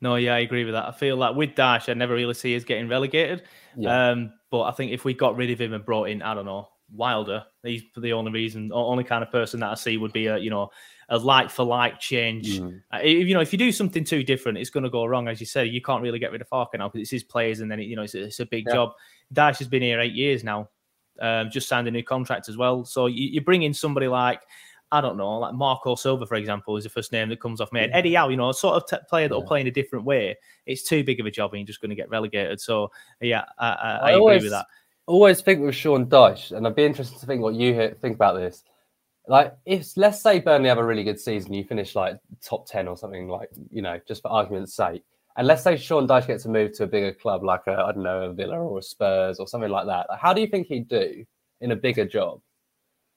No, 0.01 0.15
yeah, 0.17 0.35
I 0.35 0.39
agree 0.39 0.65
with 0.65 0.73
that. 0.73 0.85
I 0.85 0.91
feel 0.91 1.15
like 1.15 1.35
with 1.35 1.51
Dyche, 1.51 1.87
I 1.87 1.93
never 1.93 2.13
really 2.13 2.33
see 2.33 2.57
us 2.57 2.65
getting 2.65 2.89
relegated. 2.89 3.43
Yeah. 3.77 4.09
Um, 4.09 4.33
but 4.51 4.63
I 4.63 4.71
think 4.71 4.91
if 4.91 5.05
we 5.05 5.13
got 5.13 5.37
rid 5.37 5.49
of 5.49 5.61
him 5.61 5.71
and 5.71 5.85
brought 5.85 6.09
in, 6.09 6.21
I 6.21 6.33
don't 6.33 6.45
know, 6.45 6.67
Wilder, 6.95 7.43
he's 7.63 7.83
for 7.93 7.99
the 7.99 8.13
only 8.13 8.31
reason, 8.31 8.71
only 8.73 9.03
kind 9.03 9.23
of 9.23 9.31
person 9.31 9.59
that 9.61 9.71
I 9.71 9.73
see 9.75 9.97
would 9.97 10.13
be 10.13 10.27
a, 10.27 10.37
you 10.37 10.49
know, 10.49 10.69
a 11.09 11.17
like 11.17 11.49
for 11.49 11.65
like 11.65 11.99
change. 11.99 12.59
Mm. 12.59 12.81
Uh, 12.93 12.99
if, 13.01 13.27
you 13.27 13.33
know, 13.33 13.41
if 13.41 13.51
you 13.51 13.59
do 13.59 13.71
something 13.71 14.03
too 14.03 14.23
different, 14.23 14.57
it's 14.57 14.69
going 14.69 14.83
to 14.83 14.89
go 14.89 15.05
wrong. 15.05 15.27
As 15.27 15.39
you 15.39 15.45
said, 15.45 15.69
you 15.69 15.81
can't 15.81 16.03
really 16.03 16.19
get 16.19 16.31
rid 16.31 16.41
of 16.41 16.49
Farke 16.49 16.77
now 16.77 16.87
because 16.87 17.01
it's 17.01 17.11
his 17.11 17.23
players, 17.23 17.59
and 17.59 17.71
then 17.71 17.79
it, 17.79 17.83
you 17.83 17.95
know 17.95 18.03
it's, 18.03 18.15
it's 18.15 18.39
a 18.39 18.45
big 18.45 18.65
yeah. 18.67 18.73
job. 18.73 18.91
Dyche 19.33 19.57
has 19.59 19.67
been 19.67 19.81
here 19.81 19.99
eight 19.99 20.13
years 20.13 20.43
now, 20.43 20.69
um, 21.19 21.49
just 21.49 21.67
signed 21.67 21.87
a 21.87 21.91
new 21.91 22.03
contract 22.03 22.47
as 22.47 22.57
well. 22.57 22.85
So 22.85 23.07
you, 23.07 23.27
you 23.27 23.41
bring 23.41 23.63
in 23.63 23.73
somebody 23.73 24.07
like. 24.07 24.41
I 24.91 25.01
don't 25.01 25.17
know, 25.17 25.39
like 25.39 25.55
Marco 25.55 25.95
Silva, 25.95 26.27
for 26.27 26.35
example, 26.35 26.77
is 26.77 26.83
the 26.83 26.89
first 26.91 27.11
name 27.11 27.27
that 27.29 27.39
comes 27.39 27.59
off 27.59 27.71
my 27.71 27.79
head. 27.79 27.89
Eddie 27.93 28.13
Howe, 28.13 28.29
you 28.29 28.37
know, 28.37 28.49
a 28.49 28.53
sort 28.53 28.75
of 28.75 28.87
t- 28.87 29.03
player 29.09 29.27
that 29.27 29.33
will 29.33 29.41
play 29.41 29.59
in 29.59 29.65
a 29.65 29.71
different 29.71 30.05
way. 30.05 30.37
It's 30.67 30.83
too 30.83 31.03
big 31.03 31.19
of 31.19 31.25
a 31.25 31.31
job, 31.31 31.51
and 31.51 31.61
you're 31.61 31.65
just 31.65 31.81
going 31.81 31.89
to 31.89 31.95
get 31.95 32.11
relegated. 32.11 32.61
So, 32.61 32.91
yeah, 33.19 33.45
I, 33.57 33.69
I, 33.69 33.71
I, 33.71 33.95
I 33.95 34.11
agree 34.11 34.19
always, 34.19 34.43
with 34.43 34.51
that. 34.51 34.67
Always 35.05 35.41
think 35.41 35.61
with 35.61 35.75
Sean 35.75 36.05
Dyche, 36.05 36.51
and 36.51 36.65
I'd 36.65 36.75
be 36.75 36.85
interested 36.85 37.19
to 37.19 37.25
think 37.25 37.41
what 37.41 37.55
you 37.55 37.95
think 38.01 38.15
about 38.15 38.35
this 38.35 38.63
like 39.27 39.55
if 39.65 39.95
let's 39.95 40.21
say 40.21 40.39
Burnley 40.39 40.69
have 40.69 40.77
a 40.77 40.85
really 40.85 41.03
good 41.03 41.19
season, 41.19 41.53
you 41.53 41.63
finish 41.63 41.95
like 41.95 42.19
top 42.41 42.67
ten 42.67 42.87
or 42.87 42.97
something, 42.97 43.27
like 43.27 43.49
you 43.71 43.81
know, 43.81 43.99
just 44.07 44.21
for 44.21 44.29
argument's 44.29 44.75
sake. 44.75 45.03
And 45.35 45.47
let's 45.47 45.63
say 45.63 45.77
Sean 45.77 46.07
Dyche 46.07 46.27
gets 46.27 46.45
a 46.45 46.49
move 46.49 46.73
to 46.73 46.83
a 46.83 46.87
bigger 46.87 47.13
club, 47.13 47.43
like 47.43 47.67
I 47.67 47.91
don't 47.91 48.03
know, 48.03 48.23
a 48.23 48.33
Villa 48.33 48.59
or 48.59 48.79
a 48.79 48.83
Spurs 48.83 49.39
or 49.39 49.47
something 49.47 49.71
like 49.71 49.87
that. 49.87 50.07
How 50.19 50.33
do 50.33 50.41
you 50.41 50.47
think 50.47 50.67
he'd 50.67 50.87
do 50.87 51.25
in 51.61 51.71
a 51.71 51.75
bigger 51.75 52.05
job? 52.05 52.41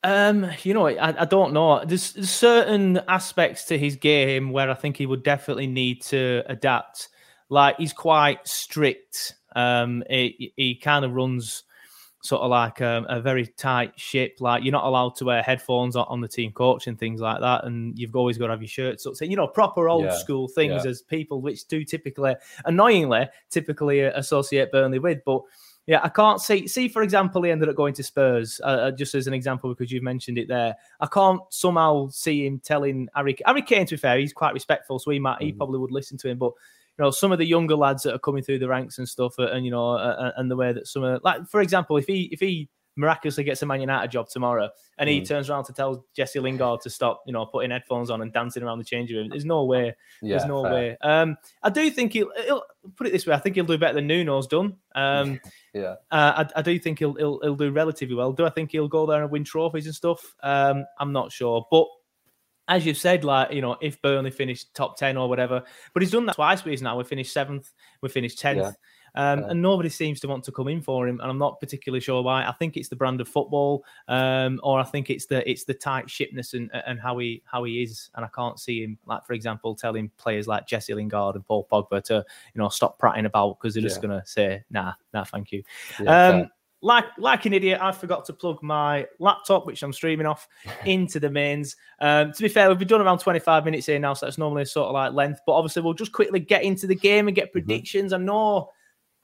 Um, 0.03 0.51
you 0.63 0.73
know, 0.73 0.87
I, 0.87 1.23
I 1.23 1.25
don't 1.25 1.53
know. 1.53 1.85
There's, 1.85 2.13
there's 2.13 2.31
certain 2.31 3.01
aspects 3.09 3.65
to 3.67 3.79
his 3.79 3.97
game 3.97 4.51
where 4.53 4.71
I 4.71 4.75
think 4.75 4.97
he 4.97 5.05
would 5.05 5.25
definitely 5.25 5.67
need 5.67 6.03
to 6.03 6.43
adapt. 6.47 7.09
Like 7.49 7.77
he's 7.77 7.93
quite 7.93 8.47
strict. 8.47 9.35
Um, 9.57 10.05
he, 10.09 10.53
he 10.57 10.77
kind 10.77 11.05
of 11.05 11.13
runs 11.13 11.65
sort 12.27 12.43
of 12.43 12.51
like 12.51 12.81
a, 12.81 12.89
um, 12.89 13.07
a, 13.09 13.21
very 13.21 13.47
tight 13.47 13.99
ship. 13.99 14.39
Like 14.41 14.65
you're 14.65 14.73
not 14.73 14.85
allowed 14.85 15.17
to 15.17 15.25
wear 15.25 15.43
headphones 15.43 15.97
on, 15.97 16.21
the 16.21 16.29
team 16.29 16.53
coach 16.53 16.87
and 16.87 16.99
things 16.99 17.21
like 17.21 17.41
that, 17.41 17.65
and 17.65 17.99
you've 17.99 18.17
always 18.17 18.39
got 18.39 18.47
to 18.47 18.53
have 18.53 18.63
your 18.63 18.69
shirts 18.69 19.07
up. 19.07 19.17
So 19.17 19.25
you 19.25 19.37
know, 19.37 19.47
proper 19.47 19.89
old 19.89 20.05
yeah. 20.05 20.17
school 20.17 20.49
things 20.49 20.85
yeah. 20.85 20.91
as 20.91 21.03
people 21.03 21.41
which 21.41 21.67
do 21.67 21.85
typically, 21.85 22.35
annoyingly, 22.65 23.29
typically 23.51 24.01
associate 24.01 24.73
Burnley 24.73 24.99
with. 24.99 25.25
But 25.25 25.43
yeah, 25.87 26.01
I 26.03 26.09
can't 26.09 26.41
see. 26.41 26.67
See, 26.67 26.89
for 26.89 27.03
example, 27.03 27.43
he 27.43 27.51
ended 27.51 27.69
up 27.69 27.77
going 27.77 27.95
to 27.95 28.03
Spurs, 28.03 28.61
uh, 28.65 28.67
uh 28.67 28.91
just 28.91 29.15
as 29.15 29.27
an 29.27 29.35
example 29.35 29.73
because 29.73 29.93
you've 29.93 30.03
mentioned 30.03 30.37
it 30.37 30.49
there. 30.49 30.75
I 31.01 31.07
can't 31.07 31.41
somehow 31.51 32.09
see 32.09 32.45
him 32.47 32.59
telling 32.59 33.09
Harry. 33.15 33.37
Harry 33.47 33.63
Kane, 33.63 33.87
to 33.87 33.95
be 33.95 33.99
fair, 33.99 34.19
he's 34.19 34.33
quite 34.33 34.53
respectful, 34.53 34.99
so 34.99 35.13
he 35.13 35.21
might, 35.21 35.37
mm-hmm. 35.37 35.45
he 35.47 35.53
probably 35.53 35.79
would 35.79 35.93
listen 35.93 36.19
to 36.19 36.29
him, 36.29 36.39
but 36.39 36.53
you 36.99 37.05
know 37.05 37.11
some 37.11 37.33
of 37.33 37.39
the 37.39 37.47
younger 37.47 37.77
lads 37.77 38.03
that 38.05 38.15
are 38.15 38.19
coming 38.19 38.43
through 38.43 38.59
the 38.59 38.69
ranks 38.69 38.99
and 38.99 39.09
stuff, 39.09 39.35
and 39.39 39.65
you 39.65 39.71
know, 39.71 39.97
and 40.37 40.51
the 40.51 40.57
way 40.57 40.73
that 40.73 40.87
some 40.87 41.03
of 41.05 41.23
like 41.25 41.47
for 41.49 41.61
example, 41.61 41.97
if 41.97 42.07
he 42.07 42.29
if 42.33 42.41
he 42.41 42.69
miraculously 42.99 43.45
gets 43.45 43.61
a 43.61 43.67
Man 43.67 43.83
United 43.83 44.11
job 44.11 44.27
tomorrow, 44.27 44.71
and 44.97 45.07
he 45.11 45.21
Mm. 45.21 45.29
turns 45.29 45.51
around 45.51 45.65
to 45.65 45.75
tell 45.75 46.07
Jesse 46.17 46.41
Lingard 46.41 46.81
to 46.81 46.89
stop, 46.89 47.23
you 47.27 47.33
know, 47.35 47.45
putting 47.45 47.71
headphones 47.71 48.09
on 48.09 48.23
and 48.23 48.33
dancing 48.33 48.63
around 48.63 48.79
the 48.79 48.85
changing 48.87 49.19
room. 49.19 49.29
There's 49.29 49.45
no 49.45 49.67
way. 49.67 49.95
Yeah, 50.23 50.39
There's 50.39 50.47
no 50.47 50.63
fair. 50.63 50.73
way. 50.73 50.97
Um, 51.03 51.37
I 51.63 51.69
do 51.69 51.91
think 51.91 52.15
he'll, 52.15 52.31
he'll 52.47 52.63
put 52.97 53.07
it 53.07 53.11
this 53.13 53.27
way. 53.27 53.35
I 53.35 53.39
think 53.39 53.57
he'll 53.57 53.67
do 53.67 53.77
better 53.77 53.93
than 53.93 54.07
Nuno's 54.07 54.47
done. 54.47 54.77
Um, 54.95 55.39
Yeah. 55.75 55.97
uh, 56.11 56.47
I, 56.47 56.61
I 56.61 56.63
do 56.63 56.79
think 56.79 56.99
he'll, 56.99 57.13
he'll 57.17 57.39
he'll 57.43 57.55
do 57.55 57.71
relatively 57.71 58.15
well. 58.15 58.33
Do 58.33 58.47
I 58.47 58.49
think 58.49 58.71
he'll 58.73 58.89
go 58.89 59.05
there 59.05 59.21
and 59.23 59.31
win 59.31 59.45
trophies 59.45 59.85
and 59.85 59.95
stuff? 59.95 60.35
Um, 60.43 60.87
I'm 60.99 61.13
not 61.13 61.33
sure, 61.33 61.67
but 61.71 61.87
as 62.69 62.85
you've 62.85 62.97
said, 62.97 63.25
like 63.25 63.53
you 63.53 63.61
know, 63.61 63.77
if 63.81 64.01
Burnley 64.03 64.31
finished 64.31 64.75
top 64.75 64.97
ten 64.97 65.17
or 65.17 65.29
whatever, 65.29 65.63
but 65.93 66.03
he's 66.03 66.11
done 66.13 66.27
that 66.27 66.35
twice 66.35 66.65
with 66.65 66.75
us 66.75 66.81
now. 66.81 66.97
We 66.99 67.05
finished 67.05 67.33
seventh, 67.33 67.73
we 68.01 68.09
finished 68.09 68.39
tenth, 68.39 68.59
Yeah. 68.59 69.33
um, 69.33 69.41
Yeah. 69.41 69.47
and 69.51 69.63
nobody 69.63 69.89
seems 69.89 70.19
to 70.21 70.29
want 70.29 70.43
to 70.45 70.53
come 70.53 70.67
in 70.69 70.83
for 70.83 71.07
him. 71.07 71.21
And 71.21 71.31
I'm 71.31 71.39
not 71.39 71.61
particularly 71.61 72.01
sure 72.01 72.23
why. 72.23 72.45
I 72.45 72.53
think 72.53 72.77
it's 72.77 72.89
the 72.89 72.97
brand 72.97 73.21
of 73.21 73.29
football, 73.29 73.85
um, 74.09 74.59
or 74.65 74.81
I 74.81 74.85
think 74.85 75.11
it's 75.11 75.27
the 75.27 75.49
it's 75.49 75.65
the 75.65 75.75
tight 75.75 76.11
shipness 76.11 76.55
and 76.55 76.71
and 76.87 76.99
how 77.01 77.19
he 77.19 77.43
how 77.45 77.63
he 77.65 77.83
is. 77.83 78.11
And 78.17 78.25
I 78.25 78.29
can't 78.35 78.59
see 78.59 78.83
him, 78.83 78.99
like 79.07 79.25
for 79.25 79.33
example, 79.35 79.75
telling 79.77 80.11
players 80.17 80.49
like 80.49 80.67
Jesse 80.67 80.93
Lingard 80.95 81.37
and 81.37 81.47
Paul 81.47 81.69
Pogba 81.71 82.03
to 82.05 82.25
you 82.55 82.61
know 82.61 82.69
stop 82.69 82.99
prattling 82.99 83.27
about 83.27 83.59
because 83.61 83.75
they're 83.75 83.83
just 83.83 84.03
Yeah. 84.03 84.09
gonna 84.09 84.23
say 84.27 84.65
nah, 84.71 84.95
nah, 85.15 85.25
thank 85.25 85.53
you. 85.53 85.63
Um. 86.07 86.51
Like 86.87 87.05
like 87.19 87.47
an 87.47 87.53
idiot, 87.53 87.81
I 87.83 87.91
forgot 87.91 88.25
to 88.27 88.33
plug 88.33 88.63
my 88.63 89.07
laptop, 89.19 89.67
which 89.67 89.83
I'm 89.83 89.93
streaming 89.93 90.25
off, 90.25 90.47
into 90.87 91.19
the 91.19 91.29
mains. 91.29 91.75
Um, 92.01 92.33
to 92.33 92.43
be 92.43 92.49
fair, 92.49 92.69
we've 92.69 92.79
been 92.79 92.87
done 92.87 93.01
around 93.01 93.19
25 93.19 93.65
minutes 93.65 93.87
here 93.87 93.99
now, 93.99 94.15
so 94.15 94.25
that's 94.27 94.39
normally 94.39 94.63
a 94.63 94.67
sort 94.67 94.87
of 94.87 94.95
like 94.95 95.13
length. 95.13 95.41
But 95.45 95.55
obviously, 95.55 95.83
we'll 95.83 95.95
just 95.95 96.13
quickly 96.13 96.39
get 96.39 96.63
into 96.63 96.87
the 96.87 96.95
game 96.95 97.27
and 97.27 97.35
get 97.35 97.51
predictions. 97.51 98.13
I 98.13 98.19
know, 98.19 98.71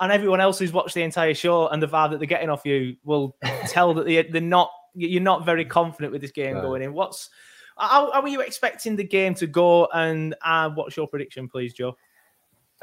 and 0.00 0.10
everyone 0.10 0.40
else 0.40 0.58
who's 0.58 0.72
watched 0.72 0.94
the 0.96 1.02
entire 1.04 1.34
show 1.34 1.68
and 1.68 1.80
the 1.80 1.86
vibe 1.86 2.10
that 2.10 2.18
they're 2.18 2.26
getting 2.26 2.50
off 2.50 2.66
you 2.66 2.96
will 3.04 3.36
tell 3.68 3.94
that 3.94 4.06
they, 4.06 4.22
they're 4.22 4.40
not. 4.40 4.70
You're 4.94 5.22
not 5.22 5.46
very 5.46 5.64
confident 5.64 6.12
with 6.12 6.20
this 6.20 6.32
game 6.32 6.56
No. 6.56 6.62
going 6.62 6.82
in. 6.82 6.92
What's 6.92 7.30
how, 7.78 8.12
how 8.12 8.20
are 8.20 8.28
you 8.28 8.40
expecting 8.40 8.96
the 8.96 9.04
game 9.04 9.34
to 9.36 9.46
go? 9.46 9.86
And 9.94 10.34
uh, 10.44 10.68
what's 10.70 10.96
your 10.96 11.06
prediction, 11.06 11.48
please, 11.48 11.72
Joe? 11.72 11.96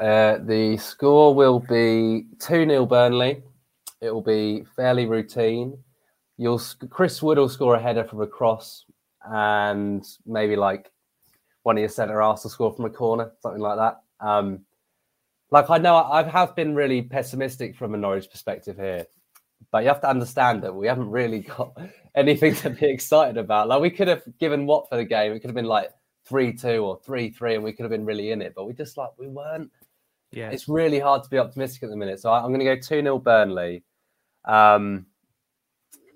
Uh, 0.00 0.38
the 0.38 0.78
score 0.78 1.34
will 1.34 1.60
be 1.60 2.24
2 2.38 2.64
0 2.66 2.86
Burnley. 2.86 3.42
It 4.00 4.10
will 4.12 4.22
be 4.22 4.64
fairly 4.76 5.06
routine. 5.06 5.78
You'll 6.38 6.60
Chris 6.88 7.22
Wood 7.22 7.38
will 7.38 7.48
score 7.48 7.74
a 7.74 7.80
header 7.80 8.04
from 8.04 8.22
a 8.22 8.26
cross, 8.26 8.86
and 9.24 10.04
maybe 10.26 10.56
like 10.56 10.90
one 11.62 11.76
of 11.76 11.80
your 11.80 11.88
centre 11.90 12.20
halves 12.20 12.42
will 12.44 12.50
score 12.50 12.72
from 12.74 12.86
a 12.86 12.90
corner, 12.90 13.32
something 13.40 13.60
like 13.60 13.76
that. 13.76 14.00
Um, 14.26 14.60
like 15.50 15.68
I 15.68 15.78
know 15.78 15.96
I 15.96 16.22
have 16.22 16.56
been 16.56 16.74
really 16.74 17.02
pessimistic 17.02 17.76
from 17.76 17.92
a 17.94 17.98
Norwich 17.98 18.30
perspective 18.30 18.76
here, 18.76 19.06
but 19.70 19.82
you 19.82 19.88
have 19.88 20.00
to 20.00 20.08
understand 20.08 20.62
that 20.62 20.74
we 20.74 20.86
haven't 20.86 21.10
really 21.10 21.40
got 21.56 21.76
anything 22.14 22.54
to 22.56 22.70
be 22.70 22.86
excited 22.86 23.36
about. 23.36 23.68
Like 23.68 23.82
we 23.82 23.90
could 23.90 24.08
have 24.08 24.22
given 24.38 24.66
Watford 24.66 25.00
a 25.00 25.04
game, 25.04 25.32
it 25.32 25.40
could 25.40 25.50
have 25.50 25.54
been 25.54 25.64
like 25.66 25.90
three 26.24 26.54
two 26.54 26.84
or 26.84 26.98
three 27.04 27.30
three, 27.30 27.54
and 27.56 27.64
we 27.64 27.72
could 27.72 27.82
have 27.82 27.90
been 27.90 28.06
really 28.06 28.30
in 28.30 28.40
it, 28.40 28.54
but 28.56 28.64
we 28.64 28.72
just 28.72 28.96
like 28.96 29.10
we 29.18 29.28
weren't 29.28 29.70
Yeah, 30.32 30.48
it's 30.50 30.68
really 30.68 31.00
hard 31.00 31.22
to 31.24 31.28
be 31.28 31.38
optimistic 31.38 31.82
at 31.82 31.90
the 31.90 31.96
minute. 31.96 32.20
So 32.20 32.30
I- 32.30 32.38
I'm 32.42 32.48
going 32.48 32.60
to 32.60 32.64
go 32.64 32.76
2 32.76 33.02
0 33.02 33.18
Burnley. 33.18 33.82
Um, 34.44 35.06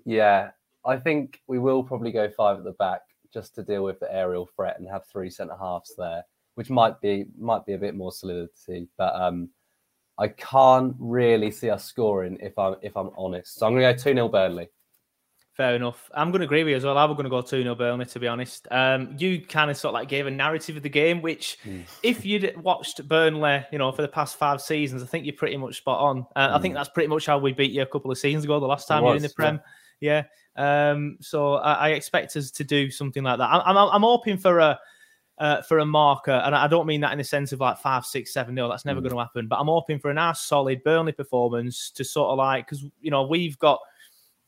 yeah, 0.05 0.51
I 0.85 0.97
think 0.97 1.41
we 1.47 1.59
will 1.59 1.83
probably 1.83 2.11
go 2.11 2.29
five 2.29 2.57
at 2.57 2.63
the 2.63 2.71
back 2.73 3.01
just 3.33 3.55
to 3.55 3.63
deal 3.63 3.83
with 3.83 3.99
the 3.99 4.13
aerial 4.13 4.47
threat 4.55 4.79
and 4.79 4.87
have 4.87 5.05
three 5.05 5.29
centre 5.29 5.57
halves 5.59 5.93
there, 5.97 6.23
which 6.55 6.69
might 6.69 7.01
be 7.01 7.25
might 7.37 7.65
be 7.65 7.73
a 7.73 7.77
bit 7.77 7.95
more 7.95 8.11
solidity. 8.11 8.87
But 8.97 9.15
um, 9.15 9.49
I 10.17 10.29
can't 10.29 10.95
really 10.99 11.51
see 11.51 11.69
us 11.69 11.83
scoring 11.83 12.37
if 12.41 12.57
I'm 12.57 12.75
if 12.81 12.95
I'm 12.95 13.09
honest. 13.17 13.55
So 13.55 13.65
I'm 13.65 13.73
going 13.73 13.83
to 13.83 13.93
go 13.93 14.11
2 14.11 14.15
0 14.15 14.29
Burnley. 14.29 14.69
Fair 15.55 15.75
enough. 15.75 16.09
I'm 16.13 16.31
going 16.31 16.41
to 16.41 16.45
agree 16.45 16.65
with 16.65 16.71
you 16.71 16.75
as 16.75 16.83
well. 16.83 16.97
I'm 16.97 17.13
going 17.13 17.23
to 17.23 17.29
go 17.29 17.41
2 17.41 17.63
0 17.63 17.75
Burnley, 17.75 18.05
to 18.07 18.19
be 18.19 18.27
honest. 18.27 18.67
Um, 18.71 19.15
you 19.17 19.39
kind 19.39 19.71
of 19.71 19.77
sort 19.77 19.91
of 19.91 19.93
like 19.93 20.09
gave 20.09 20.27
a 20.27 20.31
narrative 20.31 20.75
of 20.75 20.83
the 20.83 20.89
game, 20.89 21.21
which, 21.21 21.59
if 22.03 22.25
you'd 22.25 22.61
watched 22.61 23.07
Burnley, 23.07 23.65
you 23.71 23.77
know, 23.77 23.89
for 23.93 24.01
the 24.01 24.07
past 24.09 24.35
five 24.37 24.61
seasons, 24.61 25.01
I 25.01 25.05
think 25.05 25.25
you're 25.25 25.33
pretty 25.33 25.55
much 25.55 25.77
spot 25.77 26.01
on. 26.01 26.25
Uh, 26.35 26.49
I 26.51 26.59
think 26.59 26.73
that's 26.73 26.89
pretty 26.89 27.07
much 27.07 27.25
how 27.25 27.37
we 27.37 27.53
beat 27.53 27.71
you 27.71 27.83
a 27.83 27.85
couple 27.85 28.11
of 28.11 28.17
seasons 28.17 28.43
ago, 28.43 28.59
the 28.59 28.65
last 28.65 28.89
time 28.89 29.03
you 29.03 29.09
were 29.09 29.15
in 29.15 29.21
the 29.21 29.27
was, 29.27 29.31
yeah. 29.31 29.35
Prem. 29.35 29.61
Yeah. 30.01 30.23
Um, 30.57 31.17
so 31.21 31.53
I, 31.53 31.73
I 31.73 31.89
expect 31.91 32.35
us 32.35 32.51
to 32.51 32.65
do 32.65 32.91
something 32.91 33.23
like 33.23 33.37
that. 33.37 33.49
I'm, 33.49 33.61
I'm, 33.65 33.77
I'm 33.77 34.01
hoping 34.01 34.37
for 34.37 34.59
a. 34.59 34.79
Uh, 35.37 35.61
for 35.63 35.79
a 35.79 35.85
marker, 35.85 36.31
and 36.31 36.55
I 36.55 36.65
don't 36.65 36.87
mean 36.87 37.01
that 37.01 37.11
in 37.11 37.17
the 37.17 37.23
sense 37.25 37.51
of 37.51 37.59
like 37.59 37.77
five, 37.79 38.05
six, 38.05 38.31
seven 38.31 38.55
nil. 38.55 38.69
That's 38.69 38.85
never 38.85 39.01
going 39.01 39.11
to 39.11 39.19
happen. 39.19 39.49
But 39.49 39.59
I'm 39.59 39.67
hoping 39.67 39.99
for 39.99 40.09
a 40.09 40.13
nice, 40.13 40.39
solid 40.39 40.81
Burnley 40.81 41.11
performance 41.11 41.89
to 41.89 42.05
sort 42.05 42.29
of 42.29 42.37
like 42.37 42.65
because 42.65 42.85
you 43.01 43.11
know 43.11 43.23
we've 43.23 43.59
got 43.59 43.81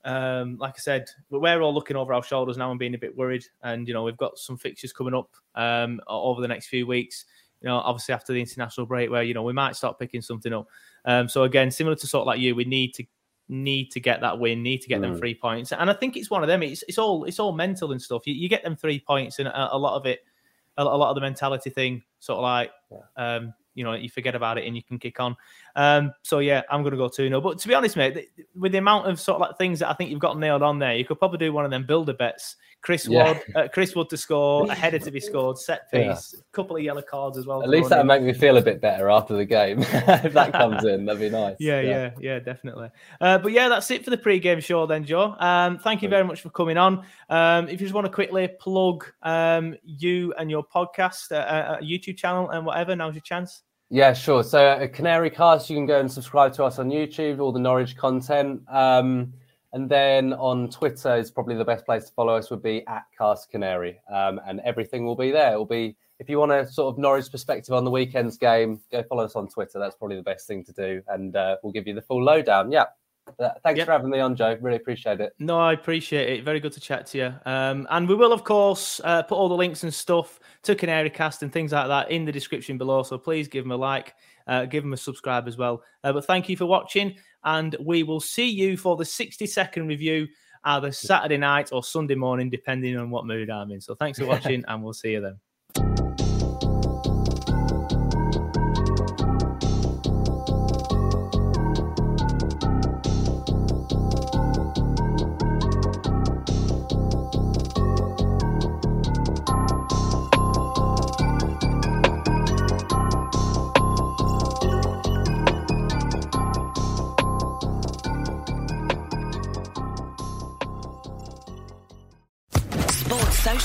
um, 0.06 0.58
like 0.58 0.76
I 0.76 0.80
said, 0.80 1.10
we're 1.30 1.62
all 1.62 1.74
looking 1.74 1.98
over 1.98 2.14
our 2.14 2.24
shoulders 2.24 2.58
now 2.58 2.72
and 2.72 2.80
being 2.80 2.96
a 2.96 2.98
bit 2.98 3.16
worried. 3.16 3.46
And 3.64 3.88
you 3.88 3.94
know, 3.94 4.04
we've 4.04 4.18
got 4.18 4.38
some 4.38 4.58
fixtures 4.58 4.94
coming 4.94 5.14
up 5.14 5.30
um, 5.56 6.00
over 6.08 6.42
the 6.42 6.48
next 6.48 6.68
few 6.68 6.88
weeks. 6.88 7.26
You 7.62 7.70
know, 7.70 7.78
obviously 7.78 8.14
after 8.14 8.34
the 8.34 8.40
international 8.40 8.86
break, 8.86 9.10
where 9.10 9.24
you 9.24 9.34
know 9.34 9.44
we 9.44 9.54
might 9.54 9.76
start 9.76 10.00
picking 10.00 10.22
something 10.22 10.54
up. 10.54 10.68
Um, 11.06 11.28
so 11.28 11.44
again, 11.44 11.72
similar 11.72 11.96
to 11.96 12.08
sort 12.08 12.22
of 12.22 12.28
like 12.28 12.40
you, 12.40 12.56
we 12.56 12.66
need 12.66 12.94
to 12.96 13.04
need 13.50 13.92
to 13.92 14.00
get 14.00 14.22
that 14.22 14.38
win, 14.38 14.62
need 14.62 14.82
to 14.82 14.90
get 14.90 15.02
them 15.02 15.16
Mm. 15.16 15.20
three 15.20 15.34
points. 15.36 15.72
And 15.72 15.90
I 15.90 15.94
think 15.94 16.18
it's 16.18 16.30
one 16.30 16.44
of 16.44 16.48
them. 16.48 16.62
It's 16.64 16.84
it's 16.88 16.98
all 16.98 17.24
it's 17.26 17.40
all 17.40 17.52
mental 17.54 17.92
and 17.92 18.02
stuff. 18.02 18.28
You, 18.28 18.34
you 18.34 18.48
get 18.50 18.64
them 18.64 18.76
three 18.76 19.00
points, 19.00 19.40
and 19.40 19.48
a, 19.48 19.76
a 19.76 19.78
lot 19.78 19.96
of 19.96 20.06
it, 20.06 20.20
a, 20.78 20.84
a 20.84 20.86
lot 20.86 21.10
of 21.10 21.16
the 21.16 21.22
mentality 21.22 21.70
thing, 21.70 22.04
sort 22.20 22.38
of 22.38 22.44
like. 22.44 22.72
Um, 23.16 23.54
you 23.74 23.84
know, 23.84 23.94
you 23.94 24.10
forget 24.10 24.34
about 24.34 24.58
it 24.58 24.66
and 24.66 24.76
you 24.76 24.82
can 24.82 24.98
kick 24.98 25.20
on. 25.20 25.36
Um, 25.78 26.12
so 26.24 26.40
yeah, 26.40 26.64
I'm 26.72 26.82
going 26.82 26.92
to 26.92 26.98
go 26.98 27.08
2 27.08 27.30
0. 27.30 27.40
But 27.40 27.60
to 27.60 27.68
be 27.68 27.76
honest, 27.76 27.96
mate, 27.96 28.16
th- 28.16 28.30
with 28.56 28.72
the 28.72 28.80
amount 28.80 29.08
of 29.08 29.20
sort 29.20 29.36
of 29.36 29.42
like 29.42 29.58
things 29.60 29.80
that 29.80 29.90
I 29.90 29.94
think 29.94 30.10
you've 30.10 30.20
got 30.20 30.38
nailed 30.38 30.64
on 30.64 30.80
there, 30.80 30.96
you 30.96 31.06
could 31.06 31.20
probably 31.20 31.38
do 31.38 31.54
one 31.54 31.66
of 31.66 31.72
them 31.72 31.86
builder 31.86 32.14
bets. 32.14 32.56
Chris 32.82 33.08
Yeah. 33.08 33.34
Wood, 33.34 33.42
uh, 33.56 33.68
Chris 33.72 33.96
Wood 33.96 34.10
to 34.10 34.18
score, 34.18 34.70
a 34.70 34.74
header 34.74 34.98
to 35.00 35.12
be 35.12 35.20
scored, 35.30 35.58
set 35.58 35.92
piece, 35.92 36.34
a 36.34 36.44
couple 36.52 36.76
of 36.76 36.84
yellow 36.84 37.02
cards 37.04 37.38
as 37.38 37.46
well. 37.46 37.62
At 37.62 37.70
least 37.70 37.90
that'll 37.90 38.02
in. 38.02 38.08
make 38.08 38.24
me 38.24 38.34
feel 38.34 38.58
a 38.58 38.62
bit 38.62 38.82
better 38.82 39.10
after 39.10 39.36
the 39.36 39.46
game. 39.46 39.80
if 39.84 40.34
that 40.34 40.52
comes 40.52 40.84
in, 40.84 41.06
that'd 41.06 41.22
be 41.22 41.30
nice. 41.30 41.58
Yeah, 41.60 41.82
yeah, 41.82 42.12
yeah, 42.20 42.40
definitely. 42.40 42.90
Uh, 43.22 43.38
but 43.38 43.52
yeah, 43.52 43.70
that's 43.70 43.90
it 43.92 44.04
for 44.04 44.10
the 44.10 44.18
pre-game 44.18 44.62
show 44.62 44.88
then, 44.88 45.06
Joe. 45.06 45.36
Um, 45.40 45.78
thank 45.78 46.02
you 46.02 46.10
very 46.10 46.24
much 46.24 46.42
for 46.42 46.50
coming 46.50 46.78
on. 46.78 47.06
Um, 47.30 47.66
if 47.66 47.74
you 47.74 47.86
just 47.86 47.94
want 47.94 48.06
to 48.06 48.12
quickly 48.12 48.48
plug 48.60 49.06
um, 49.22 49.76
you 49.84 50.34
and 50.40 50.50
your 50.50 50.64
podcast, 50.64 51.32
uh, 51.32 51.36
uh, 51.36 51.80
YouTube 51.82 52.18
channel, 52.18 52.50
and 52.50 52.66
whatever, 52.66 52.96
now's 52.96 53.14
your 53.14 53.22
chance. 53.22 53.62
Yeah, 53.90 54.14
sure. 54.14 54.44
So 54.44 54.60
at 54.68 54.94
Canary 54.94 55.30
Cast, 55.30 55.70
you 55.70 55.78
can 55.78 55.86
go 55.86 56.00
and 56.00 56.12
subscribe 56.12 56.54
to 56.54 56.66
us 56.66 56.78
on 56.78 56.90
YouTube, 56.90 57.40
all 57.40 57.54
the 57.54 57.60
Norwich 57.60 57.96
content. 57.96 58.62
Um, 58.70 59.34
and 59.72 59.90
then 59.90 60.34
on 60.34 60.70
Twitter 60.70 61.16
is 61.16 61.32
probably 61.32 61.56
the 61.56 61.64
best 61.64 61.86
place 61.86 62.06
to 62.06 62.14
follow 62.14 62.36
us 62.36 62.50
would 62.50 62.64
be 62.64 62.86
at 62.88 63.04
Cast 63.18 63.50
Canary. 63.50 64.00
Um, 64.14 64.42
and 64.46 64.60
everything 64.62 65.06
will 65.06 65.16
be 65.16 65.32
there. 65.32 65.54
It 65.54 65.58
will 65.58 65.66
be 65.66 65.96
if 66.20 66.30
you 66.30 66.40
want 66.40 66.52
a 66.52 66.66
sort 66.68 66.94
of 66.94 66.98
Norwich 66.98 67.32
perspective 67.32 67.74
on 67.74 67.86
the 67.86 67.92
weekend's 67.92 68.38
game, 68.38 68.82
go 68.92 69.04
follow 69.04 69.24
us 69.24 69.36
on 69.36 69.48
Twitter. 69.48 69.80
That's 69.80 69.96
probably 69.96 70.18
the 70.18 70.24
best 70.24 70.48
thing 70.48 70.64
to 70.66 70.74
do. 70.74 71.02
And 71.08 71.36
uh, 71.36 71.58
we'll 71.62 71.74
give 71.74 71.88
you 71.88 71.94
the 71.94 72.02
full 72.02 72.24
lowdown. 72.24 72.72
Yeah. 72.72 72.86
Thanks 73.64 73.78
Yep. 73.78 73.86
for 73.86 73.92
having 73.92 74.10
me 74.10 74.20
on, 74.20 74.36
Joe. 74.36 74.58
Really 74.62 74.78
appreciate 74.78 75.20
it. 75.20 75.34
No, 75.40 75.60
I 75.60 75.74
appreciate 75.74 76.30
it. 76.40 76.44
Very 76.44 76.60
good 76.60 76.72
to 76.74 76.80
chat 76.80 77.06
to 77.08 77.18
you. 77.18 77.34
Um, 77.46 77.88
and 77.90 78.08
we 78.08 78.16
will, 78.16 78.34
of 78.34 78.44
course, 78.44 79.02
uh, 79.04 79.24
put 79.24 79.36
all 79.36 79.50
the 79.50 79.56
links 79.56 79.84
and 79.84 79.94
stuff 79.94 80.40
to 80.64 80.76
Canary 80.76 81.10
Cast 81.10 81.44
and 81.44 81.52
things 81.52 81.72
like 81.72 81.88
that 81.88 82.12
in 82.12 82.26
the 82.26 82.32
description 82.32 82.78
below. 82.78 83.04
So 83.04 83.18
please 83.18 83.48
give 83.48 83.64
them 83.64 83.72
a 83.72 83.78
like, 83.78 84.16
uh, 84.48 84.66
give 84.66 84.84
them 84.84 84.94
a 84.94 84.98
subscribe 84.98 85.48
as 85.48 85.58
well. 85.58 85.84
Uh, 86.04 86.14
but 86.14 86.26
thank 86.26 86.50
you 86.50 86.58
for 86.58 86.66
watching, 86.66 87.16
and 87.44 87.76
we 87.80 88.04
will 88.04 88.20
see 88.20 88.48
you 88.50 88.78
for 88.78 88.96
the 88.96 89.06
60 89.06 89.46
second 89.46 89.88
review 89.88 90.28
either 90.64 90.92
Saturday 90.92 91.38
night 91.38 91.72
or 91.72 91.84
Sunday 91.84 92.16
morning, 92.16 92.50
depending 92.50 92.98
on 92.98 93.10
what 93.10 93.26
mood 93.26 93.50
I'm 93.50 93.72
in. 93.72 93.80
So 93.82 93.96
thanks 93.96 94.20
for 94.20 94.26
watching, 94.28 94.64
and 94.68 94.84
we'll 94.84 94.94
see 94.94 95.12
you 95.12 95.22
then. 95.22 95.40